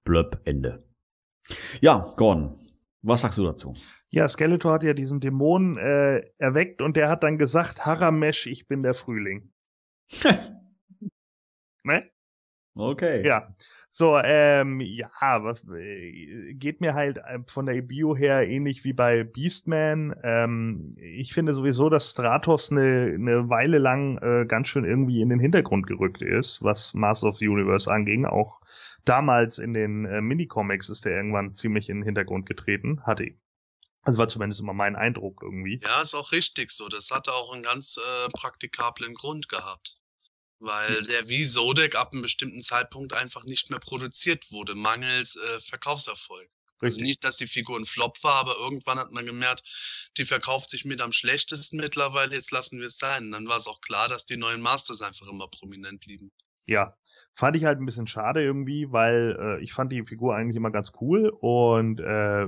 Blöpp, 0.03 0.41
Ende. 0.43 0.84
Ja, 1.80 2.14
Gordon, 2.18 2.59
was 3.03 3.22
sagst 3.22 3.38
du 3.38 3.45
dazu? 3.45 3.74
Ja, 4.09 4.28
Skeletor 4.28 4.74
hat 4.74 4.84
ja 4.84 4.93
diesen 4.93 5.22
Dämon 5.22 5.78
äh, 5.78 6.28
erweckt 6.39 6.82
und 6.82 6.97
der 6.97 7.07
hat 7.07 7.24
dann 7.24 7.38
gesagt, 7.38 7.86
Haramesh, 7.86 8.47
ich 8.47 8.68
bin 8.68 8.84
der 8.84 8.95
Frühling. 8.95 9.53
ne? 11.84 12.11
Okay. 12.76 13.26
Ja. 13.26 13.53
So, 13.89 14.17
ähm, 14.17 14.82
ja, 14.82 15.09
was 15.43 15.63
äh, 15.69 16.53
geht 16.55 16.82
mir 16.82 16.95
halt 16.95 17.17
äh, 17.19 17.39
von 17.45 17.67
der 17.67 17.80
Bio 17.84 18.15
her 18.15 18.47
ähnlich 18.47 18.84
wie 18.84 18.93
bei 18.93 19.24
Beastman. 19.24 20.15
Ähm, 20.24 20.95
ich 20.97 21.34
finde 21.34 21.53
sowieso, 21.53 21.89
dass 21.89 22.09
Stratos 22.09 22.71
eine, 22.71 23.13
eine 23.13 23.49
Weile 23.49 23.78
lang 23.78 24.17
äh, 24.17 24.45
ganz 24.47 24.69
schön 24.69 24.86
irgendwie 24.86 25.21
in 25.21 25.30
den 25.30 25.39
Hintergrund 25.39 25.86
gerückt 25.86 26.24
ist, 26.24 26.63
was 26.63 26.95
Master 26.95 27.28
of 27.28 27.36
the 27.36 27.47
Universe 27.47 27.91
anging. 27.91 28.26
Auch 28.26 28.59
damals 29.05 29.59
in 29.59 29.76
den 29.76 30.05
äh, 30.05 30.21
Minicomics 30.21 30.89
ist 30.89 31.05
er 31.05 31.15
irgendwann 31.15 31.53
ziemlich 31.53 31.89
in 31.89 31.97
den 31.97 32.05
Hintergrund 32.05 32.47
getreten. 32.47 33.03
Hatte 33.03 33.36
also 34.05 34.19
war 34.19 34.28
zumindest 34.28 34.59
immer 34.59 34.74
mein 34.74 34.97
Eindruck 34.97 35.41
irgendwie. 35.43 35.80
Ja, 35.82 36.01
ist 36.01 36.13
auch 36.13 36.34
richtig 36.34 36.71
so. 36.71 36.89
Das 36.89 37.09
hatte 37.11 37.32
auch 37.32 37.53
einen 37.53 37.63
ganz 37.63 37.97
äh, 37.97 38.30
praktikablen 38.32 39.13
Grund 39.13 39.47
gehabt 39.47 39.97
weil 40.64 41.03
der 41.03 41.28
wie 41.28 41.45
Sodec 41.45 41.95
ab 41.95 42.14
einem 42.14 42.22
bestimmten 42.22 42.61
Zeitpunkt 42.61 43.14
einfach 43.14 43.43
nicht 43.43 43.70
mehr 43.70 43.80
produziert 43.80 44.51
wurde, 44.51 44.76
mangels 44.76 45.36
äh, 45.36 45.59
Verkaufserfolg. 45.61 46.49
Also 46.80 47.01
nicht, 47.01 47.24
dass 47.24 47.38
die 47.38 47.47
Figur 47.47 47.80
ein 47.80 47.86
Flop 47.86 48.22
war, 48.24 48.36
aber 48.36 48.57
irgendwann 48.57 48.99
hat 48.99 49.11
man 49.11 49.26
gemerkt, 49.26 49.64
die 50.18 50.26
verkauft 50.26 50.70
sich 50.70 50.84
mit 50.84 50.99
am 50.99 51.14
schlechtesten 51.14 51.78
mittlerweile, 51.78 52.36
jetzt 52.36 52.51
lassen 52.51 52.80
wir 52.80 52.88
es 52.88 52.97
sein. 52.97 53.32
dann 53.32 53.47
war 53.47 53.57
es 53.57 53.68
auch 53.68 53.80
klar, 53.80 54.09
dass 54.09 54.26
die 54.26 54.36
neuen 54.36 54.59
Masters 54.59 55.01
einfach 55.01 55.28
immer 55.28 55.47
prominent 55.47 56.01
blieben. 56.01 56.32
Ja, 56.66 56.93
fand 57.34 57.57
ich 57.57 57.66
halt 57.66 57.80
ein 57.80 57.86
bisschen 57.86 58.07
schade 58.07 58.41
irgendwie, 58.41 58.91
weil 58.91 59.36
äh, 59.39 59.64
ich 59.64 59.74
fand 59.74 59.91
die 59.91 60.03
Figur 60.05 60.36
eigentlich 60.36 60.55
immer 60.55 60.72
ganz 60.72 60.93
cool 61.01 61.28
und 61.41 61.99
äh, 61.99 62.45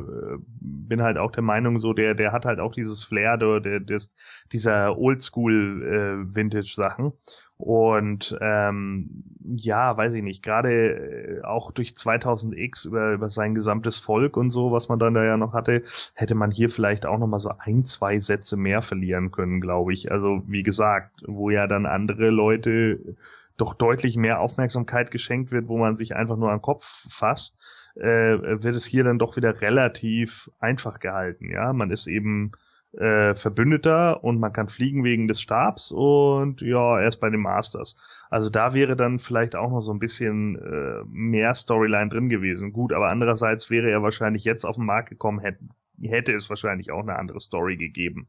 bin 0.62 1.02
halt 1.02 1.18
auch 1.18 1.32
der 1.32 1.44
Meinung, 1.44 1.80
so 1.80 1.92
der 1.92 2.14
der 2.16 2.32
hat 2.32 2.46
halt 2.46 2.60
auch 2.62 2.72
dieses 2.72 3.04
Flair 3.04 3.38
der, 3.38 3.60
der 3.60 3.80
des, 3.82 4.16
dieser 4.54 4.98
Oldschool 4.98 6.28
äh, 6.32 6.36
Vintage 6.36 6.74
Sachen 6.76 7.12
und 7.58 8.38
ähm, 8.42 9.24
ja, 9.58 9.98
weiß 9.98 10.14
ich 10.14 10.24
nicht, 10.24 10.44
gerade 10.44 11.40
äh, 11.40 11.44
auch 11.44 11.72
durch 11.72 11.96
2000X 11.96 12.86
über, 12.86 13.14
über 13.14 13.30
sein 13.30 13.54
gesamtes 13.56 13.98
Volk 13.98 14.38
und 14.38 14.50
so, 14.50 14.72
was 14.72 14.90
man 14.90 15.00
dann 15.00 15.14
da 15.14 15.24
ja 15.24 15.38
noch 15.38 15.54
hatte, 15.54 15.84
hätte 16.14 16.36
man 16.36 16.52
hier 16.52 16.70
vielleicht 16.70 17.06
auch 17.06 17.18
noch 17.18 17.28
mal 17.28 17.40
so 17.40 17.52
ein, 17.60 17.86
zwei 17.86 18.20
Sätze 18.20 18.58
mehr 18.58 18.82
verlieren 18.82 19.32
können, 19.32 19.62
glaube 19.62 19.94
ich. 19.94 20.12
Also 20.12 20.44
wie 20.48 20.64
gesagt, 20.64 21.22
wo 21.26 21.50
ja 21.50 21.68
dann 21.68 21.86
andere 21.86 22.30
Leute 22.30 23.16
doch 23.58 23.74
deutlich 23.74 24.18
mehr 24.18 24.40
Aufmerksamkeit 24.40 25.12
geschenkt 25.12 25.52
wird, 25.52 25.68
wo 25.68 25.78
man 25.78 25.96
sich 25.96 26.16
einfach 26.16 26.38
nur 26.38 26.52
am 26.52 26.62
Kopf 26.62 27.06
fasst, 27.10 27.60
äh, 27.96 28.64
wird 28.64 28.76
es 28.76 28.86
hier 28.86 29.04
dann 29.04 29.20
doch 29.20 29.38
wieder 29.38 29.62
relativ 29.62 30.50
einfach 30.60 31.00
gehalten. 31.00 31.50
Ja, 31.50 31.72
man 31.74 31.92
ist 31.92 32.08
eben 32.08 32.52
äh, 32.98 33.36
Verbündeter 33.36 34.24
und 34.24 34.40
man 34.40 34.54
kann 34.54 34.70
fliegen 34.70 35.04
wegen 35.04 35.28
des 35.28 35.42
Stabs 35.42 35.92
und 35.92 36.62
ja, 36.62 37.00
erst 37.00 37.20
bei 37.20 37.30
den 37.30 37.42
Masters. 37.42 37.98
Also 38.30 38.50
da 38.50 38.74
wäre 38.74 38.96
dann 38.96 39.20
vielleicht 39.20 39.56
auch 39.56 39.70
noch 39.70 39.82
so 39.82 39.94
ein 39.94 40.00
bisschen 40.00 40.56
äh, 40.58 41.04
mehr 41.08 41.54
Storyline 41.54 42.10
drin 42.10 42.30
gewesen. 42.30 42.74
Gut, 42.74 42.94
aber 42.94 43.10
andererseits 43.10 43.70
wäre 43.70 43.90
er 43.90 44.04
wahrscheinlich 44.04 44.44
jetzt 44.44 44.66
auf 44.66 44.76
den 44.76 44.86
Markt 44.86 45.10
gekommen, 45.10 45.40
hätte, 45.40 45.60
hätte 46.02 46.34
es 46.34 46.50
wahrscheinlich 46.50 46.92
auch 46.92 47.02
eine 47.02 47.18
andere 47.18 47.40
Story 47.40 47.78
gegeben. 47.78 48.28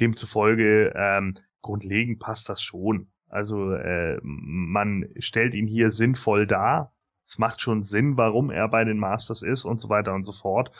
Demzufolge, 0.00 0.92
ähm, 0.94 1.34
grundlegend 1.60 2.18
passt 2.18 2.48
das 2.48 2.62
schon. 2.62 3.11
Also 3.32 3.72
äh, 3.72 4.18
man 4.22 5.08
stellt 5.18 5.54
ihn 5.54 5.66
hier 5.66 5.90
sinnvoll 5.90 6.46
dar. 6.46 6.92
Es 7.24 7.38
macht 7.38 7.62
schon 7.62 7.82
Sinn, 7.82 8.16
warum 8.16 8.50
er 8.50 8.68
bei 8.68 8.84
den 8.84 8.98
Masters 8.98 9.42
ist 9.42 9.64
und 9.64 9.78
so 9.78 9.88
weiter 9.88 10.12
und 10.12 10.24
so 10.24 10.32
fort. 10.32 10.70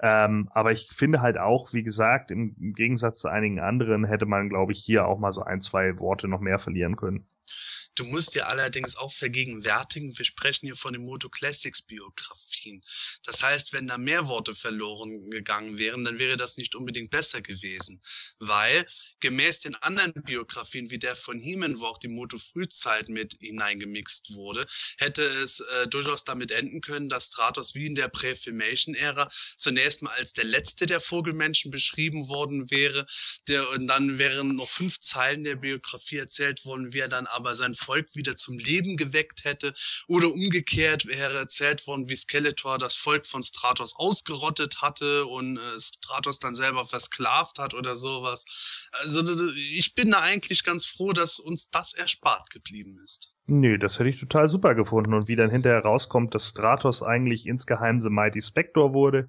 Ähm, 0.00 0.48
aber 0.52 0.72
ich 0.72 0.90
finde 0.92 1.20
halt 1.22 1.38
auch, 1.38 1.72
wie 1.72 1.84
gesagt, 1.84 2.32
im, 2.32 2.56
im, 2.58 2.74
Gegensatz 2.74 3.20
zu 3.20 3.28
einigen 3.28 3.60
anderen 3.60 4.04
hätte 4.04 4.26
man, 4.26 4.48
glaube 4.48 4.72
ich, 4.72 4.80
hier 4.80 5.06
auch 5.06 5.20
mal 5.20 5.30
so 5.30 5.42
ein, 5.42 5.60
zwei 5.60 6.00
Worte 6.00 6.26
noch 6.26 6.40
mehr 6.40 6.58
verlieren 6.58 6.96
können. 6.96 7.24
Du 7.94 8.04
musst 8.04 8.34
dir 8.34 8.48
allerdings 8.48 8.96
auch 8.96 9.12
vergegenwärtigen, 9.12 10.16
wir 10.16 10.24
sprechen 10.24 10.66
hier 10.66 10.76
von 10.76 10.94
den 10.94 11.04
Moto 11.04 11.28
Classics 11.28 11.82
Biografien. 11.82 12.82
Das 13.22 13.42
heißt, 13.42 13.74
wenn 13.74 13.86
da 13.86 13.98
mehr 13.98 14.28
Worte 14.28 14.54
verloren 14.54 15.30
gegangen 15.30 15.76
wären, 15.76 16.04
dann 16.04 16.18
wäre 16.18 16.38
das 16.38 16.56
nicht 16.56 16.74
unbedingt 16.74 17.10
besser 17.10 17.42
gewesen. 17.42 18.02
Weil 18.38 18.86
gemäß 19.20 19.60
den 19.60 19.76
anderen 19.76 20.14
Biografien, 20.14 20.90
wie 20.90 20.98
der 20.98 21.16
von 21.16 21.38
Heeman, 21.38 21.80
wo 21.80 21.84
auch 21.84 21.98
die 21.98 22.08
Moto 22.08 22.38
Frühzeit 22.38 23.10
mit 23.10 23.36
hineingemixt 23.40 24.32
wurde, 24.34 24.66
hätte 24.96 25.22
es 25.22 25.60
äh, 25.60 25.86
durchaus 25.86 26.24
damit 26.24 26.50
enden 26.50 26.80
können, 26.80 27.10
dass 27.10 27.26
Stratos 27.26 27.74
wie 27.74 27.86
in 27.86 27.94
der 27.94 28.08
Prä-Filmation-Ära 28.08 29.30
zunächst 29.58 30.00
mal 30.00 30.12
als 30.12 30.32
der 30.32 30.44
letzte 30.44 30.86
der 30.86 31.00
Vogelmenschen 31.00 31.70
beschrieben 31.70 32.28
worden 32.28 32.70
wäre. 32.70 33.06
Der, 33.48 33.68
und 33.68 33.86
dann 33.86 34.18
wären 34.18 34.56
noch 34.56 34.70
fünf 34.70 34.98
Zeilen 35.00 35.44
der 35.44 35.56
Biografie 35.56 36.16
erzählt 36.16 36.64
worden, 36.64 36.94
wie 36.94 37.00
er 37.00 37.08
dann 37.08 37.26
aber 37.26 37.54
sein 37.54 37.74
Volk 37.82 38.14
wieder 38.14 38.36
zum 38.36 38.58
Leben 38.58 38.96
geweckt 38.96 39.44
hätte. 39.44 39.74
Oder 40.08 40.32
umgekehrt 40.32 41.06
wäre 41.06 41.38
erzählt 41.38 41.86
worden, 41.86 42.08
wie 42.08 42.16
Skeletor 42.16 42.78
das 42.78 42.94
Volk 42.94 43.26
von 43.26 43.42
Stratos 43.42 43.94
ausgerottet 43.96 44.80
hatte 44.82 45.26
und 45.26 45.58
äh, 45.58 45.80
Stratos 45.80 46.38
dann 46.38 46.54
selber 46.54 46.86
versklavt 46.86 47.58
hat 47.58 47.74
oder 47.74 47.94
sowas. 47.94 48.44
Also 48.92 49.22
ich 49.54 49.94
bin 49.94 50.10
da 50.10 50.20
eigentlich 50.20 50.64
ganz 50.64 50.86
froh, 50.86 51.12
dass 51.12 51.38
uns 51.38 51.70
das 51.70 51.92
erspart 51.94 52.50
geblieben 52.50 52.98
ist. 53.04 53.32
Nee, 53.46 53.76
das 53.76 53.98
hätte 53.98 54.08
ich 54.08 54.20
total 54.20 54.48
super 54.48 54.74
gefunden. 54.74 55.14
Und 55.14 55.28
wie 55.28 55.36
dann 55.36 55.50
hinterher 55.50 55.80
rauskommt, 55.80 56.34
dass 56.34 56.48
Stratos 56.48 57.02
eigentlich 57.02 57.46
insgeheim 57.46 58.00
The 58.00 58.10
Mighty 58.10 58.40
Spector 58.40 58.94
wurde. 58.94 59.28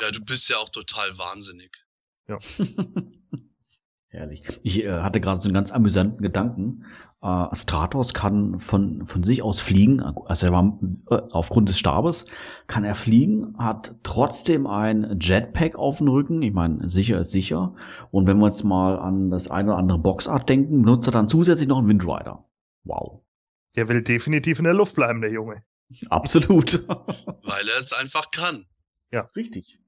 Ja, 0.00 0.10
du 0.10 0.24
bist 0.24 0.48
ja 0.48 0.58
auch 0.58 0.68
total 0.68 1.18
wahnsinnig. 1.18 1.84
Ja. 2.28 2.38
Herrlich. 4.08 4.42
Ich 4.62 4.84
äh, 4.84 5.00
hatte 5.00 5.20
gerade 5.20 5.40
so 5.40 5.48
einen 5.48 5.54
ganz 5.54 5.72
amüsanten 5.72 6.22
Gedanken. 6.22 6.84
Äh, 7.22 7.54
Stratos 7.54 8.14
kann 8.14 8.58
von, 8.58 9.06
von 9.06 9.22
sich 9.22 9.42
aus 9.42 9.60
fliegen, 9.60 10.00
also 10.00 10.46
er 10.46 10.52
war 10.52 10.78
äh, 11.10 11.20
aufgrund 11.30 11.68
des 11.68 11.78
Stabes, 11.78 12.26
kann 12.66 12.82
er 12.82 12.96
fliegen, 12.96 13.56
hat 13.58 13.94
trotzdem 14.02 14.66
ein 14.66 15.18
Jetpack 15.20 15.76
auf 15.76 15.98
dem 15.98 16.08
Rücken. 16.08 16.42
Ich 16.42 16.52
meine, 16.52 16.88
sicher 16.88 17.20
ist 17.20 17.30
sicher. 17.30 17.74
Und 18.10 18.26
wenn 18.26 18.38
wir 18.38 18.46
jetzt 18.46 18.64
mal 18.64 18.98
an 18.98 19.30
das 19.30 19.48
eine 19.50 19.70
oder 19.70 19.78
andere 19.78 19.98
Boxart 19.98 20.48
denken, 20.48 20.82
benutzt 20.82 21.06
er 21.06 21.12
dann 21.12 21.28
zusätzlich 21.28 21.68
noch 21.68 21.78
einen 21.78 21.88
Windrider. 21.88 22.44
Wow. 22.82 23.20
Der 23.76 23.88
will 23.88 24.02
definitiv 24.02 24.58
in 24.58 24.64
der 24.64 24.74
Luft 24.74 24.96
bleiben, 24.96 25.20
der 25.20 25.30
Junge. 25.30 25.62
Absolut. 26.10 26.86
Weil 26.88 27.68
er 27.68 27.78
es 27.78 27.92
einfach 27.92 28.30
kann. 28.32 28.66
Ja. 29.12 29.30
Richtig. 29.36 29.78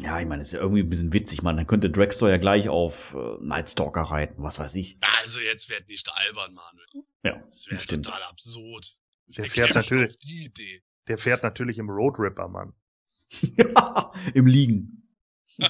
Ja, 0.00 0.18
ich 0.20 0.26
meine, 0.26 0.42
ist 0.42 0.52
ja 0.52 0.58
irgendwie 0.60 0.82
ein 0.82 0.88
bisschen 0.90 1.12
witzig, 1.12 1.42
man. 1.42 1.56
Dann 1.56 1.66
könnte 1.68 1.88
Dragstore 1.90 2.32
ja 2.32 2.36
gleich 2.38 2.68
auf 2.68 3.14
äh, 3.14 3.36
Nightstalker 3.40 4.02
reiten, 4.02 4.42
was 4.42 4.58
weiß 4.58 4.74
ich. 4.74 4.98
Also 5.20 5.38
jetzt 5.40 5.68
wird 5.68 5.86
nicht 5.88 6.10
albern, 6.12 6.52
Manuel. 6.54 7.06
Ja, 7.22 7.36
Das 7.48 7.66
wäre 7.68 7.80
stimmt. 7.80 8.06
total 8.06 8.22
absurd. 8.24 8.98
Der 9.28 9.44
Wer 9.44 9.50
fährt 9.50 9.74
natürlich- 9.74 10.18
Die 10.18 10.44
Idee. 10.46 10.82
Der 11.06 11.16
fährt 11.18 11.42
natürlich 11.42 11.78
im 11.78 11.88
Road 11.90 12.18
Ripper, 12.18 12.48
Mann. 12.48 12.74
Im 14.34 14.46
Liegen. 14.46 15.08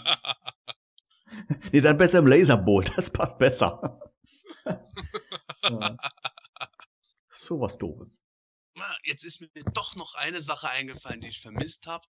Nee, 1.73 1.81
dann 1.81 1.99
besser 1.99 2.21
im 2.21 2.29
Laserboot, 2.29 2.97
das 2.97 3.11
passt 3.13 3.39
besser. 3.39 4.01
ja. 5.65 5.97
So 7.31 7.61
was 7.61 7.77
Doofes. 7.77 8.21
Jetzt 9.03 9.25
ist 9.25 9.41
mir 9.41 9.49
doch 9.73 9.97
noch 9.97 10.15
eine 10.15 10.41
Sache 10.43 10.69
eingefallen, 10.71 11.21
die 11.21 11.29
ich 11.29 11.41
vermisst 11.41 11.89
habe. 11.89 12.07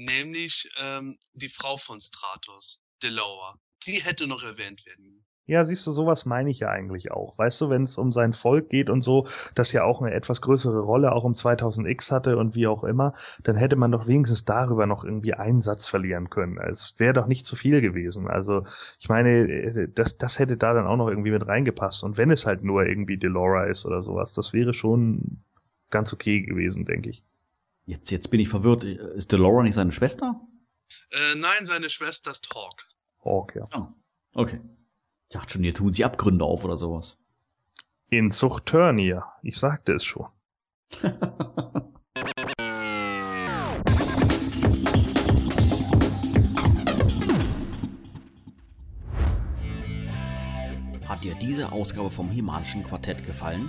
Nämlich 0.00 0.66
ähm, 0.78 1.18
die 1.34 1.50
Frau 1.50 1.76
von 1.76 2.00
Stratos, 2.00 2.80
Deloa. 3.02 3.60
Die 3.86 4.02
hätte 4.02 4.26
noch 4.26 4.42
erwähnt 4.42 4.86
werden. 4.86 5.26
Ja, 5.44 5.66
siehst 5.66 5.86
du, 5.86 5.92
sowas 5.92 6.24
meine 6.24 6.48
ich 6.48 6.60
ja 6.60 6.70
eigentlich 6.70 7.12
auch. 7.12 7.36
Weißt 7.36 7.60
du, 7.60 7.68
wenn 7.68 7.82
es 7.82 7.98
um 7.98 8.10
sein 8.10 8.32
Volk 8.32 8.70
geht 8.70 8.88
und 8.88 9.02
so, 9.02 9.26
das 9.54 9.72
ja 9.72 9.84
auch 9.84 10.00
eine 10.00 10.14
etwas 10.14 10.40
größere 10.40 10.80
Rolle 10.80 11.12
auch 11.12 11.24
um 11.24 11.34
2000X 11.34 12.10
hatte 12.12 12.38
und 12.38 12.54
wie 12.54 12.66
auch 12.66 12.82
immer, 12.82 13.12
dann 13.42 13.56
hätte 13.56 13.76
man 13.76 13.92
doch 13.92 14.06
wenigstens 14.06 14.46
darüber 14.46 14.86
noch 14.86 15.04
irgendwie 15.04 15.34
einen 15.34 15.60
Satz 15.60 15.86
verlieren 15.86 16.30
können. 16.30 16.56
Es 16.56 16.94
wäre 16.96 17.12
doch 17.12 17.26
nicht 17.26 17.44
zu 17.44 17.54
viel 17.54 17.82
gewesen. 17.82 18.26
Also, 18.26 18.64
ich 18.98 19.10
meine, 19.10 19.30
äh, 19.30 19.88
das, 19.94 20.16
das 20.16 20.38
hätte 20.38 20.56
da 20.56 20.72
dann 20.72 20.86
auch 20.86 20.96
noch 20.96 21.08
irgendwie 21.08 21.32
mit 21.32 21.46
reingepasst. 21.46 22.04
Und 22.04 22.16
wenn 22.16 22.30
es 22.30 22.46
halt 22.46 22.64
nur 22.64 22.86
irgendwie 22.86 23.18
Delora 23.18 23.64
ist 23.64 23.84
oder 23.84 24.02
sowas, 24.02 24.32
das 24.32 24.54
wäre 24.54 24.72
schon 24.72 25.44
ganz 25.90 26.10
okay 26.14 26.40
gewesen, 26.40 26.86
denke 26.86 27.10
ich. 27.10 27.22
Jetzt, 27.90 28.12
jetzt 28.12 28.30
bin 28.30 28.38
ich 28.38 28.48
verwirrt. 28.48 28.84
Ist 28.84 29.32
Delora 29.32 29.64
nicht 29.64 29.74
seine 29.74 29.90
Schwester? 29.90 30.40
Äh, 31.10 31.34
nein, 31.34 31.64
seine 31.64 31.90
Schwester 31.90 32.30
ist 32.30 32.48
Hawk. 32.54 32.86
Hawk, 33.24 33.56
ja. 33.56 33.66
Ah, 33.72 33.92
okay. 34.32 34.60
Ich 35.22 35.30
dachte 35.30 35.54
schon, 35.54 35.64
hier 35.64 35.74
tun 35.74 35.92
sie 35.92 36.04
Abgründe 36.04 36.44
auf 36.44 36.62
oder 36.62 36.76
sowas. 36.76 37.16
In 38.08 38.30
Zuchturnier. 38.30 39.24
Ich 39.42 39.58
sagte 39.58 39.94
es 39.94 40.04
schon. 40.04 40.28
Hat 51.08 51.24
dir 51.24 51.34
diese 51.34 51.72
Ausgabe 51.72 52.12
vom 52.12 52.30
Himalischen 52.30 52.84
Quartett 52.84 53.26
gefallen? 53.26 53.68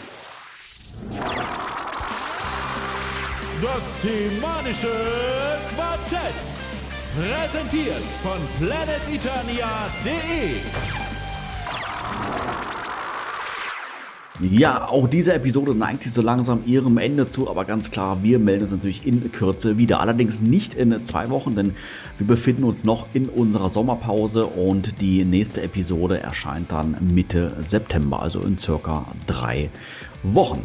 Das 3.61 4.01
Semanische 4.01 4.87
Quartett. 5.75 6.33
Präsentiert 7.15 8.01
von 8.23 8.39
planeteternia.de. 8.59 10.61
Ja, 14.39 14.87
auch 14.87 15.07
diese 15.07 15.35
Episode 15.35 15.75
neigt 15.75 16.01
sich 16.01 16.13
so 16.13 16.23
langsam 16.23 16.63
ihrem 16.65 16.97
Ende 16.97 17.27
zu, 17.27 17.47
aber 17.47 17.63
ganz 17.63 17.91
klar, 17.91 18.23
wir 18.23 18.39
melden 18.39 18.63
uns 18.63 18.71
natürlich 18.71 19.05
in 19.05 19.31
Kürze 19.31 19.77
wieder. 19.77 19.99
Allerdings 19.99 20.41
nicht 20.41 20.73
in 20.73 21.05
zwei 21.05 21.29
Wochen, 21.29 21.55
denn 21.55 21.75
wir 22.17 22.25
befinden 22.25 22.63
uns 22.63 22.83
noch 22.83 23.05
in 23.13 23.29
unserer 23.29 23.69
Sommerpause 23.69 24.45
und 24.45 24.99
die 24.99 25.23
nächste 25.25 25.61
Episode 25.61 26.21
erscheint 26.21 26.71
dann 26.71 26.97
Mitte 27.13 27.55
September, 27.61 28.19
also 28.21 28.41
in 28.41 28.57
circa 28.57 29.05
drei 29.27 29.69
Wochen. 30.23 30.63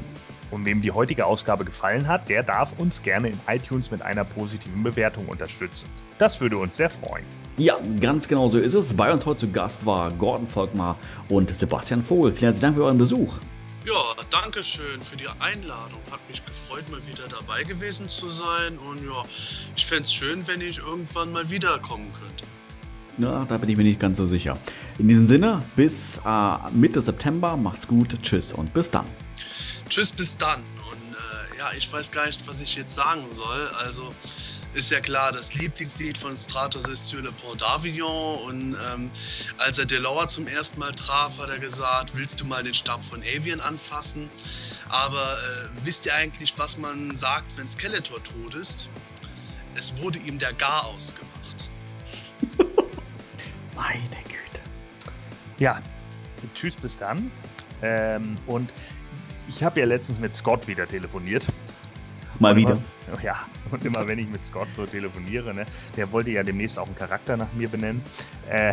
Und 0.50 0.64
wem 0.64 0.80
die 0.80 0.92
heutige 0.92 1.26
Ausgabe 1.26 1.64
gefallen 1.64 2.06
hat, 2.06 2.28
der 2.28 2.42
darf 2.42 2.72
uns 2.78 3.02
gerne 3.02 3.30
in 3.30 3.40
iTunes 3.48 3.90
mit 3.90 4.02
einer 4.02 4.24
positiven 4.24 4.82
Bewertung 4.82 5.26
unterstützen. 5.26 5.88
Das 6.18 6.40
würde 6.40 6.56
uns 6.56 6.76
sehr 6.76 6.90
freuen. 6.90 7.24
Ja, 7.58 7.78
ganz 8.00 8.28
genau 8.28 8.48
so 8.48 8.58
ist 8.58 8.74
es. 8.74 8.94
Bei 8.94 9.12
uns 9.12 9.26
heute 9.26 9.40
zu 9.40 9.50
Gast 9.50 9.84
war 9.84 10.10
Gordon 10.12 10.46
Volkmar 10.46 10.96
und 11.28 11.54
Sebastian 11.54 12.02
Vogel. 12.02 12.32
Vielen 12.32 12.52
herzlichen 12.52 12.62
Dank 12.62 12.76
für 12.76 12.84
euren 12.84 12.98
Besuch. 12.98 13.34
Ja, 13.86 14.14
danke 14.30 14.62
schön 14.64 15.00
für 15.00 15.16
die 15.16 15.28
Einladung. 15.38 16.00
Hat 16.10 16.20
mich 16.28 16.42
gefreut, 16.44 16.84
mal 16.90 17.00
wieder 17.06 17.28
dabei 17.28 17.62
gewesen 17.62 18.08
zu 18.08 18.30
sein. 18.30 18.78
Und 18.78 19.04
ja, 19.04 19.22
ich 19.76 19.86
fände 19.86 20.04
es 20.04 20.12
schön, 20.12 20.46
wenn 20.46 20.60
ich 20.60 20.78
irgendwann 20.78 21.32
mal 21.32 21.48
wiederkommen 21.50 22.12
könnte. 22.14 22.44
Ja, 23.18 23.44
da 23.46 23.56
bin 23.56 23.68
ich 23.68 23.76
mir 23.76 23.84
nicht 23.84 24.00
ganz 24.00 24.18
so 24.18 24.26
sicher. 24.26 24.58
In 24.98 25.08
diesem 25.08 25.26
Sinne, 25.26 25.62
bis 25.76 26.20
äh, 26.26 26.56
Mitte 26.72 27.00
September. 27.00 27.56
Macht's 27.56 27.86
gut. 27.86 28.20
Tschüss 28.22 28.52
und 28.52 28.74
bis 28.74 28.90
dann. 28.90 29.06
Tschüss, 29.88 30.10
bis 30.10 30.36
dann. 30.36 30.62
Und 30.90 31.14
äh, 31.14 31.58
ja, 31.58 31.72
ich 31.72 31.90
weiß 31.92 32.10
gar 32.10 32.26
nicht, 32.26 32.46
was 32.46 32.60
ich 32.60 32.74
jetzt 32.74 32.94
sagen 32.94 33.28
soll. 33.28 33.68
Also 33.68 34.10
ist 34.74 34.90
ja 34.90 35.00
klar, 35.00 35.32
das 35.32 35.54
Lieblingslied 35.54 36.18
von 36.18 36.36
Stratos 36.36 36.86
ist 36.88 37.06
Sur 37.06 37.22
le 37.22 37.32
Pont 37.32 37.62
d'Avignon. 37.62 38.34
Und 38.44 38.76
ähm, 38.86 39.10
als 39.58 39.78
er 39.78 39.86
Delore 39.86 40.26
zum 40.26 40.46
ersten 40.46 40.80
Mal 40.80 40.92
traf, 40.92 41.38
hat 41.38 41.48
er 41.48 41.58
gesagt, 41.58 42.10
willst 42.14 42.40
du 42.40 42.44
mal 42.44 42.62
den 42.62 42.74
Stab 42.74 43.02
von 43.04 43.22
Avian 43.22 43.60
anfassen? 43.60 44.28
Aber 44.88 45.38
äh, 45.38 45.68
wisst 45.84 46.06
ihr 46.06 46.14
eigentlich, 46.14 46.54
was 46.58 46.76
man 46.76 47.16
sagt, 47.16 47.56
wenn 47.56 47.68
Skeletor 47.68 48.22
tot 48.22 48.54
ist? 48.54 48.88
Es 49.74 49.96
wurde 49.96 50.18
ihm 50.18 50.38
der 50.38 50.52
Gar 50.52 50.86
ausgemacht. 50.86 51.68
Meine 53.74 54.22
Güte. 54.24 54.60
Ja, 55.58 55.82
tschüss, 56.54 56.76
bis 56.76 56.98
dann. 56.98 57.30
Ähm, 57.82 58.36
und 58.46 58.70
ich 59.48 59.62
habe 59.62 59.80
ja 59.80 59.86
letztens 59.86 60.18
mit 60.18 60.34
Scott 60.34 60.66
wieder 60.66 60.86
telefoniert. 60.86 61.46
Mal 62.38 62.52
Und 62.52 62.58
wieder. 62.58 62.78
Immer, 63.08 63.22
ja, 63.22 63.36
und 63.70 63.84
immer 63.84 64.06
wenn 64.06 64.18
ich 64.18 64.28
mit 64.28 64.44
Scott 64.44 64.68
so 64.76 64.84
telefoniere, 64.84 65.54
ne, 65.54 65.64
der 65.96 66.10
wollte 66.12 66.30
ja 66.30 66.42
demnächst 66.42 66.78
auch 66.78 66.86
einen 66.86 66.96
Charakter 66.96 67.36
nach 67.36 67.52
mir 67.54 67.68
benennen. 67.68 68.02
Äh, 68.48 68.72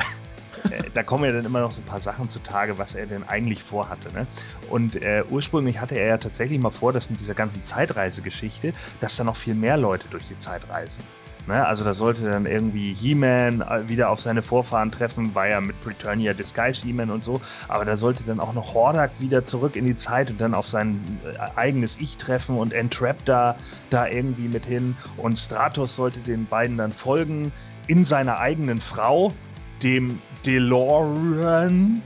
äh, 0.70 0.90
da 0.94 1.04
kommen 1.04 1.26
ja 1.26 1.32
dann 1.32 1.46
immer 1.46 1.62
noch 1.62 1.72
so 1.72 1.82
ein 1.82 1.86
paar 1.86 2.00
Sachen 2.00 2.30
zutage, 2.30 2.78
was 2.78 2.96
er 2.96 3.06
denn 3.06 3.24
eigentlich 3.24 3.64
vorhatte. 3.64 4.12
Ne? 4.14 4.28
Und 4.70 5.02
äh, 5.02 5.24
ursprünglich 5.30 5.80
hatte 5.80 5.96
er 5.96 6.08
ja 6.08 6.18
tatsächlich 6.18 6.60
mal 6.60 6.72
vor, 6.72 6.94
dass 6.94 7.10
mit 7.10 7.20
dieser 7.20 7.34
ganzen 7.34 7.64
Zeitreisegeschichte, 7.64 8.74
dass 9.02 9.16
da 9.16 9.24
noch 9.24 9.38
viel 9.38 9.56
mehr 9.56 9.78
Leute 9.78 10.08
durch 10.10 10.26
die 10.28 10.38
Zeit 10.38 10.68
reisen. 10.70 11.04
Ne? 11.46 11.66
Also 11.66 11.84
da 11.84 11.94
sollte 11.94 12.30
dann 12.30 12.46
irgendwie 12.46 12.94
He-Man 12.94 13.62
äh, 13.62 13.90
wieder 13.90 14.10
auf 14.10 14.22
seine 14.22 14.42
Vorfahren 14.42 14.92
treffen, 14.92 15.36
war 15.36 15.48
ja 15.48 15.60
mit 15.60 15.80
Preturnia 15.82 16.34
Disguise 16.34 16.86
He-Man 16.86 17.10
und 17.10 17.22
so, 17.22 17.42
aber 17.68 17.84
da 17.84 17.98
sollte 17.98 18.24
dann 18.24 18.40
auch 18.40 18.54
noch 18.54 18.74
Hordak 18.74 19.12
wieder 19.20 19.46
zurück 19.46 19.76
in 19.76 19.86
die 19.86 19.98
Zeit 19.98 20.30
und 20.30 20.40
dann 20.40 20.54
auf 20.54 20.68
sein 20.68 21.02
äh, 21.26 21.60
eigenes 21.60 22.00
Ich 22.00 22.18
treffen 22.18 22.58
und 22.58 22.72
Entrap 22.72 23.26
da, 23.26 23.56
da 23.90 24.08
irgendwie 24.08 24.48
mit 24.48 24.66
hin 24.66 24.96
und 25.18 25.38
Stratos 25.38 25.96
sollte 25.96 26.20
den 26.20 26.46
beiden 26.46 26.78
dann 26.78 26.94
folgen 26.94 27.52
in 27.88 28.06
seiner 28.06 28.40
eigenen 28.40 28.80
Frau, 28.80 29.34
dem 29.82 30.20
DeLorean. 30.46 32.02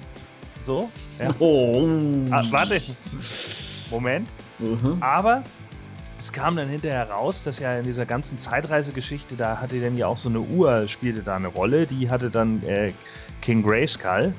So. 0.63 0.89
Ja. 1.19 1.29
Oh. 1.39 1.87
Ah, 2.31 2.43
warte. 2.49 2.81
Moment. 3.91 4.27
Mhm. 4.59 4.97
Aber 4.99 5.43
es 6.27 6.33
kam 6.33 6.57
dann 6.57 6.67
hinterher 6.67 7.09
raus, 7.09 7.41
dass 7.43 7.59
ja 7.59 7.77
in 7.77 7.85
dieser 7.85 8.05
ganzen 8.05 8.37
Zeitreisegeschichte, 8.37 9.37
da 9.37 9.61
hatte 9.61 9.79
dann 9.79 9.95
ja 9.95 10.07
auch 10.07 10.17
so 10.17 10.27
eine 10.27 10.41
Uhr, 10.41 10.85
spielte 10.89 11.23
da 11.23 11.37
eine 11.37 11.47
Rolle. 11.47 11.87
Die 11.87 12.09
hatte 12.09 12.29
dann 12.29 12.61
äh, 12.63 12.91
King 13.41 13.63
Grayskull. 13.63 14.33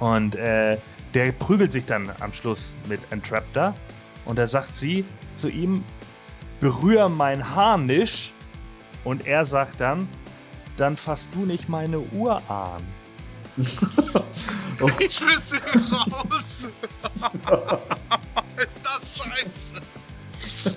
Und 0.00 0.34
äh, 0.34 0.76
der 1.14 1.32
prügelt 1.32 1.72
sich 1.72 1.86
dann 1.86 2.10
am 2.20 2.34
Schluss 2.34 2.74
mit 2.90 3.00
Entraptor. 3.10 3.74
Und 4.26 4.38
da 4.38 4.46
sagt 4.46 4.76
sie 4.76 5.06
zu 5.34 5.48
ihm, 5.48 5.82
berühr 6.60 7.08
mein 7.08 7.54
Haar 7.54 7.78
nicht. 7.78 8.34
Und 9.02 9.26
er 9.26 9.46
sagt 9.46 9.80
dann, 9.80 10.06
dann 10.76 10.98
fasst 10.98 11.30
du 11.32 11.46
nicht 11.46 11.70
meine 11.70 12.00
Uhr 12.00 12.36
an. 12.50 12.82
oh. 14.78 14.90
Ich 14.98 15.18
will 15.22 15.40
sie 15.46 15.94
raus. 15.94 16.44
Ist 18.58 18.84
das 18.84 19.16
scheiße. 19.16 20.01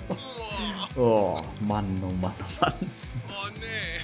Oh. 0.98 1.42
Mann, 1.60 1.84
oh 2.02 2.10
Mann, 2.22 2.32
oh 2.40 2.64
Mann. 2.64 2.72
Oh 3.28 3.48
nee. 3.60 4.00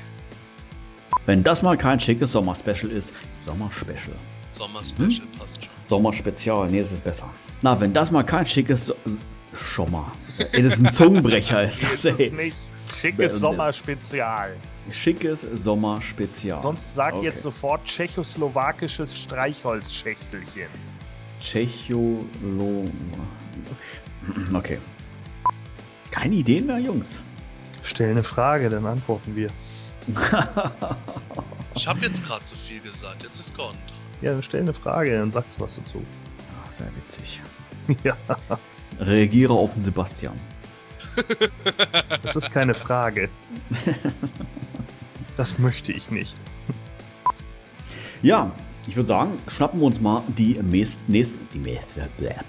Wenn 1.25 1.43
das 1.43 1.63
mal 1.63 1.75
kein 1.75 1.99
schickes 1.99 2.33
Sommerspecial 2.33 2.91
ist, 2.91 3.15
Sommerspecial. 3.39 4.15
Sommerspecial 4.53 5.27
hm? 5.27 5.39
passt 5.39 5.65
schon. 5.65 5.73
Sommerspezial, 5.85 6.67
nee, 6.69 6.81
das 6.81 6.93
ist 6.93 7.03
besser. 7.03 7.31
Na, 7.63 7.81
wenn 7.81 7.95
das 7.95 8.11
mal 8.11 8.23
kein 8.23 8.45
schickes 8.45 8.87
so 8.87 8.95
Schon 9.55 9.91
mal. 9.91 10.11
Ey, 10.53 10.63
das 10.63 10.75
ist 10.75 10.87
ein 10.87 10.93
Zungenbrecher, 10.93 11.65
ist 11.65 11.85
das, 11.85 12.05
ey. 12.05 12.31
Nicht. 12.31 12.57
Schickes 13.01 13.35
Sommerspezial. 13.35 14.57
Schickes 14.91 15.41
Sommerspezial. 15.41 16.61
Sonst 16.61 16.95
sag 16.95 17.15
okay. 17.15 17.27
jetzt 17.27 17.43
sofort 17.43 17.85
tschechoslowakisches 17.85 19.17
Streichholzschächtelchen. 19.17 20.69
Tschecholo. 21.41 22.85
Okay. 24.53 24.79
Keine 26.13 26.37
Ideen 26.37 26.67
mehr, 26.67 26.79
Jungs. 26.79 27.21
Stell 27.83 28.11
eine 28.11 28.23
Frage, 28.23 28.69
dann 28.69 28.87
antworten 28.87 29.35
wir. 29.35 29.49
ich 31.75 31.89
habe 31.89 32.01
jetzt 32.01 32.25
gerade 32.25 32.45
zu 32.45 32.55
viel 32.55 32.81
gesagt, 32.81 33.23
jetzt 33.25 33.41
ist 33.41 33.57
Gond. 33.57 33.79
Ja, 34.21 34.33
dann 34.33 34.43
stell 34.43 34.61
eine 34.61 34.75
Frage, 34.75 35.19
dann 35.19 35.33
sag 35.33 35.45
ich 35.53 35.61
was 35.61 35.77
dazu. 35.77 36.05
Ach, 36.65 36.73
sehr 36.75 36.89
witzig. 36.95 37.41
ja. 38.05 38.15
Reagiere 39.01 39.55
auf 39.55 39.73
den 39.73 39.83
Sebastian. 39.83 40.39
Das 42.23 42.37
ist 42.37 42.51
keine 42.51 42.75
Frage. 42.75 43.29
Das 45.37 45.59
möchte 45.59 45.93
ich 45.93 46.11
nicht. 46.11 46.37
Ja, 48.23 48.53
ich 48.87 48.97
würde 48.97 49.09
sagen, 49.09 49.33
schnappen 49.49 49.81
wir 49.81 49.87
uns 49.87 50.01
mal 50.01 50.23
die 50.39 50.59
nächste, 50.63 51.03
die 51.09 51.59
nächste, 51.59 52.09
Gott, 52.19 52.45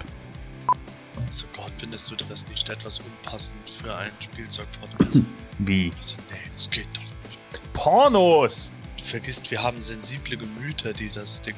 findest 1.77 2.09
du 2.11 2.15
das 2.15 2.47
nicht 2.47 2.69
etwas 2.69 2.99
unpassend 2.99 3.69
für 3.81 3.95
einen 3.95 4.11
Spielzeug-Podcast? 4.19 5.25
Wie? 5.59 5.91
Also, 5.97 6.15
nee, 6.31 6.37
das 6.53 6.69
geht 6.69 6.87
doch 6.93 7.01
nicht. 7.01 7.73
Pornos! 7.73 8.71
Du 8.97 9.03
vergisst, 9.03 9.49
wir 9.51 9.61
haben 9.61 9.81
sensible 9.81 10.37
Gemüter, 10.37 10.93
die 10.93 11.09
das 11.09 11.41
Ding 11.41 11.55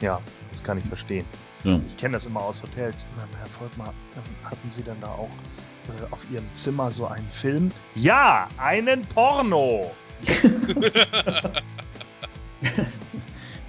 Ja, 0.00 0.20
das 0.52 0.62
kann 0.62 0.78
ich 0.78 0.84
verstehen. 0.84 1.24
Ja. 1.64 1.80
Ich 1.86 1.96
kenne 1.96 2.14
das 2.14 2.26
immer 2.26 2.42
aus 2.42 2.62
Hotels. 2.62 3.06
Herr 3.38 3.46
Volkmar, 3.46 3.94
hatten 4.44 4.70
Sie 4.70 4.82
denn 4.82 5.00
da 5.00 5.08
auch 5.08 5.30
äh, 5.88 6.12
auf 6.12 6.20
Ihrem 6.30 6.46
Zimmer 6.54 6.90
so 6.90 7.06
einen 7.06 7.28
Film? 7.28 7.70
Ja, 7.94 8.48
einen 8.58 9.02
Porno! 9.02 9.92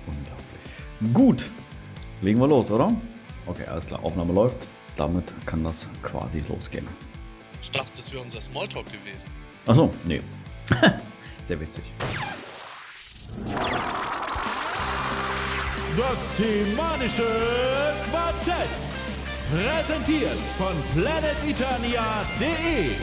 Unglaublich. 0.07 1.13
Gut. 1.13 1.49
Legen 2.21 2.39
wir 2.39 2.47
los, 2.47 2.71
oder? 2.71 2.93
Okay, 3.45 3.65
alles 3.65 3.85
klar. 3.85 4.03
Aufnahme 4.03 4.33
läuft. 4.33 4.67
Damit 4.97 5.33
kann 5.45 5.63
das 5.63 5.87
quasi 6.01 6.43
losgehen. 6.49 6.87
Ich 7.61 7.71
dachte, 7.71 7.91
das 7.95 8.11
wäre 8.11 8.23
unser 8.23 8.41
Smalltalk 8.41 8.87
gewesen. 8.87 9.29
Achso, 9.67 9.91
nee. 10.05 10.19
Sehr 11.43 11.59
witzig. 11.59 11.83
Das 15.97 16.37
semanische 16.37 17.25
Quartett. 18.09 18.55
Präsentiert 19.51 20.37
von 20.57 20.73
planeteternia.de. 20.93 22.95